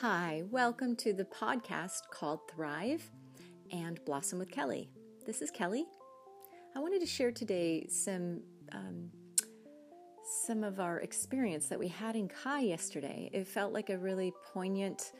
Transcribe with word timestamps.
Hi, 0.00 0.44
welcome 0.52 0.94
to 0.98 1.12
the 1.12 1.24
podcast 1.24 2.02
called 2.12 2.38
Thrive 2.48 3.10
and 3.72 3.98
Blossom 4.04 4.38
with 4.38 4.48
Kelly. 4.48 4.88
This 5.26 5.42
is 5.42 5.50
Kelly. 5.50 5.86
I 6.76 6.78
wanted 6.78 7.00
to 7.00 7.06
share 7.06 7.32
today 7.32 7.84
some 7.88 8.40
um, 8.70 9.10
some 10.46 10.62
of 10.62 10.78
our 10.78 11.00
experience 11.00 11.66
that 11.66 11.80
we 11.80 11.88
had 11.88 12.14
in 12.14 12.28
Kai 12.28 12.60
yesterday. 12.60 13.28
It 13.32 13.48
felt 13.48 13.72
like 13.72 13.90
a 13.90 13.98
really 13.98 14.32
poignant 14.54 15.14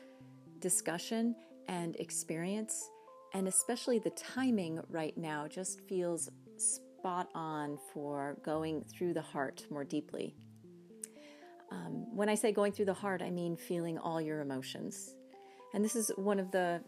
discussion 0.59 1.35
and 1.67 1.97
experience, 1.97 2.89
and 3.33 3.49
especially 3.49 3.99
the 3.99 4.11
timing 4.11 4.79
right 4.87 5.17
now 5.17 5.45
just 5.45 5.81
feels 5.89 6.29
spot 6.55 7.27
on 7.35 7.77
for 7.93 8.37
going 8.45 8.85
through 8.85 9.13
the 9.13 9.21
heart 9.21 9.65
more 9.69 9.83
deeply. 9.83 10.37
Um, 11.71 12.15
when 12.15 12.29
I 12.29 12.35
say 12.35 12.51
going 12.51 12.71
through 12.71 12.85
the 12.85 12.93
heart, 12.93 13.21
I 13.21 13.29
mean 13.29 13.55
feeling 13.55 13.97
all 13.97 14.19
your 14.19 14.41
emotions. 14.41 15.15
And 15.73 15.83
this 15.85 15.95
is 15.95 16.11
one 16.15 16.39
of 16.39 16.51
the, 16.51 16.81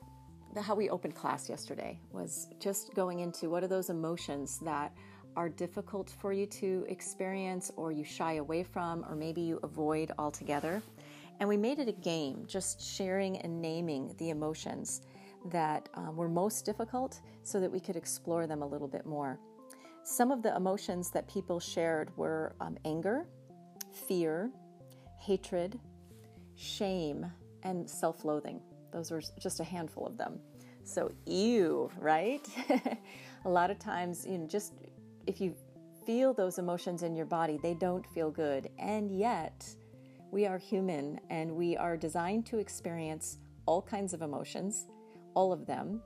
the 0.56 0.62
how 0.62 0.76
we 0.76 0.90
opened 0.90 1.16
class 1.16 1.50
yesterday 1.50 2.00
was 2.12 2.48
just 2.60 2.94
going 2.96 3.20
into 3.20 3.50
what 3.50 3.64
are 3.64 3.68
those 3.68 3.90
emotions 3.90 4.60
that 4.64 4.92
are 5.36 5.50
difficult 5.50 6.10
for 6.20 6.34
you 6.34 6.46
to 6.46 6.86
experience 6.90 7.72
or 7.78 7.92
you 7.92 8.04
shy 8.04 8.34
away 8.34 8.64
from 8.64 9.06
or 9.08 9.16
maybe 9.16 9.42
you 9.42 9.60
avoid 9.64 10.12
altogether. 10.18 10.82
And 11.40 11.48
we 11.48 11.58
made 11.58 11.80
it 11.80 11.88
a 11.88 11.94
game, 11.94 12.46
just 12.48 12.82
sharing 12.82 13.38
and 13.38 13.62
naming 13.62 14.14
the 14.18 14.30
emotions 14.30 15.02
that 15.46 15.90
um, 15.96 16.16
were 16.16 16.30
most 16.30 16.66
difficult 16.66 17.22
so 17.44 17.60
that 17.60 17.72
we 17.72 17.80
could 17.80 17.96
explore 17.96 18.46
them 18.46 18.62
a 18.62 18.68
little 18.68 18.88
bit 18.88 19.06
more. 19.06 19.40
Some 20.04 20.32
of 20.32 20.44
the 20.44 20.56
emotions 20.56 21.10
that 21.12 21.28
people 21.28 21.60
shared 21.60 22.16
were 22.18 22.56
um, 22.60 22.78
anger, 22.86 23.26
fear, 24.08 24.52
hatred, 25.22 25.80
shame, 26.56 27.32
and 27.64 27.90
self 27.90 28.26
loathing. 28.26 28.60
Those 28.92 29.12
are 29.12 29.22
just 29.40 29.60
a 29.60 29.64
handful 29.64 30.06
of 30.06 30.18
them. 30.18 30.40
So, 30.84 31.12
ew, 31.26 31.92
right? 31.98 32.46
a 33.46 33.50
lot 33.50 33.70
of 33.70 33.80
times, 33.80 34.26
you 34.26 34.40
know, 34.40 34.48
just 34.48 34.74
if 35.28 35.40
you 35.40 35.56
feel 36.06 36.34
those 36.34 36.58
emotions 36.58 37.04
in 37.04 37.16
your 37.16 37.28
body, 37.28 37.60
they 37.62 37.76
don't 37.76 38.06
feel 38.08 38.32
good. 38.32 38.70
And 38.80 39.12
yet, 39.12 39.64
we 40.32 40.48
are 40.48 40.58
human 40.58 41.20
and 41.30 41.52
we 41.52 41.78
are 41.78 41.96
designed 41.96 42.46
to 42.48 42.58
experience 42.58 43.38
all 43.68 43.82
kinds 43.82 44.14
of 44.14 44.22
emotions, 44.24 44.88
all 45.36 45.54
of 45.54 45.68
them. 45.68 46.02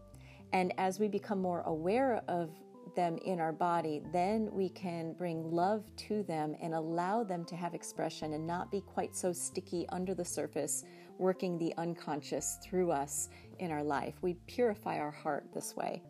And 0.51 0.73
as 0.77 0.99
we 0.99 1.07
become 1.07 1.41
more 1.41 1.61
aware 1.61 2.21
of 2.27 2.51
them 2.95 3.17
in 3.17 3.39
our 3.39 3.51
body, 3.51 4.01
then 4.11 4.49
we 4.51 4.69
can 4.69 5.13
bring 5.13 5.51
love 5.51 5.83
to 5.97 6.23
them 6.23 6.55
and 6.61 6.73
allow 6.73 7.23
them 7.23 7.45
to 7.45 7.55
have 7.55 7.73
expression 7.73 8.33
and 8.33 8.45
not 8.45 8.71
be 8.71 8.81
quite 8.81 9.15
so 9.15 9.33
sticky 9.33 9.85
under 9.89 10.13
the 10.13 10.25
surface, 10.25 10.83
working 11.17 11.57
the 11.57 11.73
unconscious 11.77 12.57
through 12.63 12.91
us 12.91 13.29
in 13.59 13.71
our 13.71 13.83
life. 13.83 14.15
We 14.21 14.35
purify 14.47 14.99
our 14.99 15.11
heart 15.11 15.45
this 15.53 15.75
way. 15.75 16.01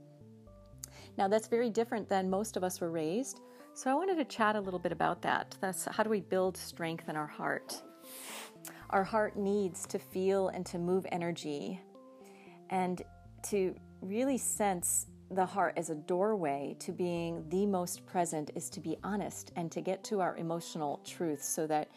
Now, 1.18 1.28
that's 1.28 1.48
very 1.48 1.70
different 1.70 2.10
than 2.10 2.30
most 2.30 2.58
of 2.58 2.64
us 2.64 2.82
were 2.82 2.92
raised. 2.92 3.42
So, 3.74 3.90
I 3.90 3.94
wanted 3.94 4.16
to 4.18 4.26
chat 4.26 4.56
a 4.56 4.62
little 4.62 4.80
bit 4.80 4.92
about 4.92 5.22
that. 5.24 5.56
That's 5.62 5.86
how 5.86 6.04
do 6.04 6.10
we 6.10 6.22
build 6.22 6.58
strength 6.58 7.10
in 7.10 7.16
our 7.16 7.28
heart? 7.28 7.82
Our 8.90 9.04
heart 9.04 9.38
needs 9.38 9.86
to 9.88 10.00
feel 10.00 10.50
and 10.50 10.66
to 10.68 10.78
move 10.78 11.06
energy 11.12 11.82
and 12.70 13.02
to 13.50 13.76
really 14.02 14.38
sense 14.38 15.08
the 15.32 15.46
heart 15.46 15.74
as 15.76 15.90
a 15.90 15.96
doorway 15.96 16.76
to 16.80 16.92
being 16.92 17.44
the 17.50 17.66
most 17.66 18.06
present 18.06 18.52
is 18.56 18.70
to 18.70 18.80
be 18.80 18.98
honest 19.04 19.52
and 19.56 19.72
to 19.72 19.82
get 19.82 20.04
to 20.04 20.22
our 20.22 20.38
emotional 20.38 21.02
truth 21.04 21.44
so 21.44 21.66
that 21.68 21.90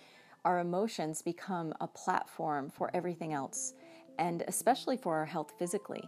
our 0.44 0.60
emotions 0.60 1.20
become 1.20 1.74
a 1.80 1.86
platform 1.86 2.70
for 2.70 2.90
everything 2.94 3.32
else 3.32 3.74
and 4.18 4.42
especially 4.48 4.96
for 4.96 5.16
our 5.16 5.26
health 5.26 5.52
physically. 5.58 6.02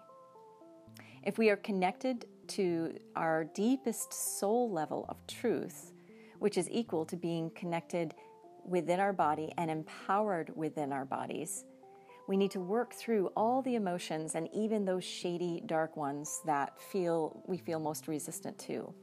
If 1.22 1.36
we 1.36 1.50
are 1.50 1.56
connected 1.56 2.26
to 2.48 2.96
our 3.14 3.44
deepest 3.44 4.12
soul 4.12 4.70
level 4.70 5.04
of 5.08 5.24
truth, 5.26 5.92
which 6.38 6.56
is 6.56 6.68
equal 6.70 7.04
to 7.04 7.16
being 7.16 7.50
connected 7.50 8.14
within 8.64 8.98
our 8.98 9.12
body 9.12 9.52
and 9.58 9.70
empowered 9.70 10.50
within 10.56 10.92
our 10.92 11.04
bodies, 11.04 11.64
we 12.30 12.36
need 12.36 12.52
to 12.52 12.60
work 12.60 12.94
through 12.94 13.26
all 13.36 13.60
the 13.60 13.74
emotions 13.74 14.36
and 14.36 14.48
even 14.54 14.84
those 14.84 15.02
shady, 15.02 15.64
dark 15.66 15.96
ones 15.96 16.40
that 16.46 16.80
feel 16.80 17.42
we 17.48 17.58
feel 17.58 17.80
most 17.80 18.06
resistant 18.06 18.56
to. 18.56 18.94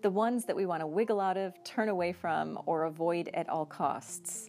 The 0.00 0.08
ones 0.08 0.46
that 0.46 0.56
we 0.56 0.64
want 0.64 0.80
to 0.80 0.86
wiggle 0.86 1.20
out 1.20 1.36
of, 1.36 1.52
turn 1.64 1.90
away 1.90 2.14
from, 2.14 2.58
or 2.64 2.84
avoid 2.84 3.28
at 3.34 3.46
all 3.50 3.66
costs. 3.66 4.48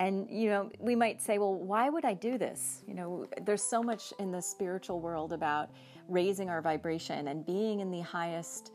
And 0.00 0.26
you 0.30 0.48
know, 0.48 0.70
we 0.78 0.96
might 0.96 1.20
say, 1.20 1.36
well, 1.36 1.54
why 1.54 1.90
would 1.90 2.06
I 2.06 2.14
do 2.14 2.38
this? 2.38 2.82
You 2.88 2.94
know, 2.94 3.26
there's 3.42 3.62
so 3.62 3.82
much 3.82 4.14
in 4.18 4.32
the 4.32 4.40
spiritual 4.40 4.98
world 4.98 5.34
about 5.34 5.68
raising 6.08 6.48
our 6.48 6.62
vibration 6.62 7.28
and 7.28 7.44
being 7.44 7.80
in 7.80 7.90
the 7.90 8.00
highest 8.00 8.72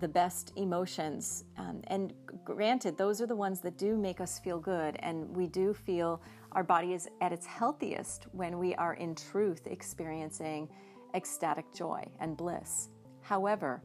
the 0.00 0.08
best 0.08 0.52
emotions. 0.56 1.44
Um, 1.56 1.80
and 1.86 2.12
granted, 2.44 2.98
those 2.98 3.20
are 3.20 3.26
the 3.26 3.36
ones 3.36 3.60
that 3.60 3.78
do 3.78 3.96
make 3.96 4.20
us 4.20 4.38
feel 4.38 4.58
good, 4.58 4.96
and 4.98 5.28
we 5.34 5.46
do 5.46 5.72
feel 5.72 6.20
our 6.52 6.62
body 6.62 6.94
is 6.94 7.08
at 7.20 7.32
its 7.32 7.46
healthiest 7.46 8.26
when 8.32 8.58
we 8.58 8.74
are 8.76 8.94
in 8.94 9.14
truth 9.14 9.66
experiencing 9.66 10.68
ecstatic 11.14 11.72
joy 11.74 12.04
and 12.20 12.36
bliss. 12.36 12.88
However, 13.20 13.82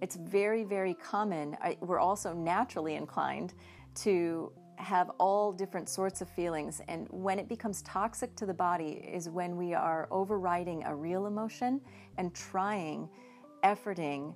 it's 0.00 0.16
very, 0.16 0.64
very 0.64 0.94
common. 0.94 1.56
Uh, 1.62 1.74
we're 1.80 1.98
also 1.98 2.32
naturally 2.32 2.94
inclined 2.94 3.54
to 3.96 4.52
have 4.76 5.10
all 5.18 5.52
different 5.52 5.88
sorts 5.88 6.22
of 6.22 6.28
feelings. 6.28 6.80
And 6.88 7.06
when 7.10 7.38
it 7.38 7.48
becomes 7.48 7.82
toxic 7.82 8.34
to 8.36 8.46
the 8.46 8.54
body, 8.54 9.04
is 9.12 9.28
when 9.28 9.56
we 9.56 9.74
are 9.74 10.08
overriding 10.10 10.84
a 10.84 10.94
real 10.94 11.26
emotion 11.26 11.80
and 12.16 12.34
trying, 12.34 13.08
efforting 13.62 14.34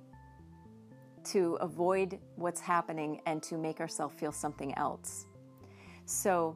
to 1.25 1.55
avoid 1.55 2.19
what's 2.35 2.61
happening 2.61 3.21
and 3.25 3.41
to 3.41 3.57
make 3.57 3.79
ourselves 3.79 4.13
feel 4.19 4.31
something 4.31 4.77
else. 4.77 5.25
So, 6.05 6.55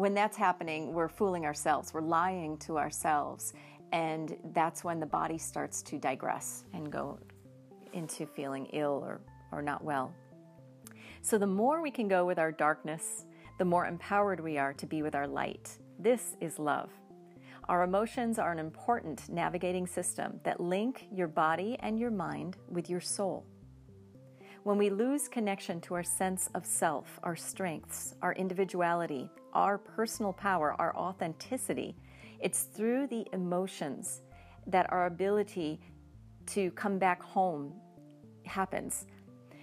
when 0.00 0.14
that's 0.14 0.36
happening, 0.36 0.94
we're 0.94 1.10
fooling 1.10 1.44
ourselves, 1.44 1.92
we're 1.92 2.00
lying 2.00 2.56
to 2.56 2.78
ourselves, 2.78 3.52
and 3.92 4.34
that's 4.54 4.82
when 4.82 4.98
the 4.98 5.04
body 5.04 5.36
starts 5.36 5.82
to 5.82 5.98
digress 5.98 6.64
and 6.72 6.90
go 6.90 7.18
into 7.92 8.24
feeling 8.24 8.64
ill 8.72 9.02
or, 9.04 9.20
or 9.52 9.60
not 9.60 9.84
well. 9.84 10.14
So, 11.20 11.36
the 11.36 11.46
more 11.46 11.82
we 11.82 11.90
can 11.90 12.08
go 12.08 12.24
with 12.24 12.38
our 12.38 12.50
darkness, 12.50 13.26
the 13.58 13.66
more 13.66 13.84
empowered 13.84 14.40
we 14.40 14.56
are 14.56 14.72
to 14.72 14.86
be 14.86 15.02
with 15.02 15.14
our 15.14 15.28
light. 15.28 15.76
This 15.98 16.34
is 16.40 16.58
love. 16.58 16.88
Our 17.68 17.82
emotions 17.82 18.38
are 18.38 18.52
an 18.52 18.58
important 18.58 19.28
navigating 19.28 19.86
system 19.86 20.40
that 20.44 20.60
link 20.60 21.08
your 21.12 21.28
body 21.28 21.76
and 21.80 22.00
your 22.00 22.10
mind 22.10 22.56
with 22.70 22.88
your 22.88 23.02
soul. 23.02 23.44
When 24.62 24.78
we 24.78 24.88
lose 24.88 25.28
connection 25.28 25.78
to 25.82 25.94
our 25.94 26.02
sense 26.02 26.48
of 26.54 26.64
self, 26.64 27.20
our 27.22 27.36
strengths, 27.36 28.14
our 28.22 28.32
individuality, 28.32 29.30
our 29.52 29.78
personal 29.78 30.32
power, 30.32 30.74
our 30.78 30.96
authenticity, 30.96 31.96
it's 32.40 32.62
through 32.62 33.06
the 33.06 33.26
emotions 33.32 34.22
that 34.66 34.90
our 34.92 35.06
ability 35.06 35.80
to 36.46 36.70
come 36.72 36.98
back 36.98 37.22
home 37.22 37.72
happens. 38.44 39.06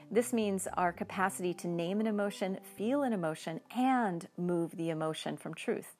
This 0.10 0.32
means 0.32 0.68
our 0.78 0.94
capacity 0.94 1.54
to 1.56 1.68
name 1.68 2.00
an 2.00 2.08
emotion, 2.08 2.60
feel 2.78 3.04
an 3.04 3.14
emotion, 3.14 3.60
and 3.76 4.28
move 4.38 4.72
the 4.78 4.90
emotion 4.90 5.36
from 5.36 5.54
truth. 5.54 5.96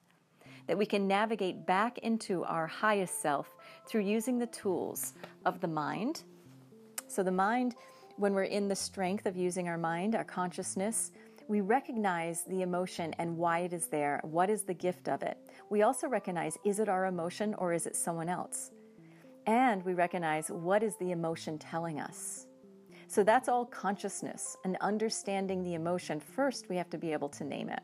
That 0.66 0.78
we 0.78 0.86
can 0.86 1.06
navigate 1.06 1.66
back 1.66 1.98
into 1.98 2.44
our 2.44 2.66
highest 2.66 3.20
self 3.20 3.54
through 3.86 4.02
using 4.02 4.38
the 4.38 4.46
tools 4.46 5.14
of 5.44 5.60
the 5.60 5.68
mind. 5.68 6.22
So, 7.06 7.22
the 7.22 7.32
mind 7.32 7.74
when 8.16 8.34
we're 8.34 8.42
in 8.44 8.66
the 8.66 8.74
strength 8.74 9.26
of 9.26 9.36
using 9.36 9.68
our 9.68 9.78
mind, 9.78 10.14
our 10.14 10.24
consciousness, 10.24 11.12
we 11.48 11.62
recognize 11.62 12.42
the 12.44 12.60
emotion 12.60 13.14
and 13.18 13.36
why 13.36 13.60
it 13.60 13.72
is 13.72 13.86
there. 13.86 14.20
What 14.22 14.50
is 14.50 14.62
the 14.62 14.74
gift 14.74 15.08
of 15.08 15.22
it? 15.22 15.38
We 15.70 15.82
also 15.82 16.06
recognize 16.06 16.58
is 16.62 16.78
it 16.78 16.90
our 16.90 17.06
emotion 17.06 17.54
or 17.54 17.72
is 17.72 17.86
it 17.86 17.96
someone 17.96 18.28
else? 18.28 18.70
And 19.46 19.82
we 19.84 19.94
recognize 19.94 20.50
what 20.50 20.82
is 20.82 20.94
the 20.96 21.10
emotion 21.10 21.58
telling 21.58 22.00
us. 22.00 22.46
So 23.06 23.24
that's 23.24 23.48
all 23.48 23.64
consciousness 23.64 24.58
and 24.66 24.76
understanding 24.82 25.64
the 25.64 25.72
emotion. 25.72 26.20
First, 26.20 26.68
we 26.68 26.76
have 26.76 26.90
to 26.90 26.98
be 26.98 27.14
able 27.14 27.30
to 27.30 27.44
name 27.44 27.70
it. 27.70 27.80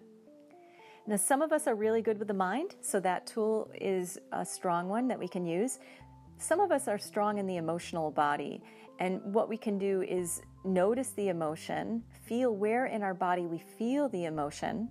Now, 1.06 1.16
some 1.16 1.40
of 1.40 1.50
us 1.50 1.66
are 1.66 1.74
really 1.74 2.02
good 2.02 2.18
with 2.18 2.28
the 2.28 2.34
mind, 2.34 2.76
so 2.82 3.00
that 3.00 3.26
tool 3.26 3.70
is 3.74 4.18
a 4.32 4.44
strong 4.44 4.90
one 4.90 5.08
that 5.08 5.18
we 5.18 5.28
can 5.28 5.46
use. 5.46 5.78
Some 6.36 6.60
of 6.60 6.70
us 6.70 6.86
are 6.88 6.98
strong 6.98 7.38
in 7.38 7.46
the 7.46 7.56
emotional 7.56 8.10
body, 8.10 8.62
and 8.98 9.22
what 9.22 9.48
we 9.48 9.56
can 9.56 9.78
do 9.78 10.02
is 10.02 10.42
notice 10.64 11.10
the 11.10 11.28
emotion, 11.28 12.02
feel 12.24 12.54
where 12.54 12.86
in 12.86 13.02
our 13.02 13.14
body 13.14 13.46
we 13.46 13.58
feel 13.58 14.08
the 14.08 14.24
emotion, 14.24 14.88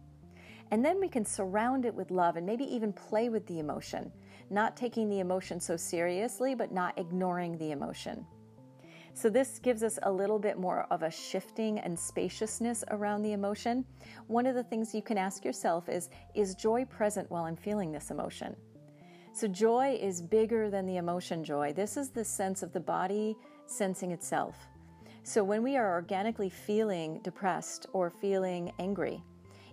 and 0.71 0.83
then 0.83 0.99
we 0.99 1.07
can 1.07 1.25
surround 1.25 1.85
it 1.85 1.93
with 1.93 2.11
love 2.11 2.35
and 2.35 2.45
maybe 2.45 2.63
even 2.63 2.93
play 2.93 3.29
with 3.29 3.45
the 3.47 3.59
emotion, 3.59 4.11
not 4.49 4.77
taking 4.77 5.09
the 5.09 5.19
emotion 5.19 5.59
so 5.59 5.77
seriously, 5.77 6.55
but 6.55 6.71
not 6.71 6.97
ignoring 6.97 7.57
the 7.57 7.71
emotion. 7.71 8.25
So, 9.15 9.29
this 9.29 9.59
gives 9.59 9.83
us 9.83 9.99
a 10.03 10.11
little 10.11 10.39
bit 10.39 10.57
more 10.57 10.87
of 10.89 11.03
a 11.03 11.11
shifting 11.11 11.77
and 11.79 11.97
spaciousness 11.97 12.83
around 12.89 13.21
the 13.21 13.33
emotion. 13.33 13.85
One 14.25 14.47
of 14.47 14.55
the 14.55 14.63
things 14.63 14.95
you 14.95 15.03
can 15.03 15.19
ask 15.19 15.45
yourself 15.45 15.87
is 15.87 16.09
Is 16.33 16.55
joy 16.55 16.85
present 16.85 17.29
while 17.29 17.43
I'm 17.43 17.55
feeling 17.55 17.91
this 17.91 18.09
emotion? 18.09 18.55
So, 19.31 19.47
joy 19.47 19.99
is 20.01 20.21
bigger 20.21 20.71
than 20.71 20.87
the 20.87 20.97
emotion 20.97 21.43
joy. 21.43 21.73
This 21.73 21.95
is 21.95 22.09
the 22.09 22.25
sense 22.25 22.63
of 22.63 22.73
the 22.73 22.79
body 22.79 23.37
sensing 23.67 24.11
itself. 24.11 24.55
So, 25.25 25.41
when 25.41 25.63
we 25.63 25.77
are 25.77 25.93
organically 25.93 26.49
feeling 26.49 27.21
depressed 27.23 27.87
or 27.93 28.09
feeling 28.09 28.73
angry, 28.77 29.23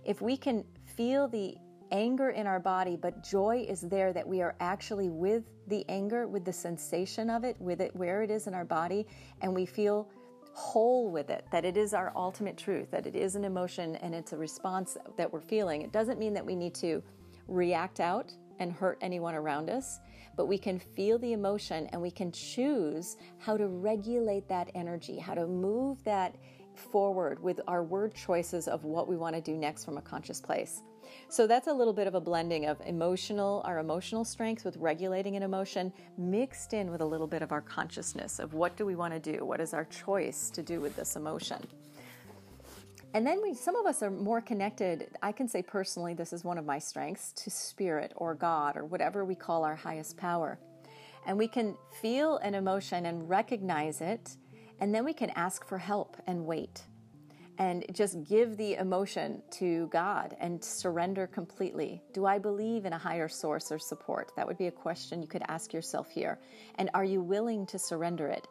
if 0.05 0.21
we 0.21 0.37
can 0.37 0.63
feel 0.95 1.27
the 1.27 1.57
anger 1.91 2.29
in 2.29 2.47
our 2.47 2.59
body, 2.59 2.95
but 2.95 3.21
joy 3.21 3.65
is 3.67 3.81
there 3.81 4.13
that 4.13 4.25
we 4.25 4.41
are 4.41 4.55
actually 4.61 5.09
with 5.09 5.43
the 5.67 5.83
anger, 5.89 6.25
with 6.25 6.45
the 6.45 6.53
sensation 6.53 7.29
of 7.29 7.43
it, 7.43 7.59
with 7.59 7.81
it 7.81 7.93
where 7.97 8.23
it 8.23 8.31
is 8.31 8.47
in 8.47 8.53
our 8.53 8.63
body, 8.63 9.05
and 9.41 9.53
we 9.53 9.65
feel 9.65 10.07
whole 10.53 11.11
with 11.11 11.29
it, 11.29 11.45
that 11.51 11.65
it 11.65 11.75
is 11.75 11.93
our 11.93 12.13
ultimate 12.15 12.55
truth, 12.55 12.89
that 12.91 13.05
it 13.05 13.17
is 13.17 13.35
an 13.35 13.43
emotion 13.43 13.97
and 13.97 14.15
it's 14.15 14.31
a 14.31 14.37
response 14.37 14.95
that 15.17 15.31
we're 15.31 15.41
feeling. 15.41 15.81
It 15.81 15.91
doesn't 15.91 16.17
mean 16.17 16.33
that 16.33 16.45
we 16.45 16.55
need 16.55 16.73
to 16.75 17.03
react 17.49 17.99
out 17.99 18.31
and 18.59 18.71
hurt 18.71 18.97
anyone 19.01 19.35
around 19.35 19.69
us, 19.69 19.99
but 20.35 20.47
we 20.47 20.57
can 20.57 20.79
feel 20.79 21.17
the 21.17 21.33
emotion 21.33 21.87
and 21.91 22.01
we 22.01 22.11
can 22.11 22.31
choose 22.31 23.17
how 23.37 23.57
to 23.57 23.67
regulate 23.67 24.47
that 24.47 24.69
energy, 24.75 25.17
how 25.17 25.33
to 25.33 25.47
move 25.47 26.03
that 26.03 26.35
forward 26.75 27.41
with 27.41 27.59
our 27.67 27.83
word 27.83 28.13
choices 28.13 28.67
of 28.67 28.83
what 28.83 29.07
we 29.07 29.17
want 29.17 29.35
to 29.35 29.41
do 29.41 29.57
next 29.57 29.85
from 29.85 29.97
a 29.97 30.01
conscious 30.01 30.39
place. 30.39 30.81
So 31.29 31.47
that's 31.47 31.67
a 31.67 31.73
little 31.73 31.93
bit 31.93 32.07
of 32.07 32.15
a 32.15 32.21
blending 32.21 32.65
of 32.65 32.79
emotional, 32.85 33.61
our 33.65 33.79
emotional 33.79 34.23
strength 34.23 34.63
with 34.63 34.77
regulating 34.77 35.35
an 35.35 35.43
emotion 35.43 35.91
mixed 36.17 36.73
in 36.73 36.89
with 36.89 37.01
a 37.01 37.05
little 37.05 37.27
bit 37.27 37.41
of 37.41 37.51
our 37.51 37.61
consciousness 37.61 38.39
of 38.39 38.53
what 38.53 38.77
do 38.77 38.85
we 38.85 38.95
want 38.95 39.13
to 39.13 39.19
do? 39.19 39.45
What 39.45 39.59
is 39.59 39.73
our 39.73 39.85
choice 39.85 40.49
to 40.51 40.61
do 40.61 40.79
with 40.79 40.95
this 40.95 41.15
emotion? 41.15 41.61
And 43.13 43.27
then 43.27 43.41
we, 43.41 43.53
some 43.53 43.75
of 43.75 43.85
us 43.85 44.01
are 44.01 44.09
more 44.09 44.39
connected. 44.39 45.09
I 45.21 45.33
can 45.33 45.47
say 45.47 45.61
personally, 45.61 46.13
this 46.13 46.31
is 46.31 46.43
one 46.45 46.57
of 46.57 46.65
my 46.65 46.79
strengths 46.79 47.33
to 47.43 47.49
spirit 47.49 48.13
or 48.15 48.35
God 48.35 48.77
or 48.77 48.85
whatever 48.85 49.25
we 49.25 49.35
call 49.35 49.65
our 49.65 49.75
highest 49.75 50.15
power. 50.15 50.59
And 51.25 51.37
we 51.37 51.47
can 51.47 51.75
feel 52.01 52.37
an 52.37 52.55
emotion 52.55 53.05
and 53.05 53.29
recognize 53.29 54.01
it, 54.01 54.37
and 54.79 54.95
then 54.95 55.05
we 55.05 55.13
can 55.13 55.29
ask 55.31 55.67
for 55.67 55.77
help 55.77 56.17
and 56.25 56.45
wait 56.45 56.83
and 57.57 57.85
just 57.93 58.23
give 58.23 58.57
the 58.57 58.73
emotion 58.75 59.43
to 59.51 59.87
God 59.87 60.35
and 60.39 60.63
surrender 60.63 61.27
completely. 61.27 62.01
Do 62.11 62.25
I 62.25 62.39
believe 62.39 62.85
in 62.85 62.93
a 62.93 62.97
higher 62.97 63.27
source 63.27 63.71
or 63.71 63.77
support? 63.77 64.31
That 64.35 64.47
would 64.47 64.57
be 64.57 64.65
a 64.65 64.71
question 64.71 65.21
you 65.21 65.27
could 65.27 65.43
ask 65.47 65.71
yourself 65.71 66.09
here. 66.09 66.39
And 66.75 66.89
are 66.95 67.03
you 67.03 67.21
willing 67.21 67.67
to 67.67 67.77
surrender 67.77 68.27
it? 68.29 68.47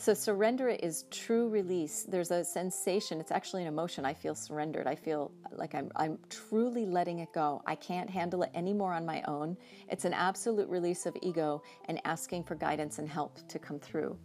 So, 0.00 0.14
surrender 0.14 0.68
is 0.68 1.06
true 1.10 1.48
release. 1.48 2.04
There's 2.04 2.30
a 2.30 2.44
sensation, 2.44 3.18
it's 3.18 3.32
actually 3.32 3.62
an 3.62 3.68
emotion. 3.68 4.04
I 4.04 4.14
feel 4.14 4.32
surrendered. 4.32 4.86
I 4.86 4.94
feel 4.94 5.32
like 5.50 5.74
I'm, 5.74 5.90
I'm 5.96 6.20
truly 6.30 6.86
letting 6.86 7.18
it 7.18 7.32
go. 7.32 7.62
I 7.66 7.74
can't 7.74 8.08
handle 8.08 8.44
it 8.44 8.50
anymore 8.54 8.92
on 8.92 9.04
my 9.04 9.22
own. 9.22 9.56
It's 9.88 10.04
an 10.04 10.12
absolute 10.12 10.68
release 10.68 11.04
of 11.06 11.16
ego 11.20 11.62
and 11.86 12.00
asking 12.04 12.44
for 12.44 12.54
guidance 12.54 13.00
and 13.00 13.08
help 13.08 13.40
to 13.48 13.58
come 13.58 13.80
through. 13.80 14.16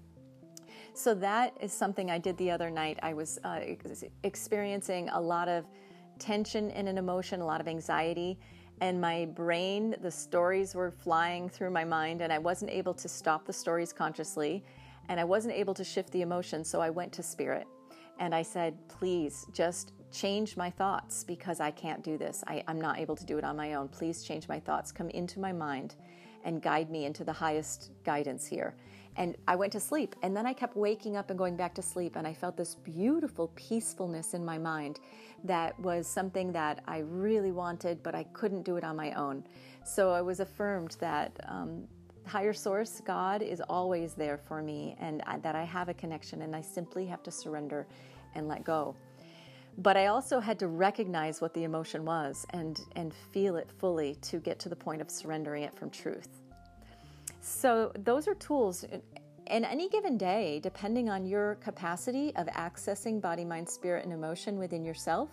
So 0.93 1.15
that 1.15 1.57
is 1.59 1.73
something 1.73 2.11
I 2.11 2.19
did 2.19 2.37
the 2.37 2.51
other 2.51 2.69
night. 2.69 2.99
I 3.01 3.15
was 3.15 3.39
uh, 3.43 3.61
experiencing 4.23 5.09
a 5.09 5.19
lot 5.19 5.47
of 5.47 5.65
tension 6.19 6.69
in 6.69 6.87
an 6.87 6.99
emotion, 6.99 7.41
a 7.41 7.45
lot 7.45 7.61
of 7.61 7.67
anxiety, 7.67 8.37
and 8.81 9.01
my 9.01 9.25
brain, 9.25 9.95
the 10.01 10.11
stories 10.11 10.75
were 10.75 10.91
flying 10.91 11.49
through 11.49 11.71
my 11.71 11.83
mind, 11.83 12.21
and 12.21 12.31
I 12.31 12.37
wasn't 12.37 12.69
able 12.69 12.93
to 12.95 13.09
stop 13.09 13.45
the 13.45 13.53
stories 13.53 13.91
consciously, 13.91 14.63
and 15.09 15.19
I 15.19 15.23
wasn't 15.23 15.53
able 15.55 15.73
to 15.75 15.83
shift 15.83 16.11
the 16.11 16.21
emotion. 16.21 16.63
So 16.63 16.81
I 16.81 16.89
went 16.89 17.11
to 17.13 17.23
spirit 17.23 17.67
and 18.19 18.33
I 18.33 18.41
said, 18.41 18.77
please 18.87 19.45
just 19.51 19.93
change 20.11 20.55
my 20.55 20.69
thoughts 20.69 21.23
because 21.23 21.59
I 21.59 21.71
can't 21.71 22.03
do 22.03 22.17
this. 22.17 22.43
I, 22.47 22.63
I'm 22.67 22.79
not 22.79 22.99
able 22.99 23.15
to 23.15 23.25
do 23.25 23.37
it 23.37 23.43
on 23.43 23.57
my 23.57 23.73
own. 23.73 23.87
Please 23.87 24.23
change 24.23 24.47
my 24.47 24.59
thoughts. 24.59 24.91
Come 24.91 25.09
into 25.09 25.39
my 25.39 25.51
mind 25.51 25.95
and 26.45 26.61
guide 26.61 26.89
me 26.89 27.05
into 27.05 27.23
the 27.23 27.33
highest 27.33 27.91
guidance 28.03 28.45
here. 28.45 28.75
And 29.15 29.35
I 29.47 29.55
went 29.55 29.71
to 29.73 29.79
sleep. 29.79 30.15
And 30.23 30.35
then 30.35 30.45
I 30.45 30.53
kept 30.53 30.75
waking 30.75 31.17
up 31.17 31.29
and 31.29 31.37
going 31.37 31.55
back 31.55 31.73
to 31.75 31.81
sleep. 31.81 32.15
And 32.15 32.27
I 32.27 32.33
felt 32.33 32.57
this 32.57 32.75
beautiful 32.75 33.51
peacefulness 33.55 34.33
in 34.33 34.43
my 34.43 34.57
mind 34.57 34.99
that 35.43 35.79
was 35.79 36.07
something 36.07 36.51
that 36.53 36.83
I 36.87 36.99
really 36.99 37.51
wanted, 37.51 38.01
but 38.03 38.15
I 38.15 38.23
couldn't 38.23 38.63
do 38.63 38.75
it 38.77 38.83
on 38.83 38.95
my 38.95 39.11
own. 39.13 39.43
So 39.85 40.11
I 40.11 40.21
was 40.21 40.39
affirmed 40.39 40.97
that 40.99 41.39
um, 41.47 41.87
higher 42.25 42.53
source, 42.53 43.01
God, 43.05 43.41
is 43.41 43.61
always 43.69 44.13
there 44.13 44.37
for 44.37 44.61
me 44.61 44.95
and 44.99 45.21
I, 45.25 45.37
that 45.39 45.55
I 45.55 45.63
have 45.63 45.89
a 45.89 45.93
connection 45.93 46.41
and 46.41 46.55
I 46.55 46.61
simply 46.61 47.05
have 47.07 47.23
to 47.23 47.31
surrender 47.31 47.87
and 48.35 48.47
let 48.47 48.63
go. 48.63 48.95
But 49.79 49.97
I 49.97 50.07
also 50.07 50.39
had 50.39 50.59
to 50.59 50.67
recognize 50.67 51.41
what 51.41 51.53
the 51.53 51.63
emotion 51.63 52.05
was 52.05 52.45
and, 52.51 52.79
and 52.95 53.13
feel 53.31 53.55
it 53.55 53.69
fully 53.79 54.15
to 54.21 54.37
get 54.37 54.59
to 54.59 54.69
the 54.69 54.75
point 54.75 55.01
of 55.01 55.09
surrendering 55.09 55.63
it 55.63 55.75
from 55.75 55.89
truth. 55.89 56.29
So, 57.41 57.91
those 57.97 58.27
are 58.27 58.35
tools. 58.35 58.85
In 59.47 59.65
any 59.65 59.89
given 59.89 60.17
day, 60.17 60.59
depending 60.63 61.09
on 61.09 61.25
your 61.25 61.55
capacity 61.55 62.33
of 62.35 62.47
accessing 62.47 63.19
body, 63.19 63.43
mind, 63.43 63.67
spirit, 63.67 64.05
and 64.05 64.13
emotion 64.13 64.57
within 64.57 64.85
yourself, 64.85 65.29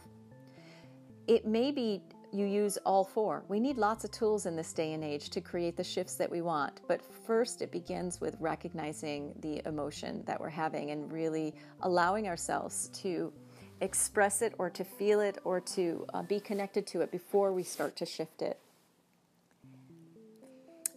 it 1.28 1.46
may 1.46 1.70
be 1.70 2.02
you 2.32 2.47
use 2.47 2.79
all 2.85 3.05
four. 3.05 3.44
We 3.49 3.61
need 3.61 3.77
lots 3.77 4.05
of 4.05 4.11
tools 4.11 4.47
in 4.47 4.56
this 4.56 4.73
day 4.73 4.93
and 4.93 5.03
age 5.03 5.31
to 5.31 5.41
create 5.41 5.77
the 5.77 5.85
shifts 5.85 6.15
that 6.15 6.31
we 6.31 6.41
want. 6.41 6.81
But 6.88 7.00
first, 7.27 7.62
it 7.62 7.71
begins 7.71 8.21
with 8.21 8.37
recognizing 8.41 9.32
the 9.41 9.67
emotion 9.67 10.23
that 10.27 10.41
we're 10.41 10.49
having 10.49 10.91
and 10.91 11.11
really 11.12 11.55
allowing 11.82 12.29
ourselves 12.29 12.88
to 12.94 13.32
express 13.81 14.43
it 14.43 14.55
or 14.59 14.71
to 14.71 14.85
feel 14.85 15.21
it 15.21 15.38
or 15.44 15.61
to 15.61 16.06
uh, 16.12 16.23
be 16.23 16.38
connected 16.38 16.87
to 16.88 17.00
it 17.00 17.11
before 17.11 17.53
we 17.53 17.62
start 17.62 17.97
to 17.97 18.06
shift 18.06 18.43
it. 18.43 18.59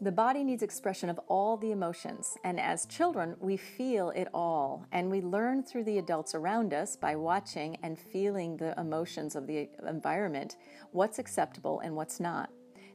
The 0.04 0.12
body 0.12 0.44
needs 0.44 0.64
expression 0.64 1.10
of 1.10 1.18
all 1.30 1.56
the 1.56 1.72
emotions, 1.72 2.38
and 2.44 2.60
as 2.60 2.86
children, 2.88 3.38
we 3.40 3.56
feel 3.56 4.10
it 4.10 4.28
all, 4.34 4.86
and 4.92 5.10
we 5.10 5.22
learn 5.22 5.64
through 5.64 5.86
the 5.86 5.98
adults 5.98 6.36
around 6.36 6.74
us 6.74 6.98
by 6.98 7.16
watching 7.16 7.78
and 7.84 7.98
feeling 7.98 8.58
the 8.58 8.78
emotions 8.78 9.34
of 9.34 9.48
the 9.48 9.70
environment 9.88 10.58
what's 10.92 11.20
acceptable 11.20 11.80
and 11.80 11.96
what's 11.96 12.20
not. 12.20 12.50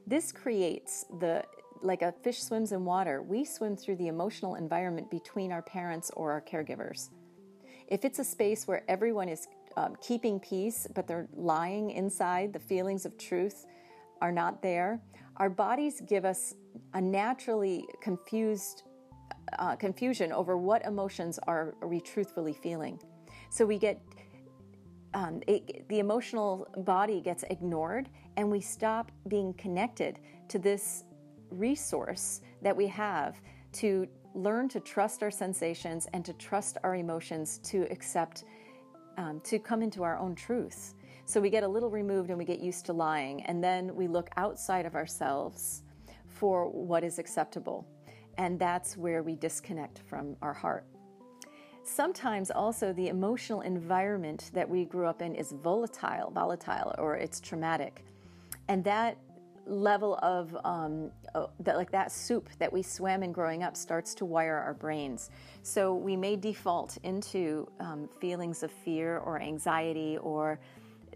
This 0.05 0.31
creates 0.31 1.07
the 1.19 1.43
like 1.81 2.03
a 2.03 2.11
fish 2.11 2.43
swims 2.43 2.73
in 2.73 2.85
water, 2.85 3.23
we 3.23 3.43
swim 3.43 3.75
through 3.75 3.95
the 3.95 4.07
emotional 4.07 4.53
environment 4.53 5.09
between 5.09 5.51
our 5.51 5.63
parents 5.63 6.11
or 6.15 6.31
our 6.31 6.41
caregivers. 6.41 7.09
If 7.87 8.05
it's 8.05 8.19
a 8.19 8.23
space 8.23 8.67
where 8.67 8.83
everyone 8.87 9.29
is 9.29 9.47
um, 9.77 9.95
keeping 9.99 10.39
peace, 10.39 10.85
but 10.93 11.07
they're 11.07 11.27
lying 11.35 11.89
inside, 11.89 12.53
the 12.53 12.59
feelings 12.59 13.07
of 13.07 13.17
truth 13.17 13.65
are 14.21 14.31
not 14.31 14.61
there, 14.61 15.01
our 15.39 15.49
bodies 15.49 16.01
give 16.05 16.25
us 16.25 16.53
a 16.93 17.01
naturally 17.01 17.87
confused 18.01 18.83
uh, 19.57 19.75
confusion 19.75 20.31
over 20.31 20.57
what 20.57 20.85
emotions 20.85 21.39
are 21.47 21.75
we 21.83 21.99
truthfully 21.99 22.53
feeling. 22.53 22.99
So 23.49 23.65
we 23.65 23.77
get 23.77 24.01
um, 25.13 25.41
it, 25.47 25.87
the 25.89 25.99
emotional 25.99 26.67
body 26.77 27.19
gets 27.19 27.43
ignored, 27.49 28.09
and 28.37 28.49
we 28.49 28.61
stop 28.61 29.11
being 29.27 29.53
connected 29.53 30.19
to 30.49 30.59
this 30.59 31.03
resource 31.49 32.41
that 32.61 32.75
we 32.75 32.85
have 32.87 33.41
to 33.73 34.07
learn 34.35 34.69
to 34.69 34.79
trust 34.79 35.23
our 35.23 35.31
sensations 35.31 36.07
and 36.13 36.23
to 36.23 36.33
trust 36.33 36.77
our 36.83 36.95
emotions 36.95 37.57
to 37.63 37.87
accept, 37.89 38.43
um, 39.17 39.41
to 39.43 39.57
come 39.57 39.81
into 39.81 40.03
our 40.03 40.19
own 40.19 40.35
truth. 40.35 40.93
So 41.25 41.41
we 41.41 41.49
get 41.49 41.63
a 41.63 41.67
little 41.67 41.89
removed 41.89 42.29
and 42.29 42.37
we 42.37 42.45
get 42.45 42.59
used 42.59 42.85
to 42.85 42.93
lying, 42.93 43.43
and 43.43 43.63
then 43.63 43.95
we 43.95 44.07
look 44.07 44.29
outside 44.37 44.85
of 44.85 44.95
ourselves 44.95 45.81
for 46.39 46.69
what 46.69 47.03
is 47.03 47.19
acceptable. 47.19 47.85
And 48.37 48.57
that's 48.57 48.95
where 48.95 49.21
we 49.23 49.35
disconnect 49.35 49.99
from 50.07 50.37
our 50.41 50.53
heart. 50.53 50.85
Sometimes 51.83 52.49
also 52.49 52.93
the 52.93 53.09
emotional 53.09 53.61
environment 53.61 54.51
that 54.53 54.67
we 54.69 54.85
grew 54.85 55.05
up 55.05 55.21
in 55.21 55.35
is 55.35 55.51
volatile, 55.51 56.31
volatile, 56.31 56.95
or 56.97 57.15
it's 57.15 57.41
traumatic. 57.41 58.05
And 58.69 58.83
that 58.85 59.17
level 59.65 60.17
of 60.23 60.55
um, 60.63 61.11
that, 61.59 61.75
like 61.75 61.91
that 61.91 62.11
soup 62.11 62.49
that 62.57 62.71
we 62.71 62.81
swam 62.81 63.21
in 63.21 63.31
growing 63.31 63.61
up 63.63 63.75
starts 63.75 64.15
to 64.15 64.25
wire 64.25 64.57
our 64.57 64.73
brains. 64.73 65.31
So 65.63 65.93
we 65.93 66.15
may 66.15 66.37
default 66.37 66.97
into 67.03 67.67
um, 67.79 68.07
feelings 68.21 68.63
of 68.63 68.71
fear 68.71 69.17
or 69.19 69.41
anxiety 69.41 70.17
or 70.19 70.59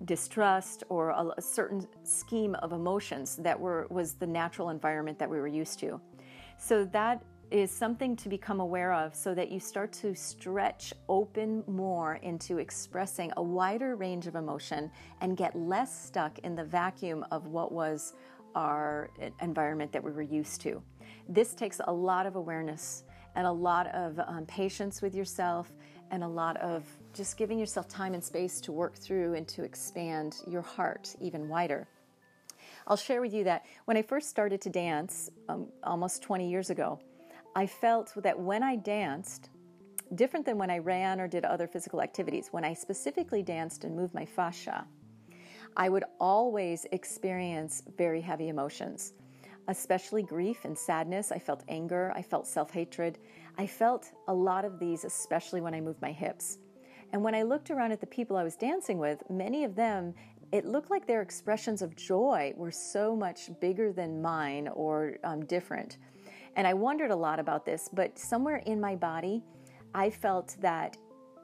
distrust 0.05 0.83
or 0.89 1.10
a, 1.10 1.33
a, 1.38 1.41
certain 1.41 1.88
scheme 2.03 2.55
of 2.55 2.74
emotions 2.74 3.38
that 3.38 3.60
were 3.60 3.88
was 3.89 4.13
the 4.13 4.27
natural 4.27 4.69
environment 4.69 5.17
that 5.19 5.29
we 5.29 5.38
were 5.38 5.48
used 5.48 5.79
to. 5.79 6.00
So 6.57 6.86
that 6.86 7.24
is 7.51 7.69
something 7.69 8.15
to 8.15 8.29
become 8.29 8.60
aware 8.60 8.93
of 8.93 9.13
so 9.13 9.36
that 9.36 9.51
you 9.51 9.60
start 9.60 9.91
to 9.91 10.15
stretch 10.15 10.93
open 11.07 11.63
more 11.67 12.15
into 12.24 12.57
expressing 12.57 13.31
a 13.38 13.43
wider 13.43 13.95
range 13.95 14.25
of 14.27 14.36
emotion 14.36 14.89
and 15.22 15.38
get 15.38 15.55
less 15.55 16.05
stuck 16.05 16.39
in 16.39 16.55
the 16.55 16.63
vacuum 16.63 17.24
of 17.31 17.48
what 17.48 17.72
was 17.72 18.13
our 18.55 19.10
environment 19.41 19.91
that 19.91 20.03
we 20.03 20.12
were 20.12 20.22
used 20.22 20.62
to. 20.62 20.81
This 21.29 21.53
takes 21.53 21.79
a 21.86 21.93
lot 21.93 22.25
of 22.25 22.36
awareness 22.36 23.03
and 23.36 23.48
a 23.48 23.51
lot 23.51 23.88
of 23.88 24.19
um, 24.19 24.45
patience 24.45 25.01
with 25.01 25.15
yourself 25.15 25.72
and 26.13 26.24
a 26.24 26.27
lot 26.27 26.55
of 26.58 26.86
just 27.12 27.38
giving 27.38 27.58
yourself 27.58 27.88
time 27.88 28.13
and 28.13 28.24
space 28.24 28.62
to 28.62 28.72
work 28.72 28.93
through 28.96 29.34
and 29.34 29.48
to 29.48 29.63
expand 29.63 30.36
your 30.48 30.62
heart 30.62 31.15
even 31.20 31.50
wider. 31.50 31.88
I'll 32.86 32.98
share 32.98 33.20
with 33.20 33.34
you 33.34 33.43
that 33.46 33.65
when 33.86 33.98
I 33.98 34.03
first 34.03 34.29
started 34.29 34.62
to 34.62 34.70
dance 34.70 35.32
um, 35.50 35.70
almost 35.84 36.22
20 36.22 36.48
years 36.48 36.70
ago, 36.70 37.00
I 37.55 37.65
felt 37.65 38.13
that 38.17 38.39
when 38.39 38.62
I 38.62 38.75
danced, 38.75 39.50
different 40.13 40.46
than 40.46 40.60
when 40.60 40.70
I 40.70 40.77
ran 40.77 41.20
or 41.20 41.27
did 41.27 41.46
other 41.46 41.65
physical 41.65 42.00
activities, 42.00 42.50
when 42.51 42.63
I 42.63 42.75
specifically 42.75 43.41
danced 43.41 43.84
and 43.84 43.96
moved 43.96 44.13
my 44.13 44.25
fascia, 44.25 44.86
I 45.75 45.89
would 45.89 46.03
always 46.20 46.86
experience 46.91 47.82
very 47.98 48.22
heavy 48.22 48.50
emotions, 48.50 49.13
especially 49.67 50.22
grief 50.22 50.63
and 50.63 50.77
sadness. 50.77 51.32
I 51.32 51.39
felt 51.39 51.63
anger, 51.67 52.13
I 52.15 52.22
felt 52.22 52.46
self 52.46 52.70
hatred. 52.70 53.17
I 53.57 53.67
felt 53.67 54.12
a 54.27 54.33
lot 54.33 54.65
of 54.65 54.79
these, 54.79 55.03
especially 55.03 55.62
when 55.62 55.74
I 55.74 55.81
moved 55.81 56.01
my 56.01 56.12
hips. 56.12 56.57
And 57.12 57.24
when 57.24 57.36
I 57.36 57.43
looked 57.43 57.69
around 57.69 57.91
at 57.91 58.01
the 58.01 58.07
people 58.07 58.36
I 58.36 58.43
was 58.43 58.55
dancing 58.55 58.98
with, 58.98 59.22
many 59.29 59.63
of 59.63 59.75
them, 59.75 60.15
it 60.51 60.65
looked 60.65 60.89
like 60.89 61.05
their 61.05 61.22
expressions 61.22 61.81
of 61.81 61.95
joy 61.95 62.53
were 62.55 62.72
so 62.72 63.15
much 63.15 63.50
bigger 63.60 63.91
than 63.91 64.22
mine 64.22 64.67
or 64.67 65.17
um, 65.24 65.45
different. 65.45 65.98
And 66.55 66.67
I 66.67 66.74
wondered 66.74 67.12
a 67.12 67.15
lot 67.15 67.39
about 67.39 67.65
this, 67.65 67.89
but 67.91 68.17
somewhere 68.17 68.57
in 68.65 68.79
my 68.79 68.95
body, 68.95 69.43
I 69.93 70.10
felt 70.10 70.55
that 70.62 70.98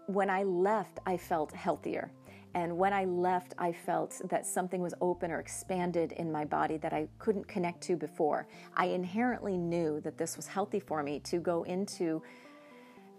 when 0.07 0.29
I 0.29 0.43
left, 0.43 0.99
I 1.05 1.17
felt 1.17 1.51
healthier. 1.51 2.11
And 2.55 2.77
when 2.77 2.93
I 2.93 3.05
left, 3.05 3.53
I 3.57 3.71
felt 3.71 4.21
that 4.29 4.45
something 4.45 4.81
was 4.81 4.93
open 5.01 5.31
or 5.31 5.39
expanded 5.39 6.13
in 6.13 6.31
my 6.31 6.45
body 6.45 6.77
that 6.77 6.93
I 6.93 7.07
couldn't 7.19 7.47
connect 7.47 7.81
to 7.81 7.95
before. 7.95 8.47
I 8.75 8.87
inherently 8.87 9.55
knew 9.55 10.01
that 10.01 10.17
this 10.17 10.35
was 10.35 10.47
healthy 10.47 10.79
for 10.79 11.03
me 11.03 11.19
to 11.25 11.37
go 11.37 11.63
into 11.63 12.23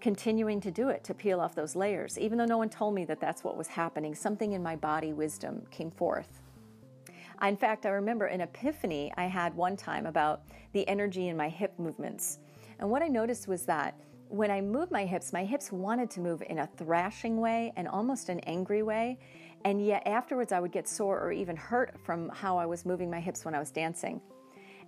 continuing 0.00 0.60
to 0.62 0.70
do 0.70 0.88
it, 0.88 1.04
to 1.04 1.14
peel 1.14 1.40
off 1.40 1.54
those 1.54 1.76
layers. 1.76 2.18
Even 2.18 2.38
though 2.38 2.44
no 2.44 2.58
one 2.58 2.70
told 2.70 2.94
me 2.94 3.04
that 3.04 3.20
that's 3.20 3.44
what 3.44 3.56
was 3.56 3.68
happening, 3.68 4.14
something 4.14 4.52
in 4.52 4.62
my 4.62 4.75
body 4.75 5.12
wisdom 5.12 5.62
came 5.70 5.90
forth. 5.90 6.40
In 7.42 7.56
fact, 7.56 7.87
I 7.87 7.90
remember 7.90 8.26
an 8.26 8.40
epiphany 8.40 9.12
I 9.16 9.25
had 9.25 9.54
one 9.54 9.76
time 9.76 10.06
about 10.06 10.42
the 10.72 10.87
energy 10.88 11.28
in 11.28 11.37
my 11.37 11.49
hip 11.49 11.72
movements. 11.78 12.38
And 12.78 12.90
what 12.90 13.02
I 13.02 13.08
noticed 13.08 13.49
was 13.49 13.64
that 13.66 13.94
when 14.30 14.50
I 14.50 14.60
moved 14.60 14.92
my 14.92 15.04
hips, 15.04 15.32
my 15.32 15.44
hips 15.44 15.72
wanted 15.72 16.08
to 16.12 16.20
move 16.20 16.42
in 16.49 16.60
a 16.60 16.68
thrashing 16.76 17.40
way 17.40 17.72
and 17.76 17.88
almost 17.88 18.28
an 18.28 18.38
angry 18.40 18.82
way. 18.82 19.18
And 19.64 19.84
yet 19.84 20.06
afterwards, 20.06 20.52
I 20.52 20.60
would 20.60 20.72
get 20.72 20.88
sore 20.88 21.20
or 21.20 21.32
even 21.32 21.56
hurt 21.56 21.99
from 22.04 22.28
how 22.30 22.56
I 22.56 22.64
was 22.64 22.87
moving 22.87 23.10
my 23.10 23.20
hips 23.20 23.44
when 23.44 23.54
I 23.54 23.58
was 23.58 23.70
dancing. 23.70 24.20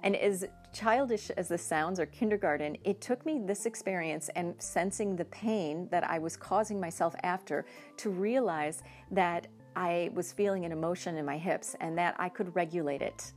And 0.05 0.17
as 0.17 0.47
childish 0.73 1.31
as 1.31 1.49
this 1.49 1.63
sounds, 1.63 2.01
or 2.01 2.07
kindergarten, 2.07 2.77
it 2.85 3.01
took 3.01 3.27
me 3.27 3.41
this 3.45 3.67
experience 3.67 4.31
and 4.37 4.55
sensing 4.59 5.17
the 5.17 5.25
pain 5.27 5.89
that 5.91 6.05
I 6.09 6.19
was 6.19 6.37
causing 6.37 6.81
myself 6.81 7.15
after 7.23 7.67
to 7.99 8.11
realize 8.11 8.83
that 9.11 9.49
I 9.75 10.11
was 10.15 10.33
feeling 10.33 10.65
an 10.65 10.73
emotion 10.73 11.17
in 11.17 11.25
my 11.25 11.39
hips 11.39 11.77
and 11.81 11.99
that 11.99 12.15
I 12.19 12.29
could 12.29 12.55
regulate 12.55 13.03
it. 13.03 13.33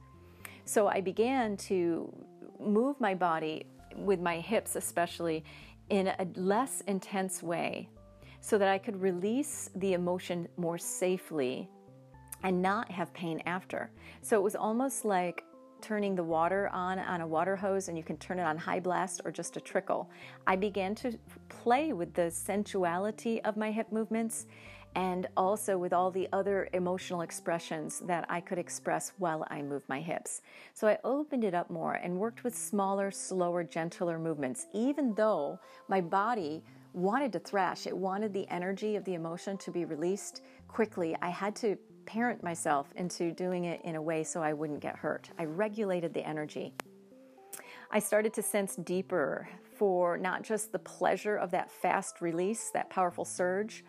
So 0.65 0.87
I 0.87 1.01
began 1.01 1.57
to 1.57 2.11
move 2.59 2.99
my 2.99 3.15
body 3.15 3.65
with 3.95 4.19
my 4.19 4.39
hips, 4.39 4.75
especially 4.75 5.43
in 5.89 6.07
a 6.07 6.27
less 6.35 6.81
intense 6.81 7.43
way, 7.43 7.89
so 8.41 8.57
that 8.57 8.67
I 8.67 8.77
could 8.77 9.01
release 9.01 9.69
the 9.75 9.93
emotion 9.93 10.47
more 10.57 10.77
safely 10.77 11.69
and 12.43 12.61
not 12.61 12.91
have 12.91 13.13
pain 13.13 13.41
after. 13.45 13.89
So 14.21 14.37
it 14.37 14.43
was 14.43 14.55
almost 14.55 15.03
like 15.03 15.43
turning 15.81 16.15
the 16.15 16.23
water 16.23 16.69
on 16.69 16.99
on 16.99 17.21
a 17.21 17.27
water 17.27 17.55
hose 17.55 17.89
and 17.89 17.97
you 17.97 18.03
can 18.03 18.17
turn 18.17 18.39
it 18.39 18.43
on 18.43 18.57
high 18.57 18.79
blast 18.79 19.21
or 19.25 19.31
just 19.31 19.57
a 19.57 19.61
trickle. 19.61 20.09
I 20.47 20.55
began 20.55 20.95
to 20.95 21.17
play 21.49 21.93
with 21.93 22.13
the 22.13 22.31
sensuality 22.31 23.41
of 23.41 23.57
my 23.57 23.71
hip 23.71 23.91
movements 23.91 24.47
and 24.95 25.27
also 25.35 25.77
with 25.77 25.93
all 25.93 26.09
the 26.09 26.27
other 26.31 26.69
emotional 26.73 27.21
expressions 27.21 27.99
that 28.01 28.25
I 28.29 28.39
could 28.39 28.57
express 28.57 29.11
while 29.17 29.45
I 29.49 29.61
moved 29.61 29.87
my 29.89 29.99
hips. 29.99 30.41
So 30.73 30.87
I 30.87 30.97
opened 31.03 31.43
it 31.43 31.53
up 31.53 31.69
more 31.69 31.95
and 31.95 32.17
worked 32.17 32.43
with 32.43 32.55
smaller, 32.55 33.11
slower, 33.11 33.63
gentler 33.63 34.17
movements, 34.17 34.67
even 34.73 35.13
though 35.13 35.59
my 35.89 35.99
body 36.01 36.63
wanted 36.93 37.33
to 37.33 37.39
thrash. 37.39 37.85
It 37.85 37.95
wanted 37.95 38.33
the 38.33 38.47
energy 38.49 38.95
of 38.95 39.03
the 39.03 39.15
emotion 39.15 39.57
to 39.57 39.71
be 39.71 39.83
released 39.83 40.41
quickly. 40.69 41.15
I 41.21 41.29
had 41.29 41.55
to 41.57 41.77
parent 42.05 42.41
myself 42.41 42.93
into 42.95 43.31
doing 43.31 43.65
it 43.65 43.81
in 43.83 43.95
a 43.95 44.01
way 44.01 44.23
so 44.23 44.41
I 44.41 44.53
wouldn't 44.53 44.79
get 44.79 44.95
hurt. 44.95 45.29
I 45.37 45.45
regulated 45.45 46.13
the 46.13 46.25
energy. 46.25 46.73
I 47.91 47.99
started 47.99 48.33
to 48.35 48.41
sense 48.41 48.75
deeper 48.77 49.47
for 49.77 50.17
not 50.17 50.43
just 50.43 50.71
the 50.71 50.79
pleasure 50.79 51.35
of 51.35 51.51
that 51.51 51.69
fast 51.69 52.21
release, 52.21 52.69
that 52.71 52.89
powerful 52.89 53.25
surge, 53.25 53.83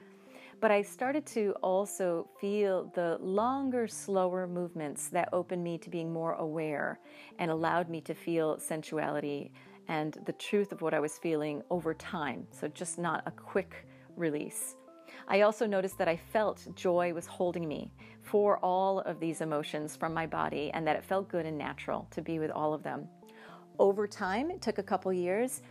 but 0.61 0.71
I 0.71 0.83
started 0.83 1.27
to 1.27 1.55
also 1.63 2.29
feel 2.41 2.91
the 2.95 3.19
longer, 3.21 3.87
slower 3.87 4.47
movements 4.47 5.09
that 5.09 5.29
opened 5.33 5.63
me 5.63 5.79
to 5.79 5.91
being 5.91 6.13
more 6.13 6.33
aware 6.35 6.99
and 7.39 7.51
allowed 7.51 7.89
me 7.89 8.01
to 8.03 8.15
feel 8.15 8.59
sensuality 8.59 9.53
and 9.89 10.19
the 10.25 10.33
truth 10.33 10.73
of 10.73 10.83
what 10.83 10.95
I 10.95 11.01
was 11.01 11.19
feeling 11.19 11.63
over 11.71 11.95
time. 11.95 12.47
So, 12.51 12.69
just 12.69 12.99
not 12.99 13.23
a 13.27 13.31
quick 13.31 13.87
release. 14.17 14.77
I 15.29 15.43
also 15.43 15.67
noticed 15.67 15.99
that 15.99 16.09
I 16.09 16.17
felt 16.17 16.67
joy 16.75 17.13
was 17.13 17.27
holding 17.27 17.69
me 17.69 17.93
for 18.23 18.59
all 18.59 19.01
of 19.01 19.21
these 19.21 19.41
emotions 19.41 19.97
from 19.97 20.13
my 20.13 20.27
body 20.27 20.71
and 20.73 20.87
that 20.87 20.97
it 20.97 21.05
felt 21.05 21.29
good 21.29 21.47
and 21.47 21.57
natural 21.57 22.07
to 22.11 22.23
be 22.23 22.39
with 22.39 22.51
all 22.51 22.75
of 22.75 22.83
them. 22.83 23.09
Over 23.79 24.07
time, 24.07 24.51
it 24.51 24.63
took 24.63 24.79
a 24.79 24.83
couple 24.83 25.13
years, 25.13 25.63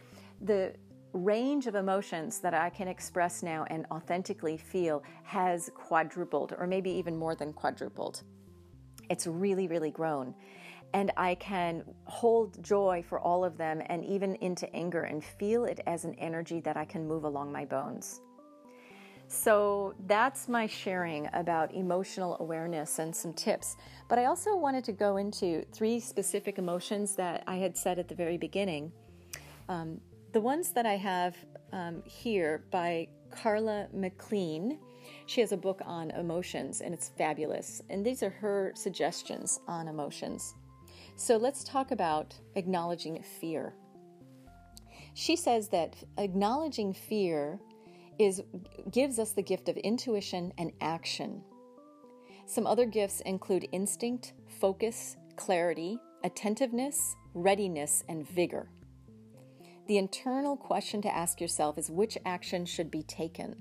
the 0.42 0.74
range 1.15 1.67
of 1.67 1.75
emotions 1.75 2.39
that 2.39 2.53
I 2.53 2.69
can 2.69 2.88
express 2.88 3.41
now 3.41 3.65
and 3.69 3.86
authentically 3.91 4.57
feel 4.57 5.03
has 5.24 5.72
quadrupled, 5.74 6.53
or 6.57 6.67
maybe 6.67 6.91
even 6.91 7.15
more 7.17 7.36
than 7.36 7.53
quadrupled. 7.53 8.24
It's 9.10 9.25
really, 9.25 9.67
really 9.67 9.91
grown. 9.91 10.36
And 10.93 11.12
I 11.17 11.36
can 11.36 11.84
hold 12.05 12.63
joy 12.63 13.03
for 13.07 13.19
all 13.19 13.43
of 13.43 13.57
them 13.57 13.81
and 13.88 14.05
even 14.05 14.36
into 14.36 14.74
anger 14.74 15.03
and 15.03 15.24
feel 15.24 15.65
it 15.65 15.79
as 15.88 16.05
an 16.05 16.15
energy 16.15 16.60
that 16.62 16.77
I 16.77 16.86
can 16.86 17.07
move 17.07 17.24
along 17.24 17.51
my 17.51 17.65
bones. 17.65 18.22
So 19.27 19.95
that's 20.05 20.48
my 20.48 20.67
sharing 20.67 21.27
about 21.34 21.74
emotional 21.74 22.38
awareness 22.39 23.00
and 23.00 23.15
some 23.15 23.34
tips. 23.34 23.75
But 24.07 24.19
I 24.19 24.25
also 24.25 24.55
wanted 24.55 24.84
to 24.86 24.91
go 24.91 25.17
into 25.17 25.65
three 25.74 26.00
specific 26.00 26.60
emotions 26.60 27.15
that 27.15 27.43
I 27.48 27.55
had 27.55 27.75
said 27.75 28.00
at 28.00 28.07
the 28.07 28.15
very 28.15 28.38
beginning. 28.38 28.91
Um, 29.67 30.00
the 30.36 30.42
ones 30.42 30.72
that 30.72 30.86
I 30.86 30.98
have 30.98 31.34
um, 31.72 32.04
here 32.04 32.65
by 32.70 33.08
Karla 33.32 33.88
McLaren. 33.96 34.77
She 35.27 35.39
has 35.39 35.54
a 35.54 35.58
book 35.58 35.82
on 35.86 36.12
emotions 36.12 36.82
and 36.82 36.94
it's 36.94 37.08
fabulous. 37.08 37.82
And 37.89 38.06
these 38.06 38.22
are 38.22 38.32
her 38.32 38.74
suggestions 38.75 39.62
on 39.65 39.88
emotions. 39.88 40.54
So 41.15 41.38
let's 41.38 41.63
talk 41.63 41.92
about 41.92 42.36
acknowledging 42.56 43.24
fear. 43.24 43.75
She 45.13 45.38
says 45.38 45.70
that 45.70 45.96
acknowledging 46.18 46.94
fear 46.94 47.58
is 48.20 48.44
gives 48.92 49.20
us 49.20 49.32
the 49.32 49.42
gift 49.42 49.70
of 49.70 49.77
intuition 49.77 50.51
and 50.58 50.74
action. 50.82 51.42
Some 52.46 52.68
other 52.68 52.86
gifts 52.86 53.22
include 53.22 53.70
instinct, 53.72 54.34
focus, 54.60 55.15
clarity, 55.38 55.98
attentiveness, 56.25 57.15
readiness, 57.34 58.04
and 58.10 58.27
vigor. 58.27 58.68
The 59.88 59.98
internal 60.00 60.58
question 60.58 61.01
to 61.04 61.15
ask 61.15 61.39
yourself 61.39 61.77
is 61.77 61.92
which 61.92 62.18
action 62.25 62.65
should 62.65 62.89
be 62.89 63.04
taken? 63.04 63.56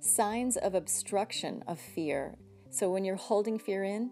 Signs 0.00 0.56
of 0.56 0.74
obstruction 0.74 1.62
of 1.68 1.78
fear. 1.78 2.36
So, 2.70 2.90
when 2.90 3.04
you're 3.04 3.14
holding 3.14 3.60
fear 3.60 3.84
in, 3.84 4.10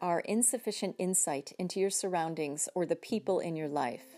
are 0.00 0.18
insufficient 0.20 0.96
insight 0.98 1.52
into 1.60 1.78
your 1.78 1.90
surroundings 1.90 2.68
or 2.74 2.84
the 2.84 2.96
people 2.96 3.38
in 3.38 3.54
your 3.54 3.68
life, 3.68 4.16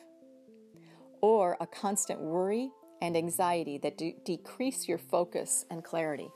or 1.21 1.59
a 1.61 1.67
constant 1.67 2.19
worry 2.19 2.71
and 3.03 3.15
anxiety 3.15 3.77
that 3.79 3.99
de- 3.99 4.17
decrease 4.25 4.89
your 4.89 4.97
focus 4.97 5.67
and 5.71 5.85
clarity. 5.85 6.31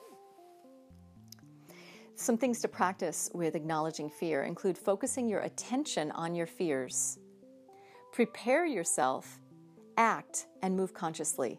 Some 2.17 2.37
things 2.37 2.61
to 2.61 2.69
practice 2.69 3.31
with 3.33 3.55
acknowledging 3.55 4.11
fear 4.11 4.43
include 4.43 4.77
focusing 4.77 5.27
your 5.27 5.41
attention 5.41 6.11
on 6.11 6.35
your 6.35 6.47
fears 6.47 7.19
Prepare 8.19 8.67
yourself, 8.67 9.39
act, 9.97 10.49
and 10.61 10.77
move 10.77 10.93
consciously, 10.93 11.57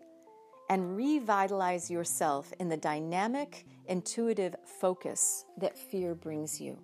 and 0.70 0.98
revitalize 0.98 1.90
yourself 1.90 2.52
in 2.60 2.68
the 2.68 2.76
dynamic, 2.76 3.66
intuitive 3.88 4.58
focus 4.66 5.46
that 5.58 5.78
fear 5.78 6.14
brings 6.14 6.60
you. 6.60 6.78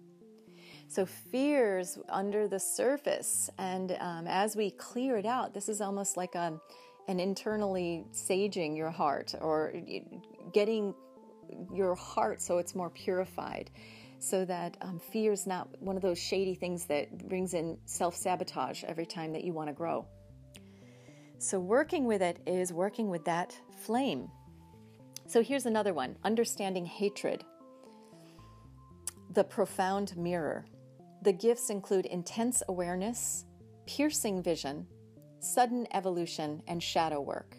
So, 0.87 1.05
fear's 1.05 1.99
under 2.07 2.47
the 2.47 2.57
surface, 2.57 3.49
and 3.57 3.97
um, 3.99 4.27
as 4.27 4.55
we 4.55 4.71
clear 4.71 5.17
it 5.17 5.25
out, 5.25 5.53
this 5.53 5.67
is 5.67 5.81
almost 5.81 6.15
like 6.15 6.35
a, 6.35 6.43
um, 6.43 6.61
an 7.09 7.19
internally 7.19 8.05
saging 8.13 8.77
your 8.77 8.91
heart 8.91 9.35
or 9.41 9.73
getting 10.53 10.95
your 11.73 11.95
heart 11.95 12.41
so 12.41 12.59
it's 12.59 12.75
more 12.75 12.89
purified 12.89 13.69
so 14.19 14.45
that 14.45 14.77
um, 14.81 14.99
fear 14.99 15.31
is 15.31 15.45
not 15.45 15.69
one 15.81 15.95
of 15.95 16.01
those 16.01 16.19
shady 16.19 16.55
things 16.55 16.85
that 16.85 17.27
brings 17.27 17.53
in 17.53 17.77
self 17.85 18.15
sabotage 18.15 18.83
every 18.83 19.05
time 19.05 19.33
that 19.33 19.43
you 19.43 19.53
want 19.53 19.69
to 19.69 19.73
grow. 19.73 20.05
So, 21.37 21.59
working 21.59 22.05
with 22.05 22.21
it 22.21 22.39
is 22.47 22.71
working 22.71 23.09
with 23.09 23.25
that 23.25 23.57
flame. 23.83 24.29
So, 25.27 25.43
here's 25.43 25.65
another 25.65 25.93
one 25.93 26.15
understanding 26.23 26.85
hatred. 26.85 27.43
The 29.33 29.43
profound 29.43 30.15
mirror. 30.15 30.65
The 31.21 31.33
gifts 31.33 31.69
include 31.69 32.05
intense 32.05 32.61
awareness, 32.69 33.45
piercing 33.85 34.43
vision, 34.43 34.87
sudden 35.39 35.87
evolution, 35.93 36.61
and 36.67 36.81
shadow 36.81 37.19
work. 37.19 37.57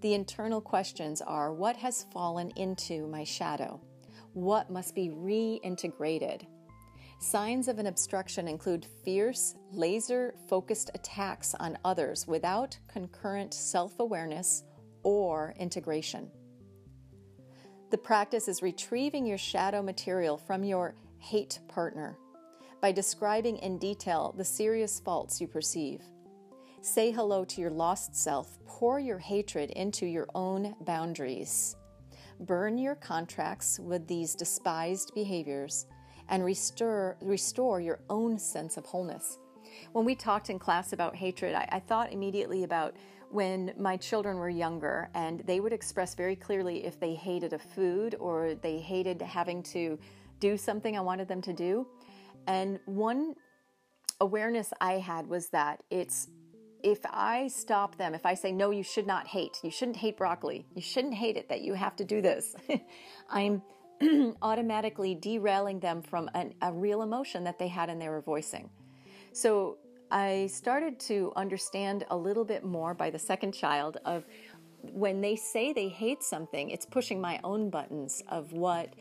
The 0.00 0.14
internal 0.14 0.60
questions 0.60 1.20
are 1.20 1.52
what 1.52 1.76
has 1.76 2.06
fallen 2.12 2.50
into 2.56 3.06
my 3.08 3.24
shadow? 3.24 3.80
What 4.36 4.68
must 4.68 4.94
be 4.94 5.08
reintegrated? 5.08 6.42
Signs 7.20 7.68
of 7.68 7.78
an 7.78 7.86
obstruction 7.86 8.46
include 8.46 8.86
fierce, 9.02 9.54
laser 9.72 10.34
focused 10.46 10.90
attacks 10.92 11.54
on 11.54 11.78
others 11.86 12.26
without 12.26 12.78
concurrent 12.86 13.54
self 13.54 13.98
awareness 13.98 14.62
or 15.02 15.54
integration. 15.58 16.30
The 17.88 17.96
practice 17.96 18.46
is 18.46 18.60
retrieving 18.60 19.24
your 19.24 19.38
shadow 19.38 19.80
material 19.80 20.36
from 20.36 20.64
your 20.64 20.94
hate 21.16 21.60
partner 21.66 22.18
by 22.82 22.92
describing 22.92 23.56
in 23.56 23.78
detail 23.78 24.34
the 24.36 24.44
serious 24.44 25.00
faults 25.00 25.40
you 25.40 25.48
perceive. 25.48 26.02
Say 26.82 27.10
hello 27.10 27.46
to 27.46 27.60
your 27.62 27.70
lost 27.70 28.14
self. 28.14 28.58
Pour 28.66 29.00
your 29.00 29.18
hatred 29.18 29.70
into 29.70 30.04
your 30.04 30.26
own 30.34 30.74
boundaries. 30.82 31.74
Burn 32.40 32.78
your 32.78 32.94
contracts 32.94 33.78
with 33.78 34.06
these 34.06 34.34
despised 34.34 35.12
behaviors 35.14 35.86
and 36.28 36.44
restore, 36.44 37.16
restore 37.20 37.80
your 37.80 38.00
own 38.10 38.38
sense 38.38 38.76
of 38.76 38.84
wholeness. 38.84 39.38
When 39.92 40.04
we 40.04 40.14
talked 40.14 40.50
in 40.50 40.58
class 40.58 40.92
about 40.92 41.14
hatred, 41.14 41.54
I, 41.54 41.68
I 41.72 41.80
thought 41.80 42.12
immediately 42.12 42.64
about 42.64 42.94
when 43.30 43.72
my 43.78 43.96
children 43.96 44.36
were 44.36 44.48
younger 44.48 45.10
and 45.14 45.40
they 45.40 45.60
would 45.60 45.72
express 45.72 46.14
very 46.14 46.36
clearly 46.36 46.84
if 46.84 47.00
they 47.00 47.14
hated 47.14 47.52
a 47.52 47.58
food 47.58 48.14
or 48.20 48.54
they 48.54 48.78
hated 48.78 49.20
having 49.22 49.62
to 49.62 49.98
do 50.38 50.56
something 50.56 50.96
I 50.96 51.00
wanted 51.00 51.28
them 51.28 51.42
to 51.42 51.52
do. 51.52 51.86
And 52.46 52.78
one 52.86 53.34
awareness 54.20 54.72
I 54.80 54.94
had 54.94 55.26
was 55.26 55.48
that 55.48 55.82
it's 55.90 56.28
if 56.86 57.00
I 57.04 57.48
stop 57.48 57.96
them, 57.96 58.14
if 58.14 58.24
I 58.24 58.34
say, 58.34 58.52
no, 58.52 58.70
you 58.70 58.84
should 58.84 59.08
not 59.08 59.26
hate, 59.26 59.58
you 59.64 59.72
shouldn't 59.72 59.96
hate 59.96 60.16
broccoli, 60.16 60.64
you 60.72 60.80
shouldn't 60.80 61.14
hate 61.14 61.36
it, 61.36 61.48
that 61.48 61.62
you 61.62 61.74
have 61.74 61.96
to 61.96 62.04
do 62.04 62.22
this, 62.22 62.54
I'm 63.28 63.60
automatically 64.42 65.16
derailing 65.16 65.80
them 65.80 66.00
from 66.00 66.30
an, 66.32 66.54
a 66.62 66.72
real 66.72 67.02
emotion 67.02 67.42
that 67.42 67.58
they 67.58 67.66
had 67.66 67.90
and 67.90 68.00
they 68.00 68.08
were 68.08 68.20
voicing. 68.20 68.70
So 69.32 69.78
I 70.12 70.46
started 70.46 71.00
to 71.00 71.32
understand 71.34 72.06
a 72.08 72.16
little 72.16 72.44
bit 72.44 72.64
more 72.64 72.94
by 72.94 73.10
the 73.10 73.18
second 73.18 73.50
child 73.50 73.96
of 74.04 74.24
when 74.82 75.20
they 75.20 75.34
say 75.34 75.72
they 75.72 75.88
hate 75.88 76.22
something, 76.22 76.70
it's 76.70 76.86
pushing 76.86 77.20
my 77.20 77.40
own 77.42 77.68
buttons 77.68 78.22
of 78.28 78.52
what 78.52 78.94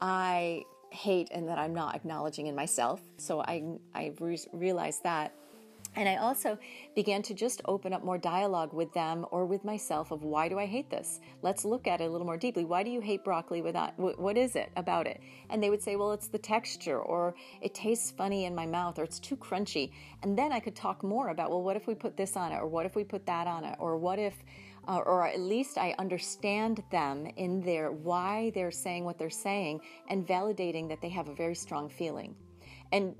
I 0.00 0.62
hate 0.90 1.26
and 1.32 1.48
that 1.48 1.58
I'm 1.58 1.74
not 1.74 1.96
acknowledging 1.96 2.46
in 2.46 2.54
myself. 2.54 3.00
So 3.16 3.40
I, 3.40 3.64
I 3.92 4.12
re- 4.20 4.38
realized 4.52 5.02
that. 5.02 5.34
And 5.94 6.08
I 6.08 6.16
also 6.16 6.58
began 6.94 7.20
to 7.22 7.34
just 7.34 7.60
open 7.66 7.92
up 7.92 8.02
more 8.02 8.16
dialogue 8.16 8.72
with 8.72 8.92
them 8.94 9.26
or 9.30 9.44
with 9.44 9.62
myself 9.62 10.10
of 10.10 10.22
why 10.22 10.48
do 10.48 10.58
I 10.58 10.64
hate 10.64 10.88
this? 10.88 11.20
Let's 11.42 11.66
look 11.66 11.86
at 11.86 12.00
it 12.00 12.04
a 12.04 12.08
little 12.08 12.26
more 12.26 12.38
deeply. 12.38 12.64
Why 12.64 12.82
do 12.82 12.90
you 12.90 13.00
hate 13.00 13.24
broccoli 13.24 13.60
without, 13.60 13.92
what 13.98 14.38
is 14.38 14.56
it 14.56 14.70
about 14.76 15.06
it? 15.06 15.20
And 15.50 15.62
they 15.62 15.68
would 15.68 15.82
say, 15.82 15.96
well, 15.96 16.12
it's 16.12 16.28
the 16.28 16.38
texture 16.38 16.98
or 16.98 17.34
it 17.60 17.74
tastes 17.74 18.10
funny 18.10 18.46
in 18.46 18.54
my 18.54 18.64
mouth 18.64 18.98
or 18.98 19.04
it's 19.04 19.20
too 19.20 19.36
crunchy. 19.36 19.92
And 20.22 20.38
then 20.38 20.50
I 20.50 20.60
could 20.60 20.74
talk 20.74 21.02
more 21.02 21.28
about, 21.28 21.50
well, 21.50 21.62
what 21.62 21.76
if 21.76 21.86
we 21.86 21.94
put 21.94 22.16
this 22.16 22.38
on 22.38 22.52
it 22.52 22.56
or 22.56 22.66
what 22.66 22.86
if 22.86 22.96
we 22.96 23.04
put 23.04 23.26
that 23.26 23.46
on 23.46 23.64
it 23.64 23.76
or 23.78 23.98
what 23.98 24.18
if, 24.18 24.34
uh, 24.88 24.96
or 24.96 25.26
at 25.26 25.40
least 25.40 25.76
I 25.76 25.94
understand 25.98 26.82
them 26.90 27.26
in 27.36 27.60
their 27.60 27.92
why 27.92 28.50
they're 28.54 28.70
saying 28.70 29.04
what 29.04 29.18
they're 29.18 29.28
saying 29.28 29.82
and 30.08 30.26
validating 30.26 30.88
that 30.88 31.02
they 31.02 31.10
have 31.10 31.28
a 31.28 31.34
very 31.34 31.54
strong 31.54 31.90
feeling. 31.90 32.34
And 32.92 33.14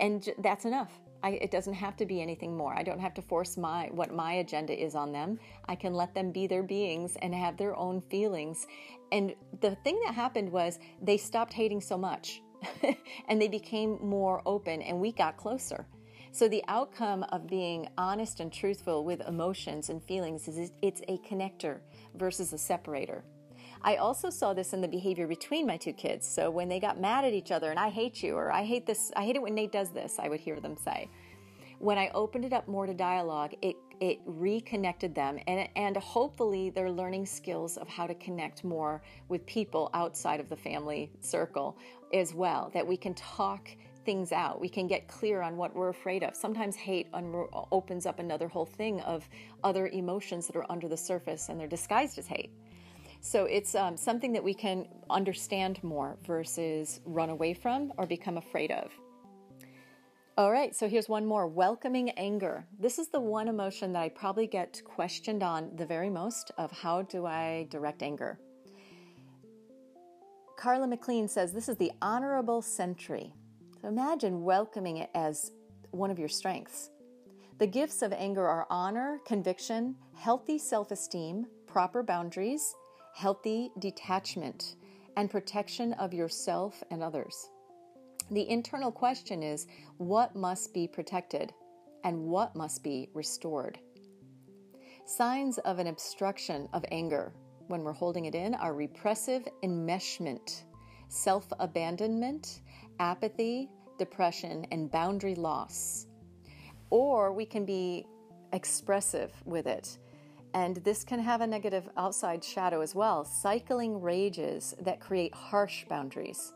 and 0.00 0.28
that's 0.38 0.64
enough 0.64 0.90
I, 1.24 1.38
it 1.40 1.50
doesn't 1.50 1.72
have 1.72 1.96
to 1.96 2.04
be 2.04 2.20
anything 2.20 2.54
more. 2.54 2.76
I 2.76 2.82
don't 2.82 3.00
have 3.00 3.14
to 3.14 3.22
force 3.22 3.56
my 3.56 3.88
what 3.92 4.14
my 4.14 4.34
agenda 4.34 4.78
is 4.78 4.94
on 4.94 5.10
them. 5.10 5.38
I 5.66 5.74
can 5.74 5.94
let 5.94 6.14
them 6.14 6.30
be 6.30 6.46
their 6.46 6.62
beings 6.62 7.16
and 7.22 7.34
have 7.34 7.56
their 7.56 7.74
own 7.74 8.02
feelings. 8.02 8.66
And 9.10 9.34
the 9.62 9.74
thing 9.76 9.98
that 10.04 10.14
happened 10.14 10.52
was 10.52 10.78
they 11.00 11.16
stopped 11.16 11.54
hating 11.54 11.80
so 11.80 11.96
much, 11.96 12.42
and 13.28 13.40
they 13.40 13.48
became 13.48 13.98
more 14.02 14.42
open, 14.44 14.82
and 14.82 15.00
we 15.00 15.12
got 15.12 15.38
closer. 15.38 15.86
So 16.30 16.46
the 16.46 16.62
outcome 16.68 17.22
of 17.30 17.46
being 17.46 17.88
honest 17.96 18.40
and 18.40 18.52
truthful 18.52 19.02
with 19.02 19.26
emotions 19.26 19.88
and 19.88 20.02
feelings 20.02 20.46
is 20.46 20.72
it's 20.82 21.00
a 21.08 21.16
connector 21.18 21.78
versus 22.16 22.52
a 22.52 22.58
separator. 22.58 23.24
I 23.86 23.96
also 23.96 24.30
saw 24.30 24.54
this 24.54 24.72
in 24.72 24.80
the 24.80 24.88
behavior 24.88 25.26
between 25.26 25.66
my 25.66 25.76
two 25.76 25.92
kids. 25.92 26.26
So 26.26 26.50
when 26.50 26.70
they 26.70 26.80
got 26.80 26.98
mad 26.98 27.26
at 27.26 27.34
each 27.34 27.50
other 27.50 27.70
and 27.70 27.78
I 27.78 27.90
hate 27.90 28.22
you 28.22 28.34
or 28.34 28.50
I 28.50 28.64
hate 28.64 28.86
this, 28.86 29.12
I 29.14 29.24
hate 29.24 29.36
it 29.36 29.42
when 29.42 29.54
Nate 29.54 29.72
does 29.72 29.90
this, 29.90 30.18
I 30.18 30.28
would 30.28 30.40
hear 30.40 30.58
them 30.58 30.74
say. 30.74 31.10
When 31.80 31.98
I 31.98 32.08
opened 32.14 32.46
it 32.46 32.54
up 32.54 32.66
more 32.66 32.86
to 32.86 32.94
dialogue, 32.94 33.54
it 33.60 33.76
it 34.00 34.18
reconnected 34.24 35.14
them 35.14 35.38
and 35.46 35.68
and 35.76 35.96
hopefully 35.98 36.70
they're 36.70 36.90
learning 36.90 37.26
skills 37.26 37.76
of 37.76 37.86
how 37.86 38.06
to 38.06 38.14
connect 38.14 38.64
more 38.64 39.02
with 39.28 39.44
people 39.46 39.90
outside 39.94 40.40
of 40.40 40.48
the 40.48 40.56
family 40.56 41.12
circle 41.20 41.76
as 42.12 42.34
well 42.34 42.70
that 42.74 42.84
we 42.86 42.96
can 42.96 43.12
talk 43.14 43.68
things 44.04 44.32
out. 44.32 44.60
We 44.60 44.68
can 44.68 44.86
get 44.86 45.08
clear 45.08 45.42
on 45.42 45.56
what 45.56 45.74
we're 45.74 45.90
afraid 45.90 46.22
of. 46.22 46.34
Sometimes 46.34 46.74
hate 46.74 47.08
un- 47.12 47.46
opens 47.70 48.06
up 48.06 48.18
another 48.18 48.48
whole 48.48 48.66
thing 48.66 49.00
of 49.02 49.28
other 49.62 49.88
emotions 49.88 50.46
that 50.46 50.56
are 50.56 50.70
under 50.70 50.88
the 50.88 50.96
surface 50.96 51.48
and 51.50 51.60
they're 51.60 51.68
disguised 51.68 52.18
as 52.18 52.26
hate. 52.26 52.50
So 53.24 53.46
it's 53.46 53.74
um, 53.74 53.96
something 53.96 54.34
that 54.34 54.44
we 54.44 54.52
can 54.52 54.86
understand 55.08 55.82
more 55.82 56.18
versus 56.26 57.00
run 57.06 57.30
away 57.30 57.54
from 57.54 57.90
or 57.96 58.04
become 58.04 58.36
afraid 58.36 58.70
of. 58.70 58.92
All 60.36 60.52
right, 60.52 60.76
so 60.76 60.86
here's 60.86 61.08
one 61.08 61.24
more 61.24 61.46
welcoming 61.46 62.10
anger. 62.10 62.66
This 62.78 62.98
is 62.98 63.08
the 63.08 63.20
one 63.20 63.48
emotion 63.48 63.94
that 63.94 64.02
I 64.02 64.10
probably 64.10 64.46
get 64.46 64.82
questioned 64.84 65.42
on 65.42 65.74
the 65.74 65.86
very 65.86 66.10
most 66.10 66.50
of 66.58 66.70
how 66.70 67.00
do 67.00 67.24
I 67.24 67.66
direct 67.70 68.02
anger. 68.02 68.38
Karla 70.58 70.86
McLaren 70.86 71.28
says 71.28 71.50
this 71.50 71.70
is 71.70 71.78
the 71.78 71.92
honorable 72.02 72.60
sentry. 72.60 73.32
So 73.80 73.88
imagine 73.88 74.44
welcoming 74.44 74.98
it 74.98 75.08
as 75.14 75.50
one 75.92 76.10
of 76.10 76.18
your 76.18 76.28
strengths. 76.28 76.90
The 77.58 77.66
gifts 77.66 78.02
of 78.02 78.12
anger 78.12 78.46
are 78.46 78.66
honor, 78.68 79.18
conviction, 79.24 79.96
healthy 80.14 80.58
self 80.58 80.90
esteem, 80.90 81.46
proper 81.66 82.02
boundaries, 82.02 82.74
healthy 83.14 83.70
detachment, 83.78 84.74
and 85.16 85.30
protection 85.30 85.92
of 85.94 86.12
yourself 86.12 86.82
and 86.90 87.00
others. 87.00 87.48
The 88.32 88.48
internal 88.50 88.90
question 88.90 89.42
is 89.42 89.68
what 89.98 90.34
must 90.34 90.74
be 90.74 90.88
protected 90.88 91.52
and 92.02 92.24
what 92.24 92.56
must 92.56 92.82
be 92.82 93.08
restored? 93.14 93.78
Signs 95.06 95.58
of 95.58 95.78
an 95.78 95.86
obstruction 95.86 96.68
of 96.72 96.84
anger 96.90 97.32
when 97.68 97.84
we're 97.84 97.92
holding 97.92 98.24
it 98.24 98.34
in 98.34 98.54
are 98.56 98.74
repressive 98.74 99.46
enmeshment, 99.62 100.64
self 101.08 101.46
abandonment, 101.60 102.62
apathy, 102.98 103.70
depression, 103.96 104.66
and 104.72 104.90
boundary 104.90 105.36
loss. 105.36 106.06
Or 106.90 107.32
we 107.32 107.46
can 107.46 107.64
be 107.64 108.06
expressive 108.52 109.32
with 109.44 109.66
it 109.66 109.98
and 110.54 110.76
this 110.76 111.02
can 111.02 111.18
have 111.18 111.40
a 111.40 111.46
negative 111.46 111.88
outside 111.96 112.42
shadow 112.42 112.80
as 112.80 112.94
well 112.94 113.24
cycling 113.24 114.00
rages 114.00 114.74
that 114.80 115.00
create 115.00 115.34
harsh 115.34 115.84
boundaries, 115.88 116.54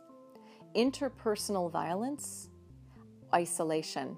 interpersonal 0.75 1.71
violence, 1.71 2.49
isolation. 3.35 4.17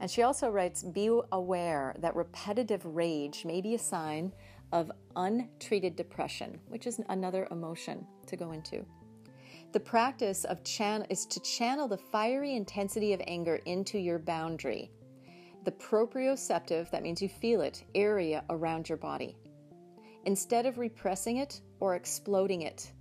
And 0.00 0.10
she 0.10 0.22
also 0.22 0.50
writes 0.50 0.82
Be 0.82 1.10
aware 1.32 1.96
that 1.98 2.14
repetitive 2.14 2.84
rage 2.84 3.44
may 3.44 3.60
be 3.60 3.74
a 3.74 3.78
sign 3.78 4.32
of 4.72 4.92
untreated 5.16 5.96
depression, 5.96 6.60
which 6.68 6.86
is 6.86 7.00
another 7.08 7.48
emotion 7.50 8.06
to 8.26 8.36
go 8.36 8.52
into. 8.52 8.84
The 9.72 9.80
practice 9.80 10.44
of 10.44 10.62
chan- 10.62 11.06
is 11.08 11.26
to 11.26 11.40
channel 11.40 11.88
the 11.88 11.98
fiery 11.98 12.54
intensity 12.54 13.12
of 13.12 13.22
anger 13.26 13.56
into 13.64 13.98
your 13.98 14.18
boundary 14.18 14.90
the 15.64 15.72
proprioceptive, 15.72 16.90
that 16.90 17.02
means 17.02 17.20
you 17.20 17.28
feel 17.28 17.60
it, 17.60 17.84
area 17.94 18.44
around 18.50 18.88
your 18.88 18.98
body. 18.98 19.36
Instead 20.24 20.66
of 20.66 20.78
repressing 20.78 21.38
it 21.38 21.60
or 21.80 21.94
exploding 21.94 22.62
it 22.62 22.92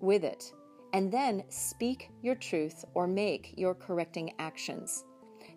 with 0.00 0.24
it, 0.24 0.52
and 0.92 1.12
then 1.12 1.44
speak 1.48 2.10
your 2.22 2.34
truth 2.34 2.84
or 2.94 3.06
make 3.06 3.54
your 3.56 3.74
correcting 3.74 4.32
actions. 4.38 5.04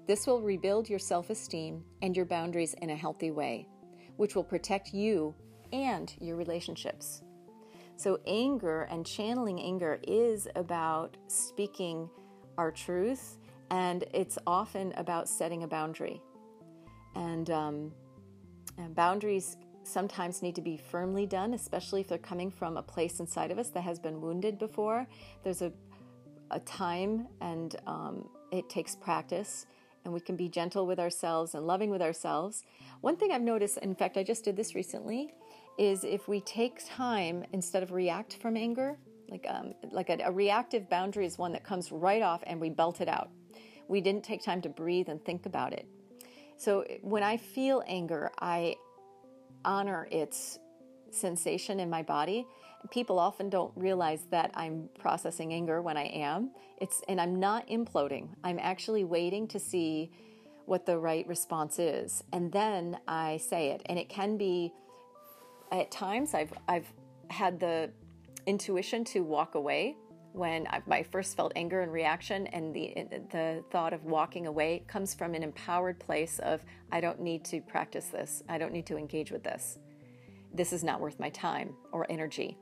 This 0.08 0.26
will 0.26 0.42
rebuild 0.42 0.90
your 0.90 1.00
self 1.00 1.30
esteem 1.30 1.84
and 2.02 2.16
your 2.16 2.26
boundaries 2.26 2.74
in 2.82 2.90
a 2.90 2.96
healthy 2.96 3.32
way, 3.32 3.68
which 4.18 4.36
will 4.36 4.44
protect 4.44 4.94
you 4.94 5.36
and 5.72 6.14
your 6.20 6.36
relationships. 6.36 7.22
So, 7.96 8.20
anger 8.26 8.84
and 8.84 9.06
channeling 9.06 9.60
anger 9.60 10.00
is 10.08 10.48
about 10.56 11.18
speaking 11.28 12.10
our 12.58 12.72
truth, 12.72 13.38
and 13.72 14.04
it's 14.14 14.38
often 14.48 14.94
about 14.98 15.30
setting 15.30 15.64
a 15.64 15.68
boundary. 15.68 16.22
And 17.20 17.50
um, 17.50 17.78
And 18.80 18.96
boundaries 18.96 19.58
sometimes 19.84 20.42
need 20.42 20.56
to 20.56 20.62
be 20.62 20.78
firmly 20.78 21.26
done, 21.26 21.54
especially 21.54 22.02
if 22.02 22.08
they're 22.08 22.18
coming 22.18 22.50
from 22.50 22.78
a 22.78 22.82
place 22.82 23.20
inside 23.20 23.52
of 23.52 23.60
us 23.60 23.70
that 23.70 23.82
has 23.82 24.00
been 24.00 24.22
wounded 24.22 24.58
before. 24.58 25.06
There's 25.44 25.62
a, 25.62 25.72
a 26.52 26.60
time 26.62 27.28
and 27.42 27.76
um, 27.88 28.30
it 28.52 28.70
takes 28.70 28.96
practice, 28.96 29.66
and 30.04 30.14
we 30.14 30.22
can 30.22 30.36
be 30.36 30.48
gentle 30.48 30.88
with 30.88 31.00
ourselves 31.00 31.56
and 31.56 31.68
loving 31.68 31.90
with 31.90 32.02
ourselves. 32.02 32.64
One 33.02 33.18
thing 33.18 33.32
I've 33.32 33.42
noticed, 33.42 33.78
in 33.80 33.96
fact, 33.96 34.18
I 34.18 34.24
just 34.24 34.46
did 34.46 34.56
this 34.56 34.74
recently, 34.76 35.34
is 35.78 36.04
if 36.04 36.28
we 36.28 36.42
take 36.42 36.82
time 36.88 37.44
instead 37.52 37.84
of 37.84 37.92
react 37.92 38.38
from 38.42 38.56
anger, 38.56 38.98
like 39.30 39.46
um, 39.50 39.74
like 39.92 40.10
a, 40.10 40.18
a 40.24 40.32
reactive 40.32 40.90
boundary 40.90 41.26
is 41.26 41.38
one 41.38 41.52
that 41.52 41.64
comes 41.64 41.92
right 41.92 42.22
off 42.22 42.42
and 42.48 42.60
we 42.60 42.70
belt 42.70 43.02
it 43.02 43.08
out. 43.08 43.30
We 43.88 44.02
didn't 44.02 44.24
take 44.24 44.42
time 44.44 44.62
to 44.62 44.70
breathe 44.70 45.10
and 45.10 45.24
think 45.24 45.46
about 45.46 45.74
it. 45.74 45.86
So 46.60 46.84
when 47.02 47.24
I 47.24 47.38
feel 47.38 47.82
anger, 47.88 48.32
I 48.38 48.76
honor 49.64 50.10
its 50.12 50.60
sensation 51.10 51.80
in 51.80 51.90
my 51.90 52.04
body. 52.04 52.46
People 52.92 53.18
often 53.18 53.50
don't 53.50 53.72
realize 53.78 54.24
that 54.32 54.52
I'm 54.56 54.90
processing 55.00 55.54
anger 55.54 55.82
when 55.82 55.96
I 55.96 56.08
am. 56.08 56.52
It's 56.82 57.02
and 57.08 57.22
I'm 57.22 57.40
not 57.40 57.66
imploding. 57.70 58.28
I'm 58.44 58.60
actually 58.60 59.06
waiting 59.06 59.48
to 59.48 59.60
see 59.60 60.12
what 60.66 60.86
the 60.86 60.98
right 60.98 61.26
response 61.30 61.80
is, 61.80 62.26
and 62.34 62.52
then 62.52 63.00
I 63.08 63.38
say 63.38 63.72
it. 63.72 63.82
And 63.86 63.98
it 63.98 64.10
can 64.10 64.36
be 64.36 64.74
at 65.72 65.92
times 65.92 66.34
I've 66.34 66.52
I've 66.68 66.92
had 67.30 67.62
the 67.62 67.90
intuition 68.46 69.06
to 69.06 69.22
walk 69.22 69.56
away 69.56 69.96
when 70.34 70.68
I, 70.68 70.82
I, 70.90 71.04
first 71.04 71.36
felt 71.36 71.52
anger 71.56 71.82
and 71.82 71.92
reaction, 71.92 72.48
and 72.48 72.74
the 72.74 72.94
the 73.32 73.64
thought 73.72 73.94
of 73.94 74.04
walking 74.06 74.48
away 74.48 74.84
comes 74.88 75.14
from 75.14 75.34
an 75.34 75.44
empowered 75.44 76.00
place 76.00 76.40
of 76.40 76.64
I 76.92 77.02
don't 77.02 77.20
need 77.20 77.44
to 77.46 77.62
practice 77.62 78.08
this. 78.08 78.44
I 78.48 78.58
don't 78.58 78.74
need 78.74 78.86
to 78.88 78.98
engage 78.98 79.32
with 79.32 79.44
this. 79.44 79.80
This 80.54 80.74
is 80.74 80.84
not 80.84 81.00
worth 81.00 81.20
my 81.20 81.30
time 81.30 81.76
or 81.92 82.06
energy. 82.10 82.58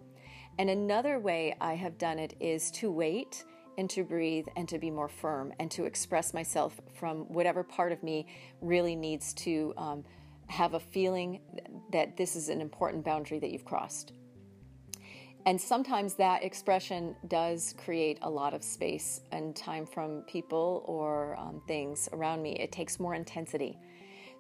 And 0.59 0.69
another 0.69 1.19
way 1.19 1.55
I 1.61 1.75
have 1.75 1.97
done 1.97 2.19
it 2.19 2.35
is 2.39 2.71
to 2.71 2.91
wait 2.91 3.43
and 3.77 3.89
to 3.91 4.03
breathe 4.03 4.47
and 4.55 4.67
to 4.69 4.79
be 4.79 4.89
more 4.89 5.07
firm 5.07 5.53
and 5.59 5.69
to 5.71 5.85
express 5.85 6.33
myself 6.33 6.79
from 6.95 7.31
whatever 7.31 7.63
part 7.63 7.91
of 7.91 8.01
me 8.01 8.25
really 8.61 8.95
needs 8.95 9.33
to 9.35 9.73
um, 9.77 10.03
have 10.47 10.73
a 10.73 10.79
feeling 10.79 11.39
that 11.91 12.17
this 12.17 12.35
is 12.35 12.49
an 12.49 12.59
important 12.59 13.05
boundary 13.05 13.37
that 13.39 13.51
you've 13.51 13.65
crossed. 13.65 14.13
And 15.47 15.59
sometimes 15.59 16.15
that 16.15 16.43
expression 16.43 17.15
does 17.29 17.73
create 17.77 18.19
a 18.21 18.29
lot 18.29 18.53
of 18.53 18.61
space 18.61 19.21
and 19.31 19.55
time 19.55 19.85
from 19.85 20.23
people 20.23 20.83
or 20.85 21.37
um, 21.39 21.61
things 21.69 22.09
around 22.11 22.41
me. 22.41 22.57
It 22.59 22.73
takes 22.73 22.99
more 22.99 23.15
intensity. 23.15 23.79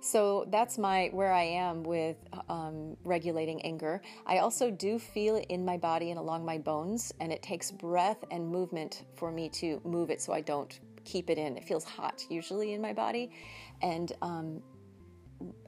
So 0.01 0.45
that's 0.49 0.77
my 0.77 1.09
where 1.13 1.31
I 1.31 1.43
am 1.43 1.83
with 1.83 2.17
um, 2.49 2.97
regulating 3.05 3.61
anger. 3.61 4.01
I 4.25 4.39
also 4.39 4.69
do 4.69 4.99
feel 4.99 5.37
it 5.37 5.45
in 5.47 5.63
my 5.63 5.77
body 5.77 6.09
and 6.09 6.19
along 6.19 6.43
my 6.43 6.57
bones, 6.57 7.13
and 7.21 7.31
it 7.31 7.41
takes 7.41 7.71
breath 7.71 8.25
and 8.29 8.45
movement 8.45 9.05
for 9.15 9.31
me 9.31 9.47
to 9.61 9.79
move 9.85 10.09
it 10.09 10.21
so 10.21 10.33
I 10.33 10.41
don't 10.41 10.77
keep 11.05 11.29
it 11.29 11.37
in. 11.37 11.55
It 11.55 11.63
feels 11.63 11.85
hot 11.85 12.21
usually 12.29 12.73
in 12.73 12.81
my 12.81 12.91
body, 12.91 13.31
and 13.81 14.11
um, 14.21 14.61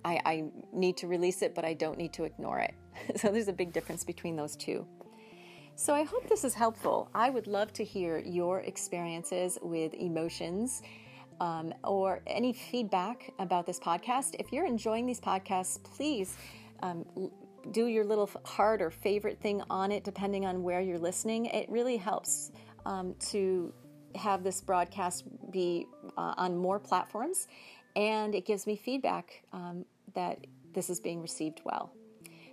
I, 0.04 0.20
I 0.26 0.44
need 0.74 0.98
to 0.98 1.08
release 1.08 1.42
it, 1.44 1.56
but 1.56 1.64
I 1.64 1.76
don't 1.76 1.98
need 1.98 2.12
to 2.14 2.26
ignore 2.26 2.60
it. 2.60 2.76
so 3.16 3.30
there's 3.30 3.48
a 3.48 3.54
big 3.54 3.72
difference 3.72 4.04
between 4.04 4.36
those 4.36 4.58
two. 4.58 4.86
So 5.80 5.96
I 5.96 6.04
hope 6.04 6.28
this 6.28 6.44
is 6.44 6.54
helpful. 6.54 7.10
I 7.16 7.30
would 7.30 7.48
love 7.48 7.72
to 7.72 7.86
hear 7.86 8.18
your 8.18 8.60
experiences 8.60 9.58
with 9.62 9.94
emotions 9.94 10.82
um, 11.40 11.74
or 11.86 12.20
any 12.28 12.52
feedback 12.52 13.32
about 13.40 13.66
this 13.66 13.80
podcast. 13.80 14.36
If 14.40 14.52
you're 14.52 14.66
enjoying 14.66 15.06
these 15.06 15.22
podcasts, 15.22 15.82
please 15.82 16.36
um, 16.84 17.06
do 17.72 17.86
your 17.86 18.04
little 18.04 18.30
heart 18.44 18.82
or 18.82 18.92
favorite 18.92 19.40
thing 19.40 19.64
on 19.70 19.94
it, 19.94 20.04
depending 20.04 20.46
on 20.46 20.64
where 20.64 20.82
you're 20.82 21.00
listening. 21.00 21.46
It 21.46 21.70
really 21.70 21.96
helps 21.96 22.52
um, 22.86 23.16
to 23.30 23.74
have 24.16 24.44
this 24.44 24.60
broadcast 24.60 25.24
be 25.50 25.88
uh, 26.18 26.34
on 26.36 26.58
more 26.58 26.78
platforms, 26.78 27.48
and 27.96 28.36
it 28.36 28.46
gives 28.46 28.68
me 28.68 28.76
feedback 28.76 29.44
um, 29.54 29.86
that 30.14 30.46
this 30.74 30.90
is 30.90 31.00
being 31.00 31.22
received 31.22 31.62
well. 31.64 31.94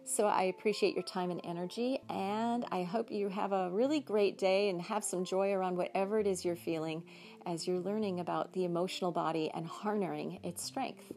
So 0.07 0.29
I 0.29 0.45
appreciate 0.45 0.95
your 0.95 1.03
time 1.03 1.33
and 1.33 1.41
energy, 1.43 1.99
and 2.09 2.65
I 2.71 2.85
hope 2.85 3.11
you 3.11 3.29
have 3.29 3.51
a 3.51 3.71
really 3.73 3.99
great 3.99 4.39
day 4.39 4.69
and 4.69 4.81
have 4.81 5.03
some 5.03 5.25
joy 5.25 5.51
around 5.51 5.77
whatever 5.77 6.21
it 6.21 6.29
is 6.29 6.45
you're 6.45 6.55
feeling 6.55 7.03
as 7.45 7.67
you're 7.67 7.81
learning 7.81 8.21
about 8.21 8.53
the 8.53 8.65
emotional 8.65 9.11
body 9.11 9.51
and 9.53 9.67
harnessing 9.67 10.39
its 10.45 10.63
strength. 10.63 11.11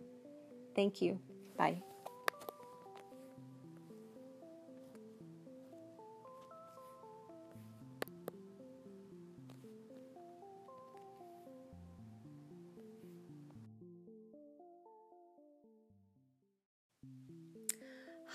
Thank 0.75 1.03
you. 1.03 1.19
Bye. 1.55 1.83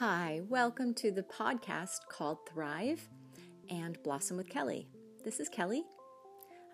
Hi, 0.00 0.40
welcome 0.48 0.92
to 0.94 1.12
the 1.12 1.22
podcast 1.22 2.00
called 2.10 2.38
Thrive 2.48 3.08
and 3.70 3.96
Blossom 4.02 4.36
with 4.36 4.48
Kelly. 4.48 4.88
This 5.24 5.38
is 5.38 5.48
Kelly. 5.48 5.84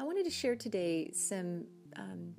I 0.01 0.05
wanted 0.05 0.25
to 0.25 0.31
share 0.31 0.57
today 0.57 1.11
some 1.13 1.67
um, 1.97 2.35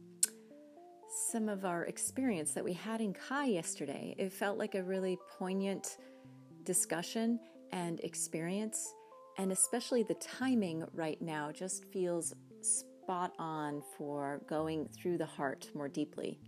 some 1.30 1.50
of 1.50 1.66
our 1.66 1.86
experience 1.86 2.54
that 2.54 2.64
we 2.64 2.74
had 2.74 3.00
in 3.00 3.14
Kai 3.14 3.46
yesterday. 3.46 4.16
It 4.18 4.34
felt 4.34 4.58
like 4.58 4.74
a 4.74 4.82
really 4.82 5.20
poignant 5.38 5.98
discussion 6.64 7.40
and 7.72 8.00
experience, 8.00 8.96
and 9.38 9.52
especially 9.52 10.02
the 10.02 10.16
timing 10.16 10.84
right 10.96 11.22
now 11.22 11.52
just 11.52 11.86
feels 11.94 12.34
spot 12.64 13.34
on 13.38 13.84
for 14.00 14.42
going 14.48 14.88
through 14.88 15.20
the 15.20 15.28
heart 15.28 15.70
more 15.76 15.88
deeply. 15.88 16.40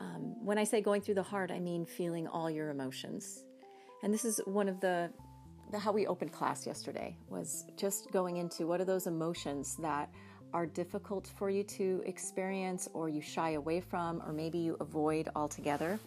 Um, 0.00 0.44
when 0.44 0.58
I 0.58 0.64
say 0.64 0.80
going 0.80 1.00
through 1.00 1.14
the 1.14 1.22
heart, 1.22 1.50
I 1.50 1.58
mean 1.58 1.86
feeling 1.86 2.26
all 2.26 2.50
your 2.50 2.70
emotions. 2.70 3.44
And 4.02 4.12
this 4.12 4.24
is 4.24 4.40
one 4.44 4.68
of 4.68 4.80
the, 4.80 5.10
the 5.72 5.78
how 5.78 5.92
we 5.92 6.06
opened 6.06 6.32
class 6.32 6.66
yesterday 6.66 7.16
was 7.28 7.64
just 7.76 8.12
going 8.12 8.36
into 8.36 8.66
what 8.66 8.80
are 8.80 8.84
those 8.84 9.06
emotions 9.06 9.76
that 9.80 10.10
are 10.52 10.66
difficult 10.66 11.30
for 11.36 11.50
you 11.50 11.62
to 11.64 12.02
experience 12.06 12.88
or 12.92 13.08
you 13.08 13.20
shy 13.20 13.50
away 13.52 13.80
from 13.80 14.22
or 14.26 14.32
maybe 14.32 14.58
you 14.58 14.76
avoid 14.80 15.28
altogether. 15.34 15.98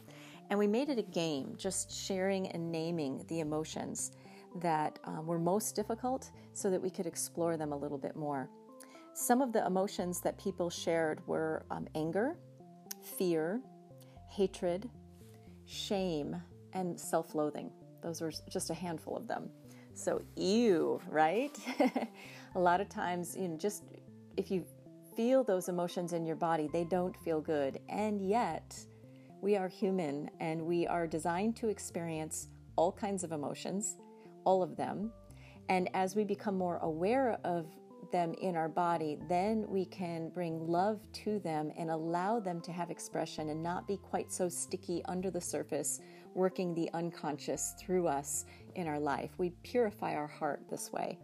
And 0.50 0.58
we 0.58 0.68
made 0.68 0.90
it 0.90 0.98
a 0.98 1.04
game, 1.04 1.56
just 1.58 1.92
sharing 1.92 2.48
and 2.48 2.72
naming 2.72 3.24
the 3.28 3.42
emotions 3.42 4.12
that 4.62 4.98
um, 5.04 5.28
were 5.28 5.38
most 5.38 5.76
difficult 5.76 6.32
so 6.54 6.72
that 6.72 6.82
we 6.82 6.90
could 6.90 7.06
explore 7.06 7.58
them 7.58 7.72
a 7.72 7.78
little 7.78 7.98
bit 7.98 8.16
more. 8.16 8.50
Some 9.14 9.42
of 9.42 9.52
the 9.54 9.66
emotions 9.66 10.22
that 10.22 10.40
people 10.40 10.70
shared 10.70 11.26
were 11.28 11.66
um, 11.70 11.88
anger, 11.94 12.38
fear, 13.04 13.62
hatred, 14.30 14.90
shame, 15.66 16.42
and 16.74 17.00
self 17.00 17.36
loathing. 17.36 17.72
Those 18.02 18.22
are 18.22 18.32
just 18.50 18.70
a 18.70 18.74
handful 18.74 19.18
of 19.18 19.28
them. 19.28 19.50
So, 19.94 20.22
ew, 20.36 21.02
right? 21.10 21.58
a 22.56 22.60
lot 22.60 22.80
of 22.80 22.88
times, 22.88 23.36
you 23.36 23.50
know, 23.50 23.58
just 23.58 23.84
if 24.38 24.50
you 24.50 24.64
feel 25.16 25.44
those 25.44 25.68
emotions 25.68 26.14
in 26.14 26.26
your 26.26 26.38
body, 26.38 26.70
they 26.72 26.86
don't 26.86 27.16
feel 27.18 27.42
good. 27.42 27.80
And 27.90 28.22
yet, 28.22 28.80
we 29.42 29.58
are 29.58 29.68
human 29.68 30.30
and 30.40 30.62
we 30.62 30.88
are 30.88 31.08
designed 31.08 31.56
to 31.58 31.68
experience 31.68 32.48
all 32.76 32.92
kinds 32.92 33.24
of 33.24 33.32
emotions, 33.32 33.98
all 34.46 34.64
of 34.64 34.78
them. 34.78 35.12
And 35.68 35.90
as 35.94 36.16
we 36.16 36.24
become 36.24 36.58
more 36.58 36.78
aware 36.78 37.38
of 37.44 37.68
them 38.12 38.34
in 38.34 38.56
our 38.56 38.70
body, 38.70 39.18
then 39.28 39.66
we 39.68 39.86
can 39.86 40.30
bring 40.30 40.68
love 40.68 41.00
to 41.12 41.40
them 41.40 41.72
and 41.78 41.90
allow 41.90 42.40
them 42.40 42.62
to 42.62 42.72
have 42.72 42.90
expression 42.90 43.50
and 43.50 43.62
not 43.62 43.88
be 43.88 43.98
quite 43.98 44.32
so 44.32 44.50
sticky 44.50 45.02
under 45.06 45.30
the 45.30 45.42
surface, 45.42 46.02
working 46.34 46.74
the 46.74 46.90
unconscious 46.94 47.74
through 47.80 48.08
us 48.08 48.46
in 48.76 48.88
our 48.88 49.00
life. 49.00 49.32
We 49.38 49.52
purify 49.64 50.16
our 50.16 50.28
heart 50.28 50.62
this 50.70 50.92
way. 50.92 51.18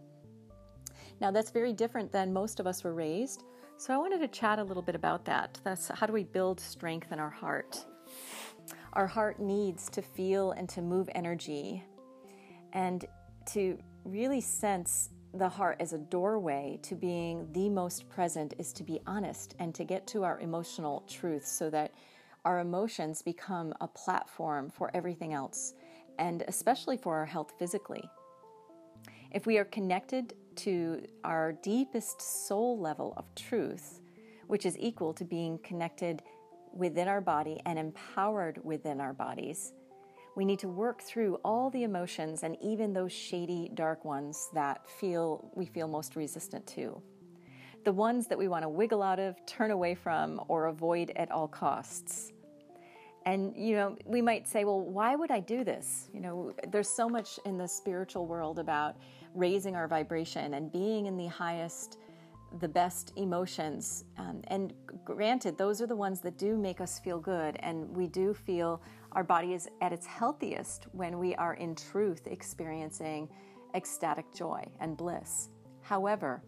Now, 1.20 1.30
that's 1.30 1.50
very 1.50 1.72
different 1.72 2.12
than 2.12 2.32
most 2.32 2.60
of 2.60 2.66
us 2.66 2.84
were 2.84 2.94
raised. 2.94 3.44
So, 3.78 3.94
I 3.94 3.98
wanted 3.98 4.18
to 4.20 4.28
chat 4.28 4.58
a 4.58 4.64
little 4.64 4.82
bit 4.82 4.94
about 4.94 5.24
that. 5.26 5.60
That's 5.64 5.88
how 5.88 6.06
do 6.06 6.12
we 6.12 6.24
build 6.24 6.60
strength 6.60 7.12
in 7.12 7.18
our 7.18 7.30
heart? 7.30 7.84
Our 8.92 9.06
heart 9.06 9.40
needs 9.40 9.90
to 9.90 10.02
feel 10.02 10.52
and 10.52 10.68
to 10.70 10.82
move 10.82 11.08
energy 11.14 11.84
and 12.72 13.04
to 13.52 13.78
really 14.04 14.40
sense 14.40 15.10
the 15.38 15.48
heart 15.48 15.76
as 15.80 15.92
a 15.92 15.98
doorway 15.98 16.78
to 16.82 16.94
being 16.94 17.46
the 17.52 17.68
most 17.68 18.08
present 18.08 18.54
is 18.58 18.72
to 18.72 18.82
be 18.82 19.00
honest 19.06 19.54
and 19.58 19.74
to 19.74 19.84
get 19.84 20.06
to 20.08 20.24
our 20.24 20.40
emotional 20.40 21.04
truth 21.08 21.46
so 21.46 21.68
that 21.70 21.92
our 22.44 22.60
emotions 22.60 23.22
become 23.22 23.74
a 23.80 23.88
platform 23.88 24.70
for 24.70 24.90
everything 24.94 25.32
else 25.32 25.74
and 26.18 26.42
especially 26.48 26.96
for 26.96 27.16
our 27.16 27.26
health 27.26 27.52
physically. 27.58 28.08
If 29.30 29.46
we 29.46 29.58
are 29.58 29.64
connected 29.64 30.34
to 30.56 31.04
our 31.24 31.52
deepest 31.52 32.22
soul 32.22 32.78
level 32.78 33.12
of 33.16 33.34
truth, 33.34 34.00
which 34.46 34.64
is 34.64 34.78
equal 34.78 35.12
to 35.14 35.24
being 35.24 35.58
connected 35.58 36.22
within 36.72 37.08
our 37.08 37.20
body 37.20 37.60
and 37.66 37.78
empowered 37.78 38.60
within 38.64 39.00
our 39.00 39.12
bodies, 39.12 39.72
we 40.36 40.44
need 40.44 40.58
to 40.58 40.68
work 40.68 41.00
through 41.02 41.40
all 41.44 41.70
the 41.70 41.82
emotions 41.82 42.42
and 42.42 42.56
even 42.60 42.92
those 42.92 43.10
shady, 43.10 43.70
dark 43.74 44.04
ones 44.04 44.50
that 44.52 44.86
feel 44.86 45.50
we 45.54 45.64
feel 45.64 45.88
most 45.88 46.14
resistant 46.14 46.64
to. 46.66 47.00
The 47.84 47.92
ones 47.92 48.26
that 48.26 48.36
we 48.36 48.46
want 48.46 48.62
to 48.62 48.68
wiggle 48.68 49.02
out 49.02 49.18
of, 49.18 49.34
turn 49.46 49.70
away 49.70 49.94
from, 49.94 50.40
or 50.48 50.66
avoid 50.66 51.10
at 51.16 51.30
all 51.30 51.48
costs. 51.48 52.32
And, 53.24 53.56
you 53.56 53.76
know, 53.76 53.96
we 54.04 54.20
might 54.20 54.46
say, 54.46 54.64
well, 54.64 54.80
why 54.80 55.16
would 55.16 55.30
I 55.30 55.40
do 55.40 55.64
this? 55.64 56.10
You 56.12 56.20
know, 56.20 56.52
there's 56.68 56.88
so 56.88 57.08
much 57.08 57.40
in 57.46 57.56
the 57.56 57.66
spiritual 57.66 58.26
world 58.26 58.58
about 58.58 58.96
raising 59.34 59.74
our 59.74 59.88
vibration 59.88 60.54
and 60.54 60.70
being 60.70 61.06
in 61.06 61.16
the 61.16 61.26
highest, 61.26 61.98
the 62.60 62.68
best 62.68 63.12
emotions. 63.16 64.04
Um, 64.18 64.42
and 64.48 64.74
granted, 65.04 65.56
those 65.56 65.80
are 65.80 65.86
the 65.86 65.96
ones 65.96 66.20
that 66.20 66.36
do 66.36 66.56
make 66.56 66.80
us 66.80 67.00
feel 67.00 67.18
good. 67.18 67.56
And 67.60 67.88
we 67.96 68.06
do 68.06 68.34
feel 68.34 68.82
our 69.16 69.24
body 69.24 69.54
is 69.54 69.66
at 69.80 69.94
its 69.94 70.06
healthiest 70.06 70.84
when 70.92 71.18
we 71.18 71.34
are 71.36 71.54
in 71.54 71.74
truth 71.74 72.26
experiencing 72.26 73.30
ecstatic 73.74 74.26
joy 74.34 74.62
and 74.78 74.94
bliss. 74.94 75.48
However, 75.80 76.42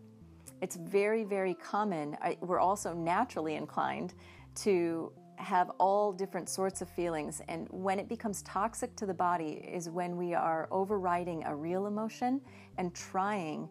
it's 0.61 0.77
very, 0.77 1.25
very 1.25 1.55
common. 1.55 2.15
We're 2.43 2.61
also 2.61 2.93
naturally 2.93 3.55
inclined 3.55 4.13
to 4.57 5.11
have 5.37 5.71
all 5.79 6.13
different 6.13 6.47
sorts 6.51 6.83
of 6.83 6.91
feelings. 6.91 7.41
And 7.49 7.69
when 7.71 7.99
it 7.99 8.07
becomes 8.07 8.43
toxic 8.43 8.95
to 8.97 9.07
the 9.07 9.15
body 9.15 9.67
is 9.73 9.89
when 9.89 10.19
we 10.19 10.35
are 10.35 10.69
overriding 10.71 11.45
a 11.45 11.57
real 11.57 11.87
emotion 11.87 12.39
and 12.77 12.95
trying, 12.95 13.67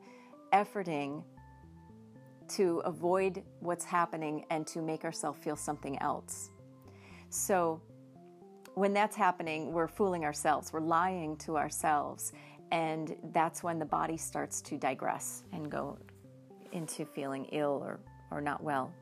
efforting 0.54 1.24
to 2.48 2.80
avoid 2.80 3.44
what's 3.60 3.86
happening 3.86 4.46
and 4.50 4.66
to 4.66 4.82
make 4.82 5.04
ourselves 5.04 5.38
feel 5.44 5.56
something 5.56 6.02
else. 6.02 6.50
So, 7.30 7.80
when 8.78 8.94
that's 8.94 9.16
happening, 9.16 9.74
we're 9.74 9.88
fooling 9.88 10.24
ourselves, 10.24 10.72
we're 10.72 10.80
lying 10.80 11.36
to 11.38 11.58
ourselves, 11.58 12.32
and 12.72 13.16
that's 13.34 13.64
when 13.64 13.80
the 13.80 13.86
body 13.86 14.18
starts 14.18 14.62
to 14.62 14.78
digress 14.78 15.44
and 15.52 15.72
go 15.72 15.98
into 16.74 17.04
feeling 17.04 17.46
ill 17.46 17.82
or, 17.84 18.00
or 18.30 18.40
not 18.40 18.62
well. 18.62 18.94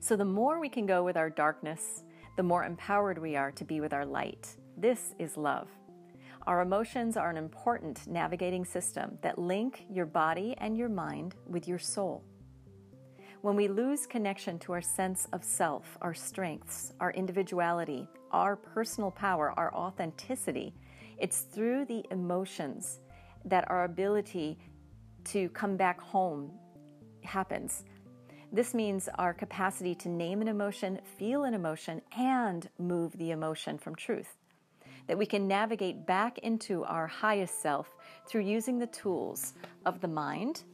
So, 0.00 0.14
the 0.14 0.26
more 0.26 0.60
we 0.60 0.68
can 0.68 0.84
go 0.84 1.02
with 1.02 1.16
our 1.16 1.30
darkness, 1.30 2.04
the 2.36 2.42
more 2.42 2.64
empowered 2.64 3.16
we 3.16 3.34
are 3.34 3.50
to 3.52 3.64
be 3.64 3.80
with 3.80 3.94
our 3.94 4.04
light. 4.04 4.46
This 4.76 5.14
is 5.18 5.38
love. 5.38 5.68
Our 6.46 6.60
emotions 6.60 7.16
are 7.16 7.30
an 7.30 7.38
important 7.38 8.06
navigating 8.06 8.66
system 8.66 9.16
that 9.22 9.38
link 9.38 9.86
your 9.88 10.04
body 10.04 10.54
and 10.58 10.76
your 10.76 10.90
mind 10.90 11.34
with 11.46 11.66
your 11.66 11.78
soul. 11.78 12.22
When 13.46 13.54
we 13.54 13.68
lose 13.68 14.08
connection 14.08 14.58
to 14.58 14.72
our 14.72 14.82
sense 14.82 15.28
of 15.32 15.44
self, 15.44 15.96
our 16.02 16.14
strengths, 16.14 16.92
our 16.98 17.12
individuality, 17.12 18.08
our 18.32 18.56
personal 18.56 19.12
power, 19.12 19.54
our 19.56 19.72
authenticity, 19.72 20.74
it's 21.16 21.42
through 21.42 21.84
the 21.84 22.04
emotions 22.10 22.98
that 23.44 23.70
our 23.70 23.84
ability 23.84 24.58
to 25.26 25.48
come 25.50 25.76
back 25.76 26.00
home 26.00 26.50
happens. 27.22 27.84
This 28.50 28.74
means 28.74 29.08
our 29.16 29.32
capacity 29.32 29.94
to 29.94 30.08
name 30.08 30.40
an 30.40 30.48
emotion, 30.48 30.98
feel 31.16 31.44
an 31.44 31.54
emotion, 31.54 32.02
and 32.18 32.68
move 32.80 33.16
the 33.16 33.30
emotion 33.30 33.78
from 33.78 33.94
truth. 33.94 34.38
That 35.06 35.18
we 35.18 35.24
can 35.24 35.46
navigate 35.46 36.04
back 36.04 36.38
into 36.38 36.82
our 36.82 37.06
highest 37.06 37.62
self 37.62 37.94
through 38.26 38.40
using 38.40 38.80
the 38.80 38.88
tools 38.88 39.54
of 39.84 40.00
the 40.00 40.08
mind. 40.08 40.64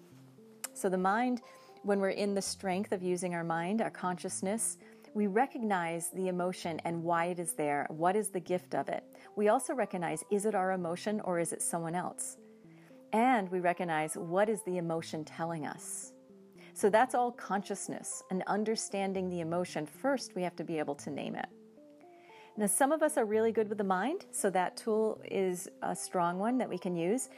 So, 0.72 0.88
the 0.88 0.96
mind 0.96 1.42
when 1.82 1.98
we're 1.98 2.10
in 2.10 2.34
the 2.34 2.42
strength 2.42 2.92
of 2.92 3.02
using 3.02 3.34
our 3.34 3.44
mind, 3.44 3.82
our 3.82 3.90
consciousness, 3.90 4.78
we 5.14 5.26
recognize 5.26 6.08
the 6.10 6.28
emotion 6.28 6.80
and 6.84 7.02
why 7.02 7.26
it 7.26 7.38
is 7.38 7.52
there. 7.52 7.86
What 7.90 8.16
is 8.16 8.28
the 8.28 8.40
gift 8.40 8.74
of 8.74 8.88
it? 8.88 9.04
We 9.36 9.48
also 9.48 9.74
recognize 9.74 10.24
is 10.30 10.46
it 10.46 10.54
our 10.54 10.72
emotion 10.72 11.20
or 11.20 11.38
is 11.38 11.52
it 11.52 11.60
someone 11.60 11.94
else? 11.94 12.38
And 13.12 13.50
we 13.50 13.60
recognize 13.60 14.16
what 14.16 14.48
is 14.48 14.62
the 14.62 14.78
emotion 14.78 15.24
telling 15.24 15.66
us. 15.66 16.12
So 16.74 16.88
that's 16.88 17.14
all 17.14 17.30
consciousness 17.32 18.22
and 18.30 18.42
understanding 18.46 19.28
the 19.28 19.40
emotion. 19.40 19.84
First, 19.84 20.34
we 20.34 20.42
have 20.42 20.56
to 20.56 20.64
be 20.64 20.78
able 20.78 20.94
to 20.94 21.10
name 21.10 21.34
it. 21.34 21.46
Now, 22.56 22.66
some 22.66 22.92
of 22.92 23.02
us 23.02 23.16
are 23.18 23.24
really 23.24 23.52
good 23.52 23.68
with 23.68 23.78
the 23.78 23.84
mind, 23.84 24.26
so 24.30 24.50
that 24.50 24.76
tool 24.76 25.20
is 25.30 25.68
a 25.82 25.96
strong 25.96 26.38
one 26.38 26.58
that 26.58 26.68
we 26.68 26.78
can 26.78 26.96
use. 26.96 27.28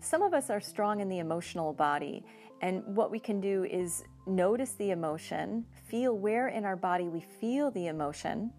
Some 0.00 0.22
of 0.22 0.34
us 0.34 0.50
are 0.50 0.60
strong 0.60 1.00
in 1.00 1.08
the 1.08 1.18
emotional 1.18 1.72
body, 1.72 2.24
and 2.64 2.82
what 2.86 3.10
we 3.10 3.20
can 3.20 3.42
do 3.42 3.64
is 3.64 4.04
notice 4.26 4.72
the 4.72 4.90
emotion, 4.90 5.66
feel 5.86 6.16
where 6.16 6.48
in 6.48 6.64
our 6.64 6.76
body 6.76 7.10
we 7.10 7.20
feel 7.20 7.70
the 7.70 7.88
emotion, 7.88 8.50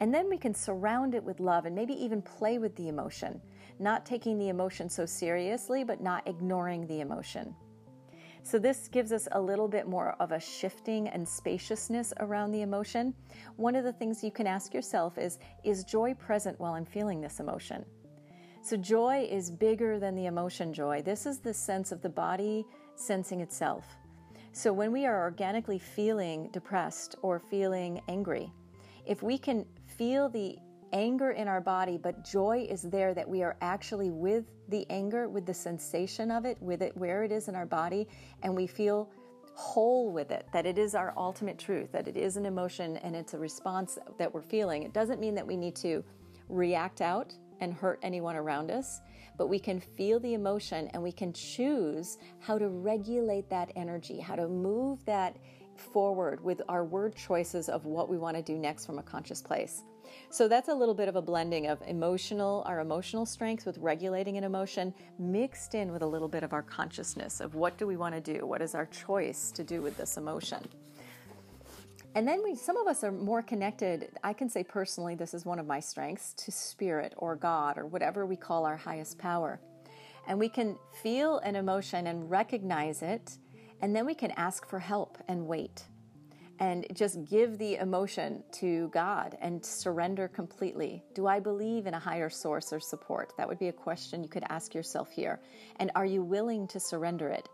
and 0.00 0.12
then 0.12 0.28
we 0.28 0.36
can 0.36 0.52
surround 0.52 1.14
it 1.14 1.24
with 1.24 1.40
love 1.40 1.64
and 1.64 1.74
maybe 1.74 1.94
even 1.94 2.20
play 2.20 2.58
with 2.58 2.76
the 2.76 2.88
emotion, 2.88 3.40
not 3.78 4.04
taking 4.04 4.38
the 4.38 4.50
emotion 4.50 4.90
so 4.90 5.06
seriously, 5.06 5.84
but 5.84 6.02
not 6.02 6.28
ignoring 6.28 6.86
the 6.86 7.00
emotion. 7.00 7.54
So, 8.42 8.58
this 8.58 8.88
gives 8.88 9.10
us 9.10 9.26
a 9.32 9.40
little 9.40 9.68
bit 9.68 9.88
more 9.88 10.16
of 10.20 10.32
a 10.32 10.40
shifting 10.40 11.08
and 11.08 11.26
spaciousness 11.26 12.12
around 12.20 12.52
the 12.52 12.60
emotion. 12.60 13.14
One 13.56 13.74
of 13.74 13.84
the 13.84 13.92
things 13.94 14.22
you 14.22 14.30
can 14.30 14.46
ask 14.46 14.74
yourself 14.74 15.16
is 15.16 15.38
Is 15.64 15.84
joy 15.84 16.12
present 16.12 16.60
while 16.60 16.74
I'm 16.74 16.84
feeling 16.84 17.22
this 17.22 17.40
emotion? 17.40 17.86
So, 18.62 18.76
joy 18.76 19.26
is 19.30 19.50
bigger 19.50 19.98
than 19.98 20.14
the 20.14 20.26
emotion 20.26 20.74
joy. 20.74 21.00
This 21.00 21.24
is 21.24 21.38
the 21.38 21.54
sense 21.54 21.90
of 21.90 22.02
the 22.02 22.10
body 22.10 22.66
sensing 23.00 23.40
itself. 23.40 23.84
So, 24.52 24.72
when 24.72 24.92
we 24.92 25.06
are 25.06 25.22
organically 25.22 25.78
feeling 25.78 26.48
depressed 26.52 27.16
or 27.22 27.38
feeling 27.38 28.00
angry, 28.08 28.52
if 29.06 29.22
we 29.22 29.38
can 29.38 29.64
feel 29.86 30.28
the 30.28 30.58
anger 30.92 31.30
in 31.30 31.46
our 31.46 31.60
body, 31.60 31.96
but 31.96 32.24
joy 32.24 32.66
is 32.68 32.82
there 32.82 33.14
that 33.14 33.28
we 33.28 33.42
are 33.42 33.56
actually 33.60 34.10
with 34.10 34.44
the 34.68 34.86
anger, 34.90 35.28
with 35.28 35.46
the 35.46 35.54
sensation 35.54 36.30
of 36.30 36.44
it, 36.44 36.60
with 36.60 36.82
it 36.82 36.96
where 36.96 37.22
it 37.22 37.32
is 37.32 37.48
in 37.48 37.54
our 37.54 37.66
body, 37.66 38.08
and 38.42 38.54
we 38.54 38.66
feel 38.66 39.08
whole 39.54 40.10
with 40.10 40.30
it, 40.30 40.46
that 40.52 40.66
it 40.66 40.78
is 40.78 40.94
our 40.94 41.12
ultimate 41.16 41.58
truth, 41.58 41.92
that 41.92 42.08
it 42.08 42.16
is 42.16 42.36
an 42.36 42.46
emotion 42.46 42.96
and 42.98 43.14
it's 43.14 43.34
a 43.34 43.38
response 43.38 43.98
that 44.18 44.32
we're 44.32 44.42
feeling. 44.42 44.82
It 44.82 44.92
doesn't 44.92 45.20
mean 45.20 45.34
that 45.34 45.46
we 45.46 45.56
need 45.56 45.76
to 45.76 46.02
react 46.48 47.00
out 47.00 47.34
and 47.60 47.72
hurt 47.72 47.98
anyone 48.02 48.36
around 48.36 48.70
us, 48.70 49.00
but 49.40 49.48
we 49.48 49.58
can 49.58 49.80
feel 49.80 50.20
the 50.20 50.34
emotion 50.34 50.88
and 50.88 51.02
we 51.02 51.10
can 51.10 51.32
choose 51.32 52.18
how 52.40 52.58
to 52.58 52.68
regulate 52.68 53.48
that 53.48 53.72
energy, 53.74 54.20
how 54.20 54.36
to 54.36 54.46
move 54.46 55.02
that 55.06 55.38
forward 55.76 56.44
with 56.44 56.60
our 56.68 56.84
word 56.84 57.16
choices 57.16 57.70
of 57.70 57.86
what 57.86 58.10
we 58.10 58.18
want 58.18 58.36
to 58.36 58.42
do 58.42 58.58
next 58.58 58.84
from 58.84 58.98
a 58.98 59.02
conscious 59.02 59.40
place. 59.40 59.82
So 60.28 60.46
that's 60.46 60.68
a 60.68 60.74
little 60.74 60.94
bit 60.94 61.08
of 61.08 61.16
a 61.16 61.22
blending 61.22 61.68
of 61.68 61.80
emotional, 61.86 62.64
our 62.66 62.80
emotional 62.80 63.24
strength 63.24 63.64
with 63.64 63.78
regulating 63.78 64.36
an 64.36 64.44
emotion 64.44 64.92
mixed 65.18 65.74
in 65.74 65.90
with 65.90 66.02
a 66.02 66.06
little 66.06 66.28
bit 66.28 66.42
of 66.42 66.52
our 66.52 66.62
consciousness 66.62 67.40
of 67.40 67.54
what 67.54 67.78
do 67.78 67.86
we 67.86 67.96
want 67.96 68.14
to 68.14 68.20
do? 68.20 68.44
What 68.44 68.60
is 68.60 68.74
our 68.74 68.84
choice 68.84 69.50
to 69.52 69.64
do 69.64 69.80
with 69.80 69.96
this 69.96 70.18
emotion? 70.18 70.68
And 72.14 72.26
then 72.26 72.42
we, 72.42 72.56
some 72.56 72.76
of 72.76 72.88
us 72.88 73.04
are 73.04 73.12
more 73.12 73.42
connected. 73.42 74.10
I 74.24 74.32
can 74.32 74.48
say 74.48 74.64
personally, 74.64 75.14
this 75.14 75.32
is 75.32 75.44
one 75.44 75.60
of 75.60 75.66
my 75.66 75.78
strengths 75.78 76.32
to 76.44 76.50
spirit 76.50 77.14
or 77.16 77.36
God 77.36 77.78
or 77.78 77.86
whatever 77.86 78.26
we 78.26 78.36
call 78.36 78.66
our 78.66 78.76
highest 78.76 79.18
power. 79.18 79.60
And 80.26 80.38
we 80.38 80.48
can 80.48 80.76
feel 81.02 81.38
an 81.38 81.56
emotion 81.56 82.08
and 82.08 82.28
recognize 82.28 83.02
it, 83.02 83.38
and 83.80 83.94
then 83.94 84.06
we 84.06 84.14
can 84.14 84.32
ask 84.32 84.68
for 84.68 84.78
help 84.78 85.18
and 85.28 85.46
wait 85.46 85.84
and 86.60 86.86
just 86.92 87.24
give 87.24 87.56
the 87.56 87.76
emotion 87.76 88.44
to 88.52 88.88
God 88.88 89.36
and 89.40 89.64
surrender 89.64 90.28
completely. 90.28 91.02
Do 91.14 91.26
I 91.26 91.40
believe 91.40 91.86
in 91.86 91.94
a 91.94 91.98
higher 91.98 92.28
source 92.28 92.70
or 92.72 92.80
support? 92.80 93.32
That 93.38 93.48
would 93.48 93.58
be 93.58 93.68
a 93.68 93.72
question 93.72 94.22
you 94.22 94.28
could 94.28 94.44
ask 94.50 94.74
yourself 94.74 95.10
here. 95.10 95.40
And 95.76 95.90
are 95.94 96.04
you 96.04 96.22
willing 96.22 96.68
to 96.68 96.78
surrender 96.78 97.28
it? 97.28 97.48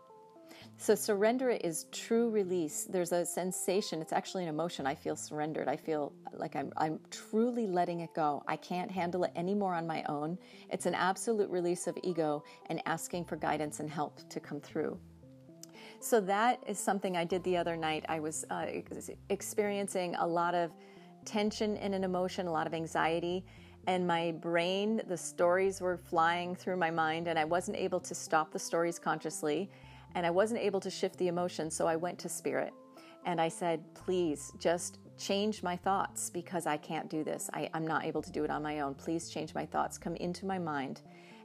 So 0.79 0.93
surrender 0.93 1.49
is 1.49 1.87
true 1.91 2.29
release. 2.29 2.85
There's 2.87 3.11
a 3.11 3.25
sensation. 3.25 3.99
It's 3.99 4.13
actually 4.13 4.43
an 4.43 4.49
emotion. 4.49 4.85
I 4.85 4.93
feel 4.93 5.15
surrendered. 5.15 5.67
I 5.67 5.75
feel 5.75 6.13
like 6.33 6.55
I'm 6.55 6.71
I'm 6.77 6.99
truly 7.09 7.65
letting 7.65 8.01
it 8.01 8.13
go. 8.13 8.43
I 8.47 8.57
can't 8.57 8.91
handle 8.91 9.23
it 9.23 9.31
anymore 9.35 9.73
on 9.73 9.87
my 9.87 10.03
own. 10.07 10.37
It's 10.69 10.85
an 10.85 10.93
absolute 10.93 11.49
release 11.49 11.87
of 11.87 11.97
ego 12.03 12.43
and 12.67 12.79
asking 12.85 13.25
for 13.25 13.35
guidance 13.37 13.79
and 13.79 13.89
help 13.89 14.29
to 14.29 14.39
come 14.39 14.61
through. 14.61 14.99
So 15.99 16.21
that 16.21 16.61
is 16.67 16.77
something 16.77 17.17
I 17.17 17.23
did 17.23 17.43
the 17.43 17.57
other 17.57 17.75
night. 17.75 18.05
I 18.07 18.19
was 18.19 18.45
uh, 18.51 18.67
experiencing 19.29 20.13
a 20.15 20.27
lot 20.27 20.53
of 20.53 20.71
tension 21.25 21.75
in 21.77 21.95
an 21.95 22.03
emotion, 22.03 22.45
a 22.45 22.51
lot 22.51 22.67
of 22.67 22.75
anxiety, 22.75 23.43
and 23.87 24.05
my 24.05 24.33
brain, 24.33 25.01
the 25.07 25.17
stories 25.17 25.81
were 25.81 25.97
flying 25.97 26.55
through 26.55 26.77
my 26.77 26.91
mind, 26.91 27.27
and 27.27 27.39
I 27.39 27.45
wasn't 27.45 27.77
able 27.77 27.99
to 28.01 28.13
stop 28.13 28.51
the 28.51 28.59
stories 28.59 28.99
consciously 28.99 29.71
and 30.17 30.25
I 30.25 30.31
wasn't 30.31 30.59
able 30.61 30.79
to 30.79 30.89
shift 30.89 31.15
the 31.19 31.27
emotion, 31.27 31.69
so 31.69 31.85
I 31.85 31.95
went 31.95 32.17
to 32.19 32.27
spirit 32.27 32.73
and 33.27 33.39
I 33.39 33.49
said, 33.49 33.83
please 33.93 34.51
just 34.57 34.97
change 35.15 35.61
my 35.61 35.75
thoughts 35.75 36.31
because 36.31 36.65
I 36.65 36.75
can't 36.75 37.07
do 37.07 37.23
this. 37.23 37.51
I, 37.53 37.69
am 37.75 37.85
not 37.85 38.03
able 38.03 38.23
to 38.23 38.31
do 38.31 38.43
it 38.43 38.49
on 38.49 38.63
my 38.63 38.79
own. 38.79 38.95
Please 38.95 39.29
change 39.29 39.53
my 39.53 39.63
thoughts. 39.63 39.99
Come 39.99 40.15
into 40.15 40.47
my 40.47 40.57
mind 40.57 41.01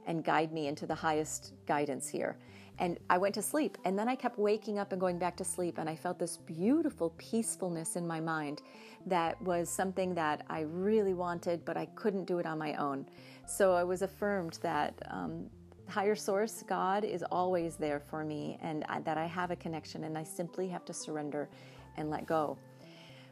and 0.07 0.23
guide 0.23 0.51
me 0.51 0.65
into 0.65 0.87
the 0.87 0.95
highest 0.95 1.53
guidance 1.67 2.09
here. 2.09 2.35
And 2.79 2.97
I 3.11 3.19
went 3.19 3.35
to 3.35 3.43
sleep, 3.43 3.77
and 3.85 3.97
then 3.97 4.09
I 4.09 4.15
kept 4.15 4.39
waking 4.39 4.79
up 4.79 4.91
and 4.91 4.99
going 4.99 5.19
back 5.19 5.37
to 5.37 5.43
sleep, 5.43 5.77
and 5.77 5.87
I 5.87 5.95
felt 5.95 6.17
this 6.17 6.37
beautiful 6.37 7.13
peacefulness 7.19 7.95
in 7.95 8.07
my 8.07 8.19
mind 8.19 8.63
that 9.05 9.39
was 9.39 9.69
something 9.69 10.15
that 10.15 10.45
I 10.49 10.61
really 10.61 11.13
wanted, 11.13 11.63
but 11.63 11.77
I 11.77 11.85
couldn't 11.93 12.25
do 12.25 12.39
it 12.39 12.47
on 12.47 12.57
my 12.57 12.73
own. 12.77 13.05
So 13.45 13.73
I 13.73 13.83
was 13.83 14.01
affirmed 14.01 14.57
that 14.63 14.99
um, 15.11 15.47
higher 15.87 16.15
source, 16.15 16.63
God, 16.67 17.03
is 17.03 17.23
always 17.31 17.75
there 17.75 17.99
for 17.99 18.23
me, 18.23 18.57
and 18.61 18.83
I, 18.89 18.99
that 19.01 19.17
I 19.17 19.25
have 19.25 19.51
a 19.51 19.55
connection, 19.55 20.03
and 20.05 20.17
I 20.17 20.23
simply 20.23 20.67
have 20.69 20.85
to 20.85 20.93
surrender 20.93 21.49
and 21.97 22.09
let 22.09 22.25
go. 22.25 22.57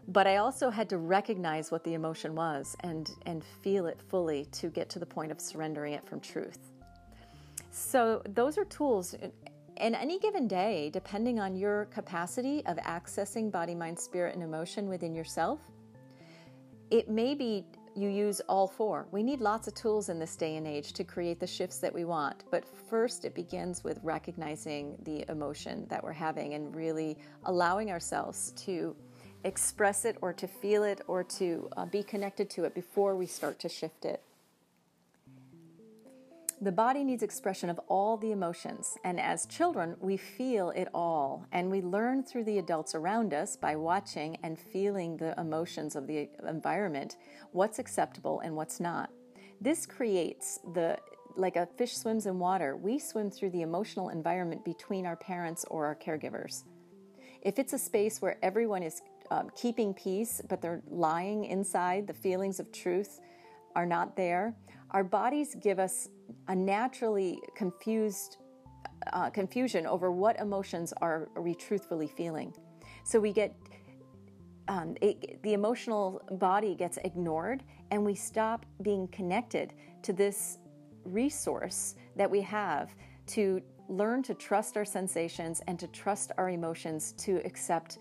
But 0.08 0.28
I 0.28 0.38
also 0.38 0.70
had 0.70 0.90
to 0.90 0.98
recognize 0.98 1.72
what 1.72 1.84
the 1.84 1.94
emotion 1.94 2.36
was 2.36 2.76
and, 2.82 3.10
and 3.26 3.44
feel 3.44 3.86
it 3.86 4.00
fully 4.10 4.46
to 4.54 4.68
get 4.68 4.90
to 4.90 5.00
the 5.00 5.06
point 5.06 5.32
of 5.32 5.40
surrendering 5.40 5.94
it 5.94 6.04
from 6.06 6.20
truth. 6.20 6.60
So, 7.72 8.22
those 8.26 8.58
are 8.58 8.66
tools. 8.66 9.16
In 9.78 9.96
any 9.96 10.20
given 10.20 10.48
day, 10.48 10.90
depending 10.92 11.40
on 11.40 11.56
your 11.56 11.86
capacity 11.86 12.66
of 12.66 12.78
accessing 12.78 13.52
body, 13.52 13.74
mind, 13.74 13.98
spirit, 13.98 14.36
and 14.36 14.44
emotion 14.44 14.90
within 14.90 15.16
yourself, 15.16 15.60
it 16.90 17.10
may 17.10 17.34
be 17.34 17.66
you 17.96 18.10
use 18.10 18.42
all 18.48 18.68
four. 18.68 19.08
We 19.12 19.24
need 19.24 19.42
lots 19.42 19.68
of 19.68 19.76
tools 19.76 20.10
in 20.10 20.20
this 20.20 20.36
day 20.36 20.56
and 20.56 20.66
age 20.66 20.94
to 20.94 21.04
create 21.04 21.40
the 21.40 21.48
shifts 21.48 21.80
that 21.80 21.94
we 21.94 22.06
want. 22.06 22.44
But 22.50 22.64
first, 22.90 23.26
it 23.26 23.36
begins 23.36 23.84
with 23.84 24.00
recognizing 24.04 24.98
the 25.04 25.30
emotion 25.30 25.86
that 25.90 26.04
we're 26.04 26.14
having 26.14 26.54
and 26.54 26.74
really 26.76 27.18
allowing 27.46 27.92
ourselves 27.92 28.52
to 28.66 28.96
express 29.44 30.06
it 30.06 30.18
or 30.22 30.32
to 30.34 30.48
feel 30.48 30.84
it 30.84 31.02
or 31.08 31.24
to 31.24 31.70
uh, 31.76 31.86
be 31.86 32.04
connected 32.04 32.50
to 32.52 32.64
it 32.64 32.76
before 32.76 33.16
we 33.16 33.26
start 33.26 33.60
to 33.60 33.70
shift 33.70 34.06
it. 34.06 34.22
The 36.64 36.72
body 36.72 37.04
needs 37.04 37.24
expression 37.24 37.72
of 37.72 37.80
all 37.88 38.18
the 38.18 38.32
emotions, 38.32 38.96
and 39.04 39.20
as 39.20 39.48
children, 39.48 39.96
we 40.00 40.16
feel 40.16 40.70
it 40.70 40.90
all, 40.94 41.48
and 41.52 41.72
we 41.72 41.82
learn 41.82 42.22
through 42.22 42.44
the 42.44 42.60
adults 42.60 42.94
around 42.94 43.34
us 43.34 43.56
by 43.56 43.76
watching 43.76 44.38
and 44.44 44.60
feeling 44.60 45.18
the 45.18 45.34
emotions 45.40 45.96
of 45.96 46.06
the 46.06 46.30
environment 46.48 47.18
what's 47.52 47.80
acceptable 47.80 48.42
and 48.42 48.56
what's 48.56 48.80
not. 48.80 49.10
This 49.60 49.88
creates 49.88 50.60
the 50.76 51.00
like 51.36 51.56
a 51.56 51.66
fish 51.66 51.98
swims 51.98 52.28
in 52.28 52.38
water, 52.38 52.76
we 52.76 53.00
swim 53.00 53.32
through 53.32 53.50
the 53.50 53.64
emotional 53.64 54.10
environment 54.10 54.64
between 54.64 55.08
our 55.08 55.16
parents 55.16 55.66
or 55.72 55.86
our 55.88 55.96
caregivers. 55.96 56.66
If 57.42 57.58
it's 57.58 57.74
a 57.74 57.80
space 57.80 58.22
where 58.22 58.38
everyone 58.44 58.84
is 58.84 59.02
um, 59.32 59.50
keeping 59.56 59.94
peace, 59.96 60.42
but 60.48 60.62
they're 60.62 60.84
lying 60.90 61.46
inside, 61.46 62.06
the 62.06 62.14
feelings 62.14 62.60
of 62.60 62.72
truth 62.72 63.20
are 63.76 63.86
not 63.86 64.16
there, 64.16 64.56
our 64.92 65.04
bodies 65.04 65.56
give 65.62 65.80
us 65.80 66.10
a 66.48 66.56
naturally 66.56 67.40
confused 67.56 68.38
uh, 69.14 69.30
confusion 69.30 69.88
over 69.88 70.12
what 70.12 70.40
emotions 70.40 70.94
are, 71.02 71.30
are 71.36 71.42
we 71.42 71.56
truthfully 71.56 72.08
feeling. 72.08 72.54
So 73.04 73.20
we 73.20 73.34
get 73.34 73.56
um, 74.68 74.96
it, 75.02 75.42
the 75.44 75.54
emotional 75.54 76.22
body 76.32 76.76
gets 76.76 76.98
ignored, 77.04 77.64
and 77.90 78.06
we 78.06 78.16
stop 78.16 78.66
being 78.82 79.08
connected 79.08 79.74
to 80.04 80.14
this 80.14 80.60
resource 81.04 81.96
that 82.16 82.30
we 82.30 82.42
have 82.42 82.96
to 83.28 83.62
learn 83.90 84.24
to 84.24 84.34
trust 84.34 84.78
our 84.78 84.86
sensations 84.86 85.62
and 85.68 85.78
to 85.80 85.88
trust 85.88 86.32
our 86.38 86.50
emotions 86.50 87.14
to 87.14 87.42
accept, 87.44 87.98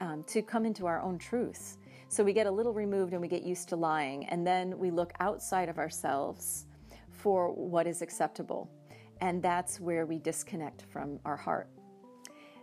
um, 0.00 0.24
to 0.24 0.40
come 0.42 0.64
into 0.64 0.86
our 0.86 1.02
own 1.02 1.18
truth. 1.18 1.76
So 2.10 2.24
we 2.24 2.32
get 2.32 2.48
a 2.48 2.50
little 2.50 2.72
removed 2.72 3.12
and 3.12 3.22
we 3.22 3.28
get 3.28 3.44
used 3.44 3.68
to 3.68 3.76
lying, 3.76 4.26
and 4.30 4.44
then 4.44 4.76
we 4.76 4.90
look 4.90 5.12
outside 5.20 5.68
of 5.68 5.78
ourselves 5.78 6.66
for 7.08 7.52
what 7.52 7.86
is 7.86 8.02
acceptable. 8.02 8.68
And 9.20 9.40
that's 9.40 9.78
where 9.78 10.06
we 10.06 10.18
disconnect 10.18 10.86
from 10.90 11.20
our 11.24 11.36
heart. 11.36 11.68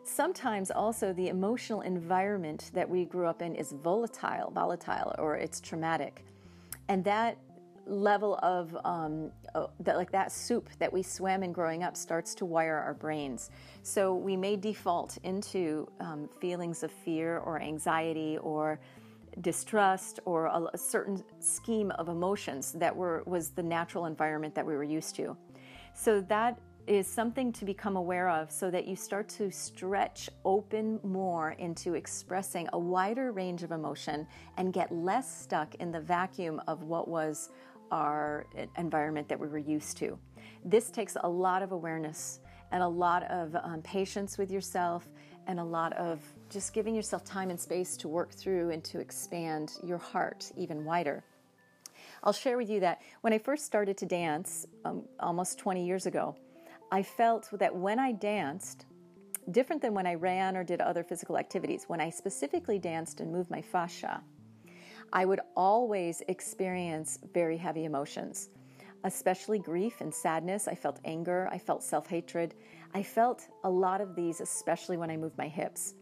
Sometimes 0.04 0.70
also 0.70 1.14
the 1.14 1.30
emotional 1.30 1.80
environment 1.80 2.72
that 2.74 2.90
we 2.90 3.06
grew 3.06 3.26
up 3.26 3.42
in 3.42 3.56
is 3.56 3.72
volatile, 3.72 4.52
volatile, 4.52 5.16
or 5.18 5.38
it's 5.38 5.62
traumatic. 5.62 6.26
And 6.90 7.02
that 7.06 7.38
level 7.86 8.38
of 8.44 8.76
um, 8.84 9.32
oh, 9.56 9.70
that, 9.80 9.96
like 9.96 10.12
that 10.12 10.30
soup 10.30 10.70
that 10.78 10.92
we 10.92 11.02
swam 11.02 11.42
in 11.42 11.54
growing 11.54 11.84
up 11.84 11.96
starts 11.96 12.36
to 12.36 12.44
wire 12.44 12.76
our 12.76 12.94
brains. 12.94 13.50
So 13.84 14.14
we 14.14 14.36
may 14.36 14.58
default 14.58 15.18
into 15.24 15.88
um, 16.02 16.28
feelings 16.42 16.84
of 16.84 16.92
fear 16.92 17.38
or 17.40 17.62
anxiety 17.62 18.38
or 18.40 18.80
distrust 19.42 20.20
or 20.26 20.46
a, 20.46 20.70
a, 20.74 20.78
certain 20.78 21.24
scheme 21.40 21.92
of 21.92 22.10
emotions 22.10 22.72
that 22.74 22.96
were 22.96 23.24
was 23.26 23.50
the 23.50 23.64
natural 23.64 24.06
environment 24.06 24.56
that 24.56 24.66
we 24.66 24.76
were 24.76 24.84
used 24.84 25.16
to. 25.16 25.38
So 25.94 26.22
that 26.22 26.60
is 26.88 27.06
something 27.06 27.52
to 27.52 27.66
become 27.66 27.98
aware 27.98 28.30
of 28.30 28.50
so 28.50 28.72
that 28.72 28.88
you 28.88 28.96
start 28.96 29.28
to 29.28 29.52
stretch 29.52 30.30
open 30.46 31.00
more 31.04 31.52
into 31.52 31.96
expressing 31.96 32.68
a 32.74 32.80
wider 32.80 33.32
range 33.32 33.62
of 33.64 33.72
emotion 33.72 34.26
and 34.56 34.72
get 34.72 34.92
less 34.92 35.30
stuck 35.42 35.76
in 35.76 35.92
the 35.92 36.00
vacuum 36.00 36.62
of 36.68 36.84
what 36.84 37.08
was 37.08 37.50
our 37.92 38.46
environment 38.78 39.28
that 39.28 39.40
we 39.40 39.48
were 39.48 39.58
used 39.58 39.98
to. 39.98 40.18
This 40.64 40.90
takes 40.90 41.18
a 41.22 41.30
lot 41.30 41.62
of 41.62 41.74
awareness 41.74 42.40
and 42.72 42.84
a 42.84 42.88
lot 42.88 43.24
of 43.24 43.56
um, 43.56 43.82
patience 43.82 44.38
with 44.38 44.52
yourself 44.52 45.08
and 45.48 45.60
a 45.60 45.64
lot 45.64 45.94
of 45.94 46.20
just 46.50 46.74
giving 46.74 46.94
yourself 46.94 47.24
time 47.24 47.50
and 47.50 47.60
space 47.60 47.96
to 47.98 48.08
work 48.08 48.32
through 48.32 48.70
and 48.72 48.84
to 48.84 49.00
expand 49.00 49.74
your 49.84 49.98
heart 49.98 50.52
even 50.58 50.84
wider. 50.84 51.24
I'll 52.24 52.34
share 52.34 52.58
with 52.58 52.70
you 52.70 52.80
that 52.82 53.02
when 53.22 53.34
I 53.34 53.38
first 53.38 53.66
started 53.66 53.98
to 53.98 54.06
dance 54.06 54.66
um, 54.86 55.04
almost 55.20 55.60
20 55.60 55.86
years 55.86 56.06
ago, 56.06 56.36
I 56.92 57.04
felt 57.04 57.50
that 57.54 57.76
when 57.76 58.00
I 58.00 58.12
danced, 58.12 58.86
different 59.52 59.82
than 59.82 59.94
when 59.94 60.08
I 60.08 60.16
ran 60.16 60.58
or 60.58 60.64
did 60.64 60.82
other 60.82 61.04
physical 61.04 61.38
activities, 61.38 61.86
when 61.88 62.02
I 62.02 62.10
specifically 62.10 62.80
danced 62.80 63.20
and 63.20 63.32
moved 63.32 63.50
my 63.50 63.62
fascia, 63.62 64.22
I 65.14 65.26
would 65.26 65.40
always 65.56 66.22
experience 66.28 67.20
very 67.34 67.58
heavy 67.58 67.86
emotions, 67.86 68.50
especially 69.08 69.60
grief 69.60 70.02
and 70.02 70.14
sadness. 70.14 70.68
I 70.68 70.76
felt 70.76 71.00
anger, 71.04 71.50
I 71.52 71.58
felt 71.58 71.84
self 71.84 72.08
hatred. 72.08 72.54
I 72.94 73.04
felt 73.04 73.48
a 73.64 73.70
lot 73.70 74.02
of 74.02 74.16
these, 74.16 74.40
especially 74.40 74.98
when 74.98 75.10
I 75.10 75.18
moved 75.18 75.38
my 75.38 75.48
hips. 75.48 75.96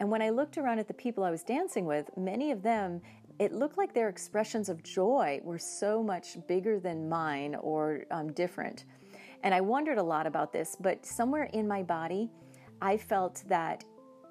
And 0.00 0.10
when 0.10 0.22
I 0.22 0.30
looked 0.30 0.58
around 0.58 0.78
at 0.78 0.86
the 0.86 0.94
people 0.94 1.24
I 1.24 1.30
was 1.30 1.42
dancing 1.42 1.84
with, 1.84 2.08
many 2.16 2.52
of 2.52 2.62
them, 2.62 3.00
it 3.38 3.52
looked 3.52 3.78
like 3.78 3.94
their 3.94 4.08
expressions 4.08 4.68
of 4.68 4.82
joy 4.82 5.40
were 5.42 5.58
so 5.58 6.02
much 6.02 6.36
bigger 6.46 6.78
than 6.78 7.08
mine 7.08 7.54
or 7.56 8.04
um, 8.10 8.32
different. 8.32 8.84
And 9.42 9.54
I 9.54 9.60
wondered 9.60 9.98
a 9.98 10.02
lot 10.02 10.26
about 10.26 10.52
this, 10.52 10.76
but 10.78 11.06
somewhere 11.06 11.44
in 11.52 11.66
my 11.66 11.82
body, 11.82 12.30
I 12.80 12.96
felt 12.96 13.42
that 13.48 13.84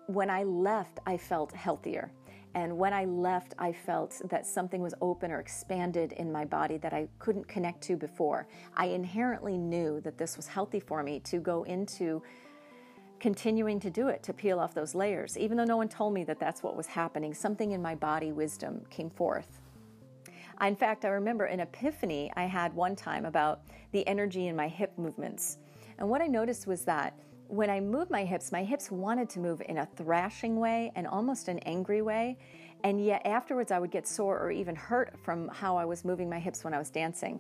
when 0.08 0.30
I 0.30 0.44
left, 0.44 1.00
I 1.06 1.18
felt 1.18 1.54
healthier. 1.54 2.12
And 2.56 2.78
when 2.78 2.94
I 2.94 3.06
left, 3.06 3.54
I 3.60 3.72
felt 3.72 4.22
that 4.30 4.46
something 4.46 4.82
was 4.82 4.94
open 5.02 5.32
or 5.32 5.40
expanded 5.40 6.14
in 6.14 6.32
my 6.32 6.44
body 6.46 6.78
that 6.78 6.94
I 6.94 7.08
couldn't 7.20 7.48
connect 7.48 7.82
to 7.84 7.96
before. 7.96 8.48
I 8.76 8.88
inherently 8.88 9.58
knew 9.58 10.02
that 10.02 10.18
this 10.18 10.38
was 10.38 10.48
healthy 10.48 10.80
for 10.80 11.04
me 11.04 11.20
to 11.22 11.40
go 11.40 11.64
into 11.64 12.24
continuing 13.20 13.80
to 13.80 13.90
do 13.90 14.08
it, 14.08 14.24
to 14.24 14.34
peel 14.34 14.60
off 14.60 14.74
those 14.74 14.96
layers. 14.96 15.38
Even 15.38 15.58
though 15.58 15.66
no 15.66 15.78
one 15.78 15.90
told 15.90 16.14
me 16.14 16.24
that 16.24 16.40
that's 16.40 16.64
what 16.64 16.76
was 16.76 16.88
happening, 16.88 17.34
something 17.34 17.72
in 17.72 17.82
my 17.82 17.96
body 17.96 18.32
wisdom 18.32 18.82
came 18.90 19.10
forth. 19.10 19.60
In 20.62 20.76
fact, 20.76 21.06
I 21.06 21.10
remember 21.10 21.46
an 21.46 21.60
epiphany 21.60 22.32
I 22.36 22.46
had 22.46 22.74
one 22.74 22.96
time 22.96 23.26
about 23.26 23.62
the 23.92 24.06
energy 24.08 24.48
in 24.48 24.56
my 24.56 24.68
hip 24.68 24.92
movements. 24.98 25.58
And 26.00 26.10
what 26.10 26.22
I 26.22 26.28
noticed 26.28 26.66
was 26.66 26.82
that 26.86 27.14
when 27.48 27.70
I 27.70 27.80
moved 27.80 28.12
my 28.12 28.26
hips, 28.26 28.52
my 28.52 28.64
hips 28.64 28.92
wanted 28.92 29.30
to 29.32 29.40
move 29.40 29.62
in 29.68 29.80
a 29.80 29.86
thrashing 29.96 30.60
way 30.60 30.92
and 30.96 31.08
almost 31.08 31.48
an 31.48 31.60
angry 31.60 32.02
way. 32.02 32.38
And 32.84 33.04
yet 33.04 33.22
afterwards, 33.26 33.72
I 33.72 33.80
would 33.80 33.92
get 33.92 34.08
sore 34.08 34.40
or 34.40 34.52
even 34.52 34.76
hurt 34.76 35.18
from 35.24 35.48
how 35.50 35.78
I 35.78 35.86
was 35.86 36.06
moving 36.06 36.30
my 36.30 36.40
hips 36.40 36.64
when 36.64 36.74
I 36.74 36.78
was 36.78 36.90
dancing. 36.90 37.40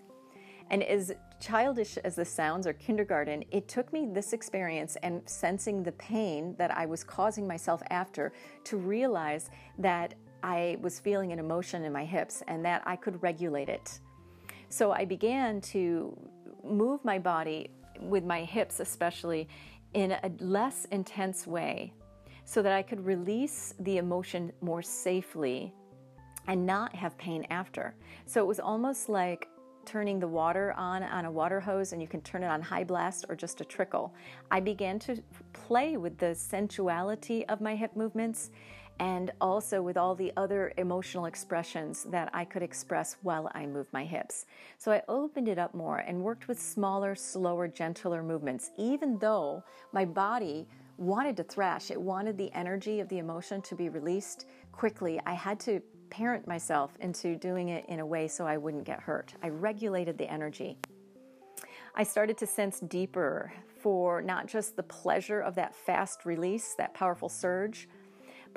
And 0.69 0.83
as 0.83 1.13
childish 1.39 1.97
as 1.97 2.15
this 2.15 2.29
sounds, 2.29 2.67
or 2.67 2.73
kindergarten, 2.73 3.43
it 3.51 3.67
took 3.67 3.93
me 3.93 4.07
this 4.11 4.33
experience 4.33 4.97
and 5.03 5.21
sensing 5.25 5.83
the 5.83 5.93
pain 5.93 6.55
that 6.57 6.71
I 6.75 6.85
was 6.85 7.03
causing 7.03 7.47
myself 7.47 7.81
after 7.89 8.33
to 8.65 8.77
realize 8.77 9.49
that 9.77 10.15
I 10.43 10.77
was 10.81 10.99
feeling 10.99 11.31
an 11.31 11.39
emotion 11.39 11.83
in 11.83 11.93
my 11.93 12.03
hips 12.03 12.43
and 12.47 12.65
that 12.65 12.83
I 12.85 12.95
could 12.95 13.21
regulate 13.23 13.69
it. 13.69 13.99
So 14.69 14.91
I 14.91 15.05
began 15.05 15.61
to 15.61 16.17
move 16.63 17.03
my 17.05 17.17
body 17.17 17.69
with 18.01 18.25
my 18.25 18.43
hips, 18.43 18.79
especially 18.79 19.47
in 19.97 20.11
a 20.11 20.31
less 20.39 20.85
intense 20.91 21.47
way, 21.47 21.91
so 22.45 22.61
that 22.61 22.71
I 22.71 22.83
could 22.83 23.03
release 23.03 23.73
the 23.79 23.97
emotion 23.97 24.51
more 24.61 24.83
safely 24.83 25.73
and 26.47 26.67
not 26.67 26.95
have 26.95 27.17
pain 27.17 27.47
after. 27.49 27.95
So 28.27 28.39
it 28.39 28.45
was 28.45 28.59
almost 28.59 29.09
like 29.09 29.47
turning 29.85 30.19
the 30.19 30.27
water 30.27 30.71
on 30.77 31.01
on 31.01 31.25
a 31.25 31.31
water 31.31 31.59
hose 31.59 31.93
and 31.93 32.01
you 32.01 32.07
can 32.07 32.21
turn 32.21 32.43
it 32.43 32.47
on 32.47 32.61
high 32.61 32.83
blast 32.83 33.25
or 33.27 33.35
just 33.35 33.59
a 33.59 33.65
trickle. 33.65 34.13
I 34.51 34.59
began 34.59 34.99
to 34.99 35.17
play 35.51 35.97
with 35.97 36.17
the 36.19 36.35
sensuality 36.35 37.43
of 37.49 37.59
my 37.59 37.75
hip 37.75 37.95
movements 37.95 38.51
and 38.99 39.31
also 39.39 39.81
with 39.81 39.97
all 39.97 40.15
the 40.15 40.31
other 40.37 40.73
emotional 40.77 41.25
expressions 41.25 42.03
that 42.05 42.29
I 42.33 42.45
could 42.45 42.63
express 42.63 43.17
while 43.21 43.51
I 43.53 43.65
moved 43.65 43.93
my 43.93 44.05
hips. 44.05 44.45
So 44.77 44.91
I 44.91 45.03
opened 45.07 45.47
it 45.47 45.59
up 45.59 45.73
more 45.73 45.99
and 45.99 46.23
worked 46.23 46.47
with 46.47 46.59
smaller, 46.59 47.15
slower, 47.15 47.67
gentler 47.67 48.23
movements, 48.23 48.71
even 48.77 49.17
though 49.19 49.63
my 49.91 50.05
body 50.05 50.67
wanted 50.97 51.37
to 51.37 51.43
thrash. 51.43 51.91
It 51.91 52.01
wanted 52.01 52.37
the 52.37 52.51
energy 52.53 52.99
of 52.99 53.09
the 53.09 53.19
emotion 53.19 53.61
to 53.63 53.75
be 53.75 53.89
released 53.89 54.47
quickly. 54.71 55.19
I 55.25 55.33
had 55.33 55.59
to 55.61 55.81
parent 56.09 56.47
myself 56.47 56.97
into 56.99 57.35
doing 57.35 57.69
it 57.69 57.85
in 57.87 57.99
a 57.99 58.05
way 58.05 58.27
so 58.27 58.47
I 58.47 58.57
wouldn't 58.57 58.85
get 58.85 59.01
hurt. 59.01 59.33
I 59.43 59.49
regulated 59.49 60.17
the 60.17 60.31
energy. 60.31 60.77
I 61.95 62.03
started 62.03 62.37
to 62.39 62.47
sense 62.47 62.79
deeper 62.79 63.51
for 63.79 64.21
not 64.21 64.47
just 64.47 64.75
the 64.75 64.83
pleasure 64.83 65.41
of 65.41 65.55
that 65.55 65.75
fast 65.75 66.25
release, 66.25 66.75
that 66.75 66.93
powerful 66.93 67.29
surge, 67.29 67.89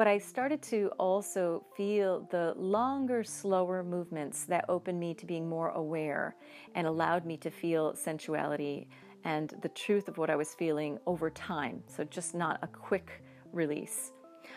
but 0.00 0.08
I 0.08 0.16
started 0.16 0.62
to 0.62 0.90
also 0.98 1.62
feel 1.76 2.26
the 2.30 2.54
longer, 2.56 3.22
slower 3.22 3.84
movements 3.84 4.44
that 4.44 4.64
opened 4.66 4.98
me 4.98 5.12
to 5.12 5.26
being 5.26 5.46
more 5.46 5.68
aware 5.72 6.36
and 6.74 6.86
allowed 6.86 7.26
me 7.26 7.36
to 7.36 7.50
feel 7.50 7.94
sensuality 7.94 8.88
and 9.24 9.52
the 9.60 9.68
truth 9.68 10.08
of 10.08 10.16
what 10.16 10.30
I 10.30 10.36
was 10.36 10.54
feeling 10.54 10.98
over 11.06 11.28
time. 11.28 11.82
So, 11.86 12.04
just 12.04 12.34
not 12.34 12.58
a 12.62 12.66
quick 12.66 13.22
release. 13.52 14.12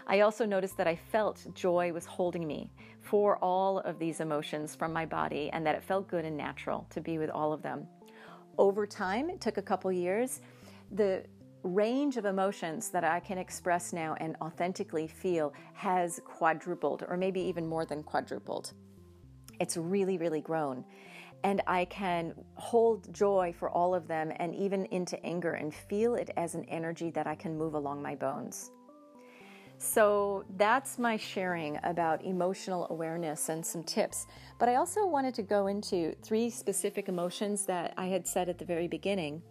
I 0.07 0.21
also 0.21 0.45
noticed 0.45 0.77
that 0.77 0.87
I 0.87 0.95
felt 0.95 1.45
joy 1.53 1.91
was 1.91 2.05
holding 2.05 2.47
me 2.47 2.71
for 3.01 3.35
all 3.39 3.79
of 3.79 3.99
these 3.99 4.21
emotions 4.21 4.75
from 4.75 4.93
my 4.93 5.05
body 5.05 5.49
and 5.51 5.65
that 5.65 5.75
it 5.75 5.83
felt 5.83 6.07
good 6.07 6.23
and 6.23 6.37
natural 6.37 6.87
to 6.91 7.01
be 7.01 7.17
with 7.17 7.29
all 7.29 7.51
of 7.51 7.61
them. 7.61 7.85
Over 8.57 8.87
time, 8.87 9.29
it 9.29 9.41
took 9.41 9.57
a 9.57 9.61
couple 9.61 9.91
years, 9.91 10.39
the 10.93 11.25
range 11.63 12.17
of 12.17 12.25
emotions 12.25 12.89
that 12.89 13.03
I 13.03 13.19
can 13.19 13.37
express 13.37 13.93
now 13.93 14.15
and 14.19 14.35
authentically 14.41 15.07
feel 15.07 15.53
has 15.73 16.19
quadrupled, 16.25 17.05
or 17.07 17.17
maybe 17.17 17.41
even 17.41 17.67
more 17.67 17.85
than 17.85 18.03
quadrupled. 18.03 18.73
It's 19.59 19.77
really, 19.77 20.17
really 20.17 20.41
grown. 20.41 20.83
And 21.45 21.61
I 21.67 21.85
can 21.85 22.33
hold 22.55 23.13
joy 23.13 23.53
for 23.57 23.69
all 23.69 23.93
of 23.93 24.07
them 24.07 24.31
and 24.37 24.55
even 24.55 24.85
into 24.87 25.23
anger 25.25 25.53
and 25.53 25.73
feel 25.73 26.15
it 26.15 26.29
as 26.37 26.55
an 26.55 26.65
energy 26.65 27.09
that 27.11 27.27
I 27.27 27.35
can 27.35 27.57
move 27.57 27.73
along 27.73 28.01
my 28.01 28.15
bones. 28.15 28.71
So 29.77 30.45
that's 30.55 30.97
my 30.97 31.17
sharing 31.17 31.77
about 31.83 32.23
emotional 32.23 32.87
awareness 32.89 33.49
and 33.49 33.65
some 33.65 33.83
tips. 33.83 34.27
But 34.57 34.69
I 34.69 34.75
also 34.75 35.05
wanted 35.05 35.33
to 35.35 35.41
go 35.43 35.67
into 35.67 36.15
three 36.23 36.49
specific 36.49 37.09
emotions 37.09 37.65
that 37.65 37.93
I 37.97 38.05
had 38.05 38.25
said 38.25 38.47
at 38.47 38.57
the 38.57 38.65
very 38.65 38.87
beginning. 38.87 39.41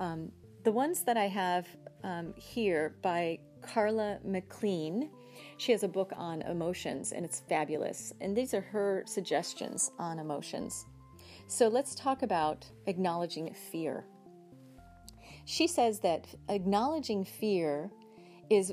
Um, 0.00 0.30
the 0.64 0.72
ones 0.72 1.02
that 1.02 1.16
I 1.18 1.28
have 1.28 1.68
um, 2.02 2.32
here 2.36 2.94
by 3.02 3.38
Karla 3.60 4.18
McLaren. 4.26 5.10
She 5.58 5.72
has 5.72 5.82
a 5.82 5.88
book 5.88 6.12
on 6.16 6.42
emotions 6.42 7.12
and 7.12 7.24
it's 7.24 7.40
fabulous. 7.48 8.12
And 8.20 8.36
these 8.36 8.54
are 8.54 8.60
her 8.60 9.04
suggestions 9.06 9.90
on 9.98 10.18
emotions. 10.18 10.86
So 11.48 11.68
let's 11.68 11.94
talk 11.94 12.22
about 12.22 12.64
acknowledging 12.86 13.52
fear. 13.70 14.06
She 15.44 15.66
says 15.66 16.00
that 16.00 16.26
acknowledging 16.48 17.24
fear 17.24 17.90
is 18.48 18.72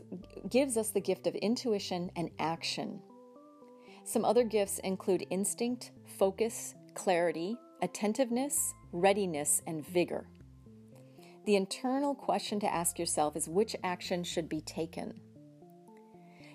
gives 0.49 0.77
us 0.77 0.89
the 0.89 1.01
gift 1.01 1.27
of 1.27 1.35
intuition 1.35 2.09
and 2.15 2.29
action. 2.39 3.01
Some 4.05 4.23
other 4.23 4.43
gifts 4.43 4.79
include 4.79 5.25
instinct, 5.29 5.91
focus, 6.17 6.75
clarity, 6.93 7.57
attentiveness, 7.81 8.73
readiness, 8.93 9.61
and 9.67 9.85
vigor. 9.85 10.25
The 11.45 11.55
internal 11.55 12.13
question 12.13 12.59
to 12.59 12.71
ask 12.71 12.99
yourself 12.99 13.35
is 13.35 13.49
which 13.49 13.75
action 13.83 14.23
should 14.23 14.47
be 14.47 14.61
taken? 14.61 15.19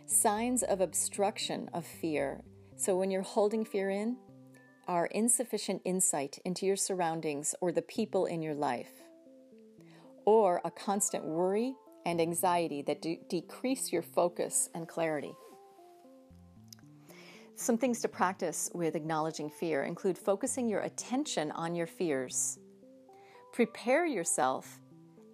Signs 0.07 0.63
of 0.63 0.81
obstruction 0.81 1.69
of 1.75 1.85
fear. 1.85 2.43
So, 2.77 2.97
when 2.97 3.11
you're 3.11 3.23
holding 3.23 3.65
fear 3.65 3.91
in, 3.91 4.17
are 4.87 5.07
insufficient 5.07 5.83
insight 5.85 6.39
into 6.45 6.67
your 6.67 6.77
surroundings 6.77 7.53
or 7.61 7.73
the 7.73 7.83
people 7.83 8.27
in 8.27 8.43
your 8.43 8.55
life, 8.55 9.03
or 10.25 10.61
a 10.65 10.71
constant 10.71 11.25
worry 11.25 11.75
and 12.05 12.21
anxiety 12.21 12.83
that 12.83 13.03
de- 13.03 13.21
decrease 13.29 13.93
your 13.93 14.03
focus 14.03 14.69
and 14.75 14.87
clarity. 14.87 15.35
Some 17.57 17.77
things 17.79 18.01
to 18.03 18.09
practice 18.09 18.71
with 18.73 18.95
acknowledging 18.95 19.51
fear 19.51 19.83
include 19.83 20.17
focusing 20.17 20.69
your 20.69 20.83
attention 20.83 21.51
on 21.51 21.75
your 21.75 21.89
fears 21.89 22.61
Prepare 23.57 24.05
yourself, 24.05 24.81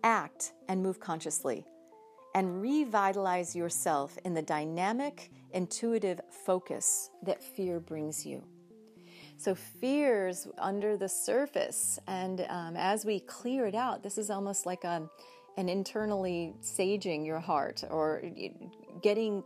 act, 0.04 0.52
and 0.68 0.80
move 0.80 1.00
consciously, 1.00 1.66
and 2.36 2.62
revitalize 2.62 3.56
yourself 3.56 4.16
in 4.24 4.32
the 4.32 4.42
dynamic, 4.42 5.32
intuitive 5.50 6.20
focus 6.30 7.10
that 7.24 7.42
fear 7.42 7.80
brings 7.80 8.24
you. 8.24 8.44
So, 9.38 9.56
fears 9.56 10.46
under 10.56 10.96
the 10.96 11.08
surface, 11.08 11.98
and 12.06 12.46
um, 12.48 12.76
as 12.76 13.04
we 13.04 13.18
clear 13.18 13.66
it 13.66 13.74
out, 13.74 14.04
this 14.04 14.18
is 14.18 14.30
almost 14.30 14.66
like 14.66 14.84
a, 14.84 14.92
um, 14.92 15.10
an 15.56 15.68
internally 15.68 16.54
saging 16.62 17.26
your 17.26 17.40
heart 17.40 17.82
or 17.90 18.22
getting 19.02 19.42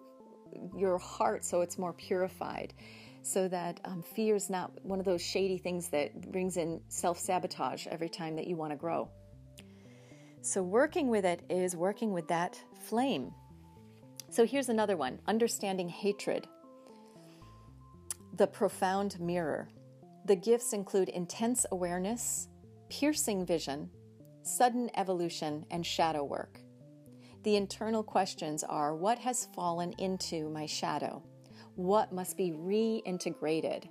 your 0.77 0.99
heart 0.99 1.47
so 1.47 1.62
it's 1.62 1.79
more 1.79 1.95
purified 1.95 2.74
so 3.27 3.49
that 3.49 3.81
um, 3.85 4.03
fear 4.03 4.37
is 4.37 4.49
not 4.49 4.70
one 4.85 5.01
of 5.01 5.05
those 5.05 5.20
shady 5.20 5.59
things 5.59 5.89
that 5.89 6.31
brings 6.31 6.57
in 6.57 6.81
self 6.89 7.18
sabotage 7.18 7.89
every 7.89 8.09
time 8.09 8.37
that 8.37 8.47
you 8.47 8.55
want 8.55 8.70
to 8.70 8.77
grow. 8.77 9.09
So, 10.43 10.62
working 10.62 11.09
with 11.09 11.24
it 11.24 11.43
is 11.51 11.74
working 11.74 12.12
with 12.12 12.29
that 12.29 12.62
flame. 12.85 13.33
So, 14.31 14.47
here's 14.47 14.68
another 14.68 14.97
one 14.97 15.18
understanding 15.27 15.89
hatred. 15.89 16.47
The 18.37 18.47
profound 18.47 19.18
mirror. 19.18 19.68
The 20.27 20.37
gifts 20.37 20.72
include 20.72 21.09
intense 21.09 21.66
awareness, 21.72 22.49
piercing 22.89 23.45
vision, 23.45 23.91
sudden 24.43 24.89
evolution, 24.97 25.66
and 25.72 25.85
shadow 25.85 26.22
work. 26.22 26.61
The 27.43 27.57
internal 27.57 28.05
questions 28.05 28.62
are 28.62 28.95
what 28.95 29.18
has 29.18 29.49
fallen 29.53 29.95
into 29.99 30.49
my 30.49 30.66
shadow? 30.66 31.24
What 31.77 32.12
must 32.12 32.37
be 32.37 32.53
reintegrated. 32.53 33.85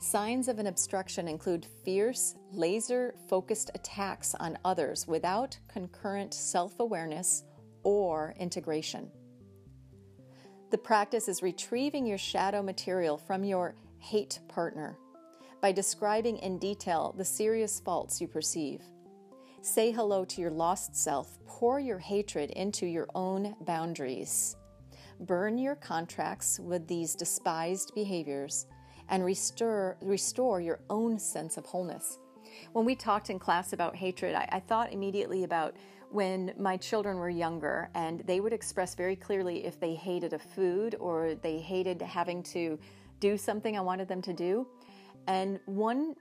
Signs 0.00 0.48
of 0.48 0.58
an 0.58 0.66
obstruction 0.66 1.28
include 1.28 1.66
fierce, 1.84 2.34
laser 2.52 3.14
focused 3.28 3.70
attacks 3.74 4.34
on 4.34 4.58
others 4.64 5.06
without 5.06 5.58
concurrent 5.68 6.34
self 6.34 6.78
awareness 6.80 7.44
or 7.84 8.34
integration. 8.38 9.10
The 10.70 10.78
practice 10.78 11.28
is 11.28 11.42
retrieving 11.42 12.04
your 12.06 12.18
shadow 12.18 12.62
material 12.62 13.16
from 13.16 13.44
your 13.44 13.76
hate 13.98 14.40
partner 14.48 14.98
by 15.62 15.72
describing 15.72 16.36
in 16.38 16.58
detail 16.58 17.14
the 17.16 17.24
serious 17.24 17.80
faults 17.80 18.20
you 18.20 18.28
perceive. 18.28 18.82
Say 19.62 19.92
hello 19.92 20.26
to 20.26 20.40
your 20.42 20.50
lost 20.50 20.94
self, 20.94 21.38
pour 21.46 21.80
your 21.80 21.98
hatred 21.98 22.50
into 22.50 22.84
your 22.84 23.08
own 23.14 23.54
boundaries. 23.62 24.56
Burn 25.26 25.56
your 25.56 25.76
contracts 25.76 26.58
with 26.58 26.86
these 26.86 27.14
despised 27.14 27.94
behaviors 27.94 28.66
and 29.08 29.24
restore, 29.24 29.96
restore 30.02 30.60
your 30.60 30.80
own 30.90 31.18
sense 31.18 31.56
of 31.56 31.64
wholeness. 31.64 32.18
When 32.72 32.84
we 32.84 32.94
talked 32.94 33.30
in 33.30 33.38
class 33.38 33.72
about 33.72 33.96
hatred, 33.96 34.34
I, 34.34 34.48
I 34.52 34.60
thought 34.60 34.92
immediately 34.92 35.44
about 35.44 35.76
when 36.10 36.52
my 36.58 36.76
children 36.76 37.16
were 37.16 37.30
younger 37.30 37.90
and 37.94 38.20
they 38.26 38.40
would 38.40 38.52
express 38.52 38.94
very 38.94 39.16
clearly 39.16 39.64
if 39.64 39.80
they 39.80 39.94
hated 39.94 40.32
a 40.32 40.38
food 40.38 40.94
or 41.00 41.34
they 41.36 41.58
hated 41.58 42.02
having 42.02 42.42
to 42.42 42.78
do 43.18 43.36
something 43.36 43.78
I 43.78 43.80
wanted 43.80 44.08
them 44.08 44.20
to 44.22 44.32
do. 44.32 44.66
And 45.26 45.58
one 45.64 46.16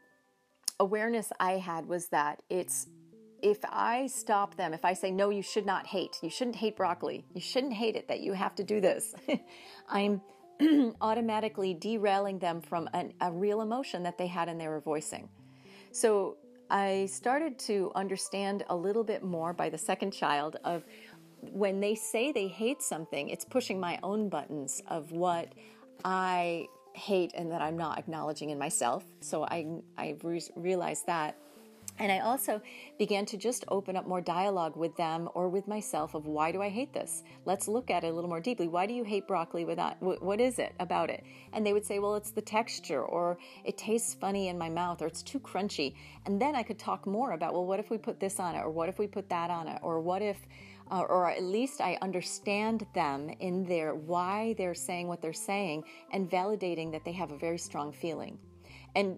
awareness 0.79 1.31
I 1.39 1.53
had 1.53 1.85
was 1.85 2.07
that 2.07 2.41
it's 2.49 2.87
if 3.43 3.59
I 3.65 4.07
stop 4.07 4.55
them, 4.55 4.73
if 4.73 4.85
I 4.85 4.93
say, 4.93 5.11
no, 5.11 5.29
you 5.29 5.41
should 5.41 5.65
not 5.65 5.85
hate, 5.85 6.17
you 6.23 6.29
shouldn't 6.29 6.55
hate 6.55 6.77
broccoli, 6.77 7.25
you 7.33 7.41
shouldn't 7.41 7.73
hate 7.73 7.97
it 7.97 8.07
that 8.07 8.21
you 8.21 8.31
have 8.31 8.55
to 8.55 8.63
do 8.63 8.79
this, 8.79 9.13
I'm 9.89 10.21
automatically 11.01 11.73
derailing 11.73 12.39
them 12.39 12.61
from 12.61 12.89
an, 12.93 13.13
a 13.19 13.31
real 13.31 13.61
emotion 13.61 14.03
that 14.03 14.17
they 14.17 14.27
had 14.27 14.47
and 14.47 14.59
they 14.59 14.69
were 14.69 14.79
voicing. 14.79 15.27
So 15.91 16.37
I 16.69 17.07
started 17.07 17.59
to 17.59 17.91
understand 17.95 18.63
a 18.69 18.75
little 18.75 19.03
bit 19.03 19.23
more 19.23 19.51
by 19.51 19.69
the 19.69 19.77
second 19.77 20.11
child 20.11 20.55
of 20.63 20.85
when 21.41 21.81
they 21.81 21.95
say 21.95 22.31
they 22.31 22.47
hate 22.47 22.81
something, 22.81 23.27
it's 23.27 23.43
pushing 23.43 23.77
my 23.77 23.99
own 24.01 24.29
buttons 24.29 24.81
of 24.87 25.11
what 25.11 25.51
I 26.05 26.67
hate 26.93 27.31
and 27.35 27.51
that 27.51 27.61
I'm 27.61 27.77
not 27.77 27.99
acknowledging 27.99 28.51
in 28.51 28.57
myself. 28.57 29.03
So 29.19 29.43
I, 29.43 29.67
I 29.97 30.15
re- 30.23 30.41
realized 30.55 31.07
that. 31.07 31.37
And 31.99 32.11
I 32.11 32.19
also 32.19 32.59
began 32.97 33.25
to 33.27 33.37
just 33.37 33.65
open 33.67 33.95
up 33.95 34.07
more 34.07 34.19
dialogue 34.19 34.75
with 34.75 34.95
them 34.97 35.29
or 35.35 35.47
with 35.47 35.67
myself 35.67 36.15
of 36.15 36.25
why 36.25 36.51
do 36.51 36.61
I 36.61 36.69
hate 36.69 36.91
this? 36.91 37.23
Let's 37.45 37.67
look 37.67 37.91
at 37.91 38.03
it 38.03 38.07
a 38.07 38.13
little 38.13 38.29
more 38.29 38.39
deeply. 38.39 38.67
Why 38.67 38.87
do 38.87 38.93
you 38.93 39.03
hate 39.03 39.27
broccoli 39.27 39.63
without, 39.63 40.01
what 40.01 40.41
is 40.41 40.57
it 40.57 40.73
about 40.79 41.11
it? 41.11 41.23
And 41.53 41.65
they 41.65 41.71
would 41.71 41.85
say, 41.85 41.99
well, 41.99 42.15
it's 42.15 42.31
the 42.31 42.41
texture 42.41 43.03
or 43.03 43.37
it 43.63 43.77
tastes 43.77 44.15
funny 44.15 44.47
in 44.47 44.57
my 44.57 44.69
mouth 44.69 45.03
or 45.03 45.07
it's 45.07 45.21
too 45.21 45.39
crunchy. 45.39 45.93
And 46.25 46.41
then 46.41 46.55
I 46.55 46.63
could 46.63 46.79
talk 46.79 47.05
more 47.05 47.33
about, 47.33 47.53
well, 47.53 47.65
what 47.65 47.79
if 47.79 47.91
we 47.91 47.99
put 47.99 48.19
this 48.19 48.39
on 48.39 48.55
it 48.55 48.59
or 48.59 48.71
what 48.71 48.89
if 48.89 48.97
we 48.97 49.05
put 49.05 49.29
that 49.29 49.51
on 49.51 49.67
it 49.67 49.79
or 49.83 50.01
what 50.01 50.21
if 50.23 50.37
uh, 50.91 51.01
or 51.01 51.29
at 51.29 51.41
least 51.41 51.79
I 51.79 51.97
understand 52.01 52.85
them 52.93 53.29
in 53.39 53.65
their 53.65 53.95
why 53.95 54.53
they're 54.57 54.75
saying 54.75 55.07
what 55.07 55.21
they're 55.21 55.31
saying 55.31 55.85
and 56.11 56.29
validating 56.29 56.91
that 56.91 57.05
they 57.05 57.13
have 57.13 57.31
a 57.31 57.37
very 57.37 57.57
strong 57.57 57.91
feeling. 57.91 58.37
And 58.95 59.17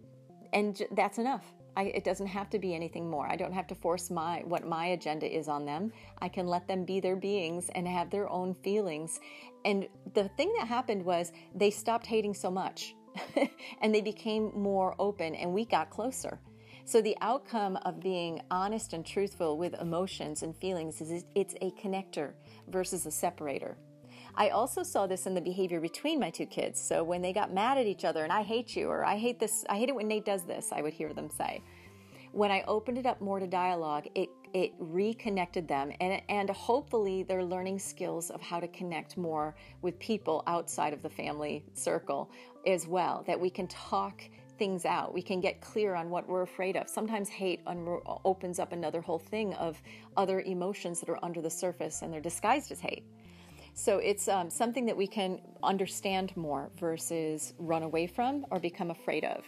and 0.54 0.82
that's 0.92 1.18
enough. 1.18 1.44
I, 1.76 1.84
it 1.84 2.04
doesn't 2.04 2.28
have 2.28 2.50
to 2.52 2.60
be 2.60 2.74
anything 2.74 3.10
more. 3.10 3.28
I 3.28 3.36
don't 3.36 3.54
have 3.54 3.68
to 3.68 3.76
force 3.76 4.10
my 4.10 4.44
what 4.46 4.66
my 4.66 4.88
agenda 4.88 5.26
is 5.26 5.48
on 5.48 5.66
them. 5.66 5.92
I 6.20 6.30
can 6.30 6.48
let 6.48 6.68
them 6.68 6.86
be 6.86 7.00
their 7.00 7.16
beings 7.16 7.70
and 7.76 7.88
have 7.88 8.10
their 8.10 8.30
own 8.30 8.54
feelings. 8.54 9.20
And 9.66 9.88
the 10.14 10.30
thing 10.30 10.54
that 10.58 10.68
happened 10.68 11.04
was 11.04 11.32
they 11.54 11.72
stopped 11.72 12.06
hating 12.06 12.34
so 12.34 12.52
much, 12.52 12.96
and 13.82 13.94
they 13.94 14.02
became 14.02 14.52
more 14.56 14.96
open, 15.00 15.36
and 15.36 15.54
we 15.54 15.66
got 15.66 15.90
closer. 15.90 16.40
So 16.88 17.02
the 17.02 17.18
outcome 17.20 17.78
of 17.78 18.00
being 18.00 18.42
honest 18.52 18.94
and 18.94 19.04
truthful 19.04 19.58
with 19.58 19.74
emotions 19.82 20.44
and 20.44 20.56
feelings 20.56 21.02
is 21.02 21.26
it's 21.34 21.56
a 21.62 21.72
connector 21.72 22.34
versus 22.68 23.08
a 23.08 23.12
separator. 23.12 23.76
I 24.38 24.50
also 24.50 24.84
saw 24.84 25.08
this 25.08 25.28
in 25.28 25.34
the 25.34 25.42
behavior 25.42 25.80
between 25.80 26.20
my 26.20 26.30
two 26.30 26.46
kids. 26.46 26.80
So 26.80 27.04
when 27.04 27.22
they 27.22 27.32
got 27.32 27.54
mad 27.54 27.78
at 27.78 27.86
each 27.86 28.04
other 28.04 28.24
and 28.24 28.34
I 28.34 28.44
hate 28.44 28.76
you 28.76 28.90
or 28.90 29.06
I 29.06 29.18
hate 29.18 29.40
this, 29.40 29.64
I 29.70 29.78
hate 29.78 29.90
it 29.90 29.96
when 29.96 30.08
Nate 30.08 30.26
does 30.26 30.44
this, 30.44 30.72
I 30.72 30.82
would 30.82 30.94
hear 30.94 31.14
them 31.14 31.30
say. 31.30 31.62
When 32.34 32.52
I 32.52 32.64
opened 32.68 32.98
it 32.98 33.06
up 33.06 33.22
more 33.22 33.40
to 33.40 33.48
dialogue, 33.48 34.08
it 34.14 34.30
it 34.54 34.74
reconnected 34.80 35.68
them 35.68 35.92
and 36.00 36.22
and 36.30 36.50
hopefully 36.50 37.24
they're 37.24 37.44
learning 37.44 37.80
skills 37.80 38.30
of 38.30 38.42
how 38.42 38.60
to 38.60 38.68
connect 38.70 39.18
more 39.18 39.56
with 39.82 39.98
people 40.00 40.44
outside 40.48 40.94
of 40.94 41.02
the 41.02 41.10
family 41.10 41.64
circle 41.74 42.30
as 42.66 42.88
well 42.88 43.24
that 43.28 43.40
we 43.40 43.50
can 43.50 43.68
talk 43.68 44.22
things 44.58 44.86
out. 44.86 45.14
We 45.14 45.22
can 45.22 45.42
get 45.42 45.62
clear 45.62 45.96
on 45.96 46.10
what 46.10 46.28
we're 46.28 46.42
afraid 46.42 46.76
of. 46.78 46.90
Sometimes 46.90 47.30
hate 47.30 47.62
un- 47.68 48.00
opens 48.24 48.60
up 48.60 48.72
another 48.72 49.02
whole 49.02 49.20
thing 49.20 49.54
of 49.56 49.82
other 50.18 50.42
emotions 50.42 51.00
that 51.02 51.10
are 51.10 51.24
under 51.24 51.42
the 51.42 51.50
surface 51.50 52.02
and 52.02 52.14
they're 52.14 52.22
disguised 52.22 52.72
as 52.72 52.80
hate. 52.80 53.04
So 53.78 53.98
it's 53.98 54.30
um, 54.30 54.50
something 54.50 54.86
that 54.86 54.96
we 54.96 55.06
can 55.06 55.42
understand 55.62 56.36
more 56.38 56.72
versus 56.80 57.54
run 57.60 57.84
away 57.84 58.08
from 58.08 58.46
or 58.50 58.58
become 58.58 58.90
afraid 58.90 59.26
of. 59.26 59.44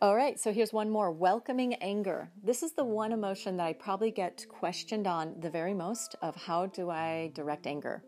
All 0.00 0.14
right, 0.14 0.38
so 0.38 0.52
here's 0.52 0.72
one 0.72 0.88
more 0.88 1.10
welcoming 1.10 1.74
anger. 1.74 2.30
This 2.44 2.62
is 2.62 2.72
the 2.72 2.84
one 2.84 3.10
emotion 3.12 3.56
that 3.56 3.66
I 3.66 3.72
probably 3.72 4.12
get 4.12 4.46
questioned 4.48 5.08
on 5.08 5.34
the 5.40 5.50
very 5.50 5.74
most 5.74 6.14
of 6.22 6.36
how 6.36 6.66
do 6.66 6.88
I 6.88 7.32
direct 7.34 7.66
anger. 7.66 8.04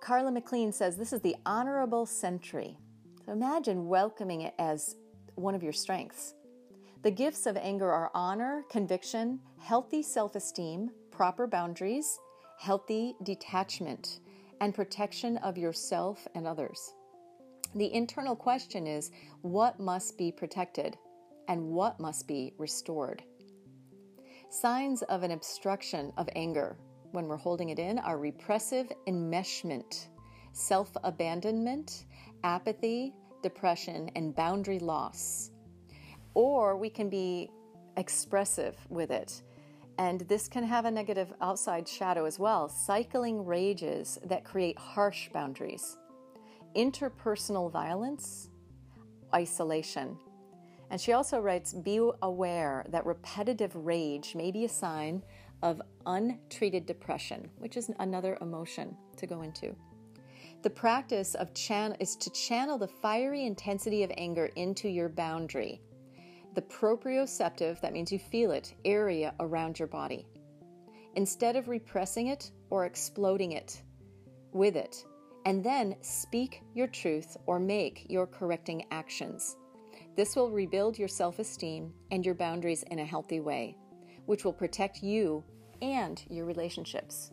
Karla 0.00 0.32
McLaren 0.32 0.74
says 0.74 0.96
this 0.96 1.12
is 1.12 1.20
the 1.20 1.36
honorable 1.46 2.04
sentry. 2.04 2.76
So 3.24 3.32
imagine 3.32 3.86
welcoming 3.86 4.40
it 4.40 4.54
as 4.58 4.96
one 5.36 5.54
of 5.54 5.62
your 5.62 5.72
strengths. 5.72 6.34
The 7.02 7.10
gifts 7.12 7.46
of 7.46 7.56
anger 7.56 7.92
are 7.92 8.10
honor, 8.12 8.64
conviction, 8.68 9.38
healthy 9.60 10.02
self 10.02 10.34
esteem, 10.34 10.90
proper 11.12 11.46
boundaries, 11.46 12.18
healthy 12.58 13.14
detachment, 13.22 14.20
and 14.60 14.74
protection 14.74 15.36
of 15.38 15.58
yourself 15.58 16.26
and 16.34 16.46
others. 16.46 16.94
The 17.74 17.92
internal 17.92 18.34
question 18.34 18.86
is 18.86 19.10
what 19.42 19.78
must 19.78 20.16
be 20.16 20.32
protected 20.32 20.96
and 21.48 21.70
what 21.70 22.00
must 22.00 22.26
be 22.26 22.54
restored? 22.58 23.22
Signs 24.48 25.02
of 25.02 25.22
an 25.22 25.32
obstruction 25.32 26.12
of 26.16 26.28
anger 26.34 26.76
when 27.12 27.26
we're 27.26 27.36
holding 27.36 27.70
it 27.70 27.78
in 27.78 27.98
are 27.98 28.18
repressive 28.18 28.90
enmeshment, 29.06 30.06
self 30.52 30.90
abandonment, 31.04 32.04
apathy, 32.44 33.14
depression, 33.42 34.10
and 34.16 34.34
boundary 34.34 34.78
loss. 34.78 35.50
Or 36.34 36.76
we 36.76 36.90
can 36.90 37.08
be 37.08 37.50
expressive 37.96 38.76
with 38.88 39.10
it. 39.10 39.42
And 39.98 40.20
this 40.22 40.48
can 40.48 40.64
have 40.64 40.84
a 40.84 40.90
negative 40.90 41.32
outside 41.40 41.88
shadow 41.88 42.26
as 42.26 42.38
well 42.38 42.68
cycling 42.68 43.44
rages 43.44 44.18
that 44.24 44.44
create 44.44 44.78
harsh 44.78 45.28
boundaries, 45.32 45.96
interpersonal 46.74 47.70
violence, 47.70 48.50
isolation. 49.34 50.18
And 50.90 51.00
she 51.00 51.12
also 51.12 51.40
writes 51.40 51.72
Be 51.72 52.00
aware 52.22 52.84
that 52.90 53.06
repetitive 53.06 53.74
rage 53.74 54.34
may 54.34 54.50
be 54.50 54.64
a 54.64 54.68
sign 54.68 55.22
of 55.62 55.80
untreated 56.04 56.86
depression, 56.86 57.48
which 57.58 57.76
is 57.76 57.90
another 57.98 58.36
emotion 58.40 58.96
to 59.16 59.26
go 59.26 59.42
into. 59.42 59.74
The 60.62 60.70
practice 60.70 61.34
of 61.34 61.54
chan- 61.54 61.96
is 62.00 62.16
to 62.16 62.30
channel 62.30 62.78
the 62.78 62.88
fiery 62.88 63.46
intensity 63.46 64.02
of 64.02 64.12
anger 64.16 64.46
into 64.56 64.88
your 64.88 65.08
boundary. 65.08 65.80
The 66.56 66.62
proprioceptive, 66.62 67.82
that 67.82 67.92
means 67.92 68.10
you 68.10 68.18
feel 68.18 68.50
it, 68.50 68.72
area 68.86 69.34
around 69.40 69.78
your 69.78 69.88
body. 69.88 70.26
Instead 71.14 71.54
of 71.54 71.68
repressing 71.68 72.28
it 72.28 72.50
or 72.70 72.86
exploding 72.86 73.52
it 73.52 73.82
with 74.52 74.74
it, 74.74 75.04
and 75.44 75.62
then 75.62 75.96
speak 76.00 76.62
your 76.74 76.86
truth 76.86 77.36
or 77.44 77.60
make 77.60 78.06
your 78.08 78.26
correcting 78.26 78.86
actions. 78.90 79.58
This 80.16 80.34
will 80.34 80.50
rebuild 80.50 80.98
your 80.98 81.08
self 81.08 81.38
esteem 81.40 81.92
and 82.10 82.24
your 82.24 82.34
boundaries 82.34 82.84
in 82.84 83.00
a 83.00 83.04
healthy 83.04 83.40
way, 83.40 83.76
which 84.24 84.46
will 84.46 84.54
protect 84.54 85.02
you 85.02 85.44
and 85.82 86.24
your 86.30 86.46
relationships. 86.46 87.32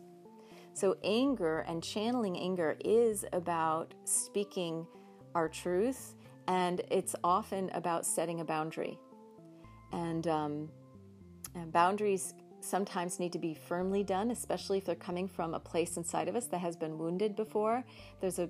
So, 0.74 0.96
anger 1.02 1.60
and 1.60 1.82
channeling 1.82 2.36
anger 2.36 2.76
is 2.84 3.24
about 3.32 3.94
speaking 4.04 4.86
our 5.34 5.48
truth, 5.48 6.14
and 6.46 6.82
it's 6.90 7.16
often 7.24 7.70
about 7.70 8.04
setting 8.04 8.40
a 8.40 8.44
boundary. 8.44 8.98
And, 9.94 10.26
um, 10.26 10.68
and 11.54 11.72
boundaries 11.72 12.34
sometimes 12.60 13.20
need 13.20 13.32
to 13.32 13.38
be 13.38 13.54
firmly 13.54 14.02
done, 14.02 14.30
especially 14.30 14.78
if 14.78 14.84
they're 14.84 14.94
coming 14.94 15.28
from 15.28 15.54
a 15.54 15.60
place 15.60 15.96
inside 15.96 16.28
of 16.28 16.34
us 16.34 16.46
that 16.48 16.58
has 16.58 16.76
been 16.76 16.98
wounded 16.98 17.36
before. 17.36 17.84
There's 18.20 18.38
a, 18.38 18.48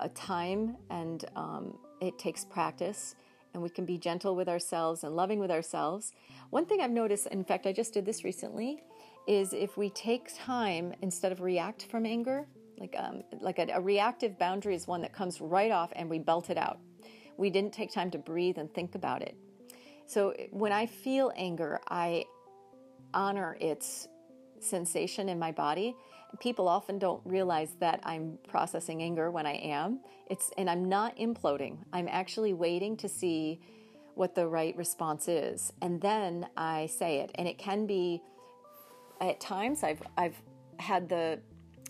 a 0.00 0.08
time 0.08 0.76
and 0.90 1.24
um, 1.36 1.78
it 2.00 2.18
takes 2.18 2.44
practice, 2.44 3.14
and 3.54 3.62
we 3.62 3.70
can 3.70 3.84
be 3.84 3.96
gentle 3.96 4.34
with 4.34 4.48
ourselves 4.48 5.04
and 5.04 5.14
loving 5.14 5.38
with 5.38 5.50
ourselves. 5.50 6.12
One 6.50 6.66
thing 6.66 6.80
I've 6.80 6.90
noticed, 6.90 7.26
in 7.28 7.44
fact, 7.44 7.66
I 7.66 7.72
just 7.72 7.94
did 7.94 8.04
this 8.04 8.24
recently, 8.24 8.82
is 9.26 9.52
if 9.52 9.76
we 9.76 9.90
take 9.90 10.36
time 10.36 10.92
instead 11.02 11.32
of 11.32 11.40
react 11.40 11.86
from 11.86 12.06
anger, 12.06 12.46
like 12.78 12.94
um, 12.98 13.22
like 13.40 13.58
a, 13.58 13.66
a 13.72 13.80
reactive 13.80 14.38
boundary 14.38 14.74
is 14.74 14.86
one 14.86 15.00
that 15.02 15.12
comes 15.12 15.40
right 15.40 15.70
off 15.70 15.90
and 15.96 16.10
we 16.10 16.18
belt 16.18 16.50
it 16.50 16.58
out. 16.58 16.78
We 17.36 17.50
didn't 17.50 17.72
take 17.72 17.92
time 17.92 18.10
to 18.10 18.18
breathe 18.18 18.58
and 18.58 18.72
think 18.72 18.94
about 18.94 19.22
it. 19.22 19.36
So 20.06 20.34
when 20.50 20.72
I 20.72 20.86
feel 20.86 21.32
anger, 21.36 21.80
I 21.88 22.24
honor 23.12 23.56
its 23.60 24.08
sensation 24.60 25.28
in 25.28 25.38
my 25.38 25.52
body. 25.52 25.96
People 26.40 26.68
often 26.68 26.98
don't 26.98 27.20
realize 27.24 27.76
that 27.80 28.00
I'm 28.04 28.38
processing 28.48 29.02
anger 29.02 29.30
when 29.30 29.46
I 29.46 29.54
am. 29.54 30.00
It's 30.28 30.50
and 30.58 30.68
I'm 30.68 30.88
not 30.88 31.16
imploding. 31.16 31.78
I'm 31.92 32.08
actually 32.08 32.52
waiting 32.52 32.96
to 32.98 33.08
see 33.08 33.60
what 34.14 34.34
the 34.34 34.46
right 34.46 34.76
response 34.76 35.28
is, 35.28 35.72
and 35.82 36.00
then 36.00 36.46
I 36.56 36.86
say 36.86 37.18
it. 37.20 37.30
And 37.34 37.46
it 37.46 37.58
can 37.58 37.86
be 37.86 38.22
at 39.20 39.40
times 39.40 39.82
I've 39.82 40.02
I've 40.16 40.36
had 40.78 41.08
the 41.08 41.40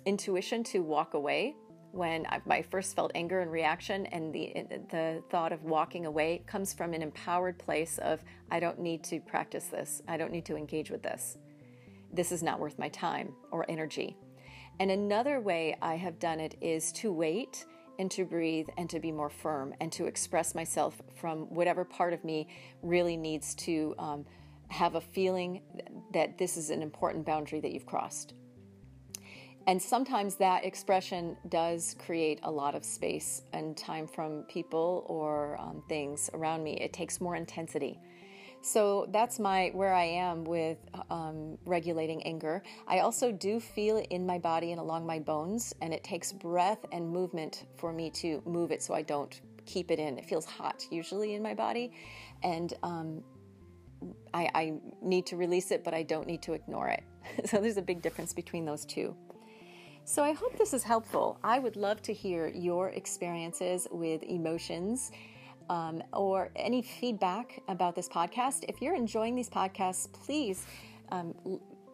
intuition 0.05 0.63
to 0.63 0.81
walk 0.81 1.15
away 1.15 1.57
when 1.97 2.27
I, 2.27 2.63
first 2.63 2.95
felt 2.95 3.11
anger 3.15 3.41
and 3.41 3.51
reaction, 3.51 4.07
and 4.07 4.33
the 4.33 4.53
the 4.91 5.23
thought 5.31 5.53
of 5.53 5.65
walking 5.65 6.07
away 6.07 6.43
comes 6.47 6.73
from 6.73 6.93
an 6.93 7.03
empowered 7.03 7.59
place 7.59 7.99
of 7.99 8.23
I 8.51 8.61
don't 8.61 8.81
need 8.81 9.03
to 9.05 9.21
practice 9.21 9.67
this. 9.67 10.03
I 10.07 10.17
don't 10.17 10.33
need 10.33 10.45
to 10.47 10.57
engage 10.57 10.91
with 10.91 11.03
this. 11.03 11.39
This 12.13 12.33
is 12.33 12.43
not 12.43 12.61
worth 12.61 12.79
my 12.79 12.89
time 12.89 13.35
or 13.51 13.65
energy. 13.69 14.17
And 14.79 14.91
another 14.91 15.41
way 15.41 15.77
I 15.81 15.97
have 15.97 16.19
done 16.19 16.39
it 16.41 16.57
is 16.61 16.93
to 16.93 17.13
wait 17.13 17.65
and 17.99 18.11
to 18.11 18.25
breathe 18.25 18.69
and 18.77 18.91
to 18.91 19.01
be 19.01 19.11
more 19.11 19.31
firm 19.31 19.73
and 19.81 19.91
to 19.93 20.05
express 20.05 20.55
myself 20.55 21.01
from 21.15 21.53
whatever 21.55 21.85
part 21.85 22.13
of 22.13 22.25
me 22.25 22.49
really 22.83 23.17
needs 23.17 23.55
to. 23.55 23.95
Um, 23.99 24.27
have 24.69 24.95
a 24.97 25.01
feeling 25.01 25.63
that 26.13 26.39
this 26.39 26.57
is 26.57 26.71
an 26.71 26.83
important 26.83 27.25
boundary 27.25 27.61
that 27.61 27.73
you've 27.73 27.87
crossed. 27.87 28.35
And 29.69 29.83
sometimes 29.83 30.37
that 30.37 30.65
expression 30.65 31.37
does 31.49 31.97
create 31.99 32.39
a 32.45 32.51
lot 32.51 32.77
of 32.77 32.85
space 32.85 33.43
and 33.53 33.77
time 33.77 34.07
from 34.07 34.45
people 34.45 35.05
or 35.09 35.61
um, 35.61 35.83
things 35.89 36.31
around 36.35 36.63
me. 36.63 36.79
It 36.81 36.93
takes 36.93 37.21
more 37.21 37.35
intensity. 37.35 37.99
So 38.63 39.07
that's 39.11 39.39
my 39.39 39.71
where 39.75 39.93
I 39.93 40.05
am 40.05 40.45
with 40.45 40.79
um, 41.11 41.59
regulating 41.65 42.23
anger. 42.25 42.63
I 42.87 43.01
also 43.01 43.33
do 43.33 43.61
feel 43.61 43.97
it 43.99 44.07
in 44.11 44.25
my 44.25 44.39
body 44.39 44.71
and 44.73 44.81
along 44.81 45.07
my 45.07 45.19
bones, 45.19 45.75
and 45.81 45.93
it 45.93 46.03
takes 46.03 46.33
breath 46.33 46.85
and 46.91 47.09
movement 47.09 47.67
for 47.77 47.93
me 47.93 48.11
to 48.11 48.43
move 48.45 48.71
it 48.71 48.83
so 48.83 48.95
I 48.95 49.03
don't 49.03 49.41
keep 49.67 49.91
it 49.91 49.99
in. 49.99 50.19
It 50.19 50.25
feels 50.25 50.47
hot 50.47 50.85
usually 50.91 51.35
in 51.35 51.43
my 51.43 51.55
body, 51.55 51.93
and 52.43 52.73
um, 52.83 53.23
I, 54.35 54.49
I 54.55 54.73
need 55.03 55.27
to 55.27 55.37
release 55.37 55.71
it, 55.71 55.85
but 55.85 55.95
I 55.95 56.03
don't 56.03 56.27
need 56.27 56.43
to 56.43 56.53
ignore 56.53 56.89
it. 56.89 57.05
so 57.45 57.61
there's 57.61 57.77
a 57.77 57.83
big 57.83 58.03
difference 58.03 58.33
between 58.33 58.65
those 58.65 58.85
two. 58.85 59.15
So 60.09 60.23
I 60.23 60.35
hope 60.35 60.57
this 60.57 60.73
is 60.73 60.85
helpful. 60.85 61.37
I 61.43 61.59
would 61.59 61.75
love 61.75 62.01
to 62.03 62.13
hear 62.13 62.47
your 62.47 62.91
experiences 62.91 63.89
with 63.91 64.23
emotions 64.23 65.11
um, 65.69 66.01
or 66.13 66.53
any 66.55 66.81
feedback 66.81 67.61
about 67.67 67.97
this 67.97 68.09
podcast. 68.09 68.65
If 68.69 68.81
you're 68.81 68.95
enjoying 68.95 69.35
these 69.35 69.51
podcasts, 69.51 70.11
please 70.13 70.65
um, 71.11 71.35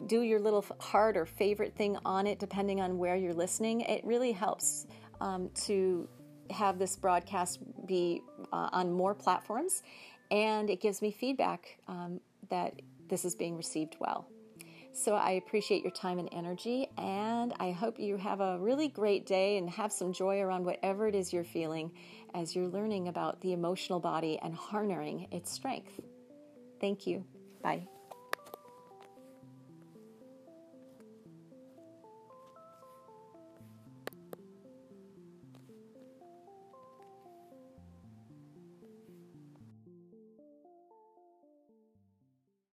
do 0.09 0.21
your 0.21 0.41
little 0.41 0.63
heart 0.79 1.17
or 1.17 1.25
favorite 1.25 1.75
thing 1.75 1.97
on 2.05 2.27
it, 2.27 2.39
depending 2.39 2.83
on 2.83 2.99
where 2.99 3.17
you're 3.17 3.33
listening. 3.33 3.81
It 3.81 4.05
really 4.05 4.33
helps 4.33 4.87
um, 5.23 5.49
to 5.65 6.07
have 6.51 6.79
this 6.79 6.97
broadcast 6.97 7.61
be 7.87 8.21
uh, 8.53 8.69
on 8.73 8.93
more 8.93 9.15
platforms, 9.15 9.85
and 10.31 10.69
it 10.69 10.83
gives 10.83 11.01
me 11.01 11.13
feedback 11.13 11.79
um, 11.89 12.21
that 12.51 12.75
this 13.09 13.25
is 13.25 13.35
being 13.35 13.57
received 13.57 13.97
well. 14.01 14.29
So 14.95 15.15
I 15.15 15.33
appreciate 15.33 15.83
your 15.83 15.91
time 15.93 16.19
and 16.19 16.29
energy, 16.33 16.87
and 16.99 17.55
I 17.59 17.71
hope 17.73 17.99
you 17.99 18.17
have 18.19 18.41
a 18.41 18.59
really 18.59 18.89
great 18.89 19.25
day 19.27 19.57
and 19.57 19.69
have 19.71 19.91
some 19.91 20.13
joy 20.13 20.41
around 20.41 20.65
whatever 20.65 21.09
it 21.09 21.15
is 21.15 21.33
you're 21.33 21.45
feeling 21.45 21.91
as 22.35 22.55
you're 22.55 22.69
learning 22.69 23.09
about 23.09 23.41
the 23.41 23.53
emotional 23.53 24.01
body 24.01 24.39
and 24.43 24.55
harnessing 24.55 25.29
its 25.33 25.51
strength. 25.51 25.99
Thank 26.81 27.07
you. 27.07 27.25
Bye. 27.63 27.89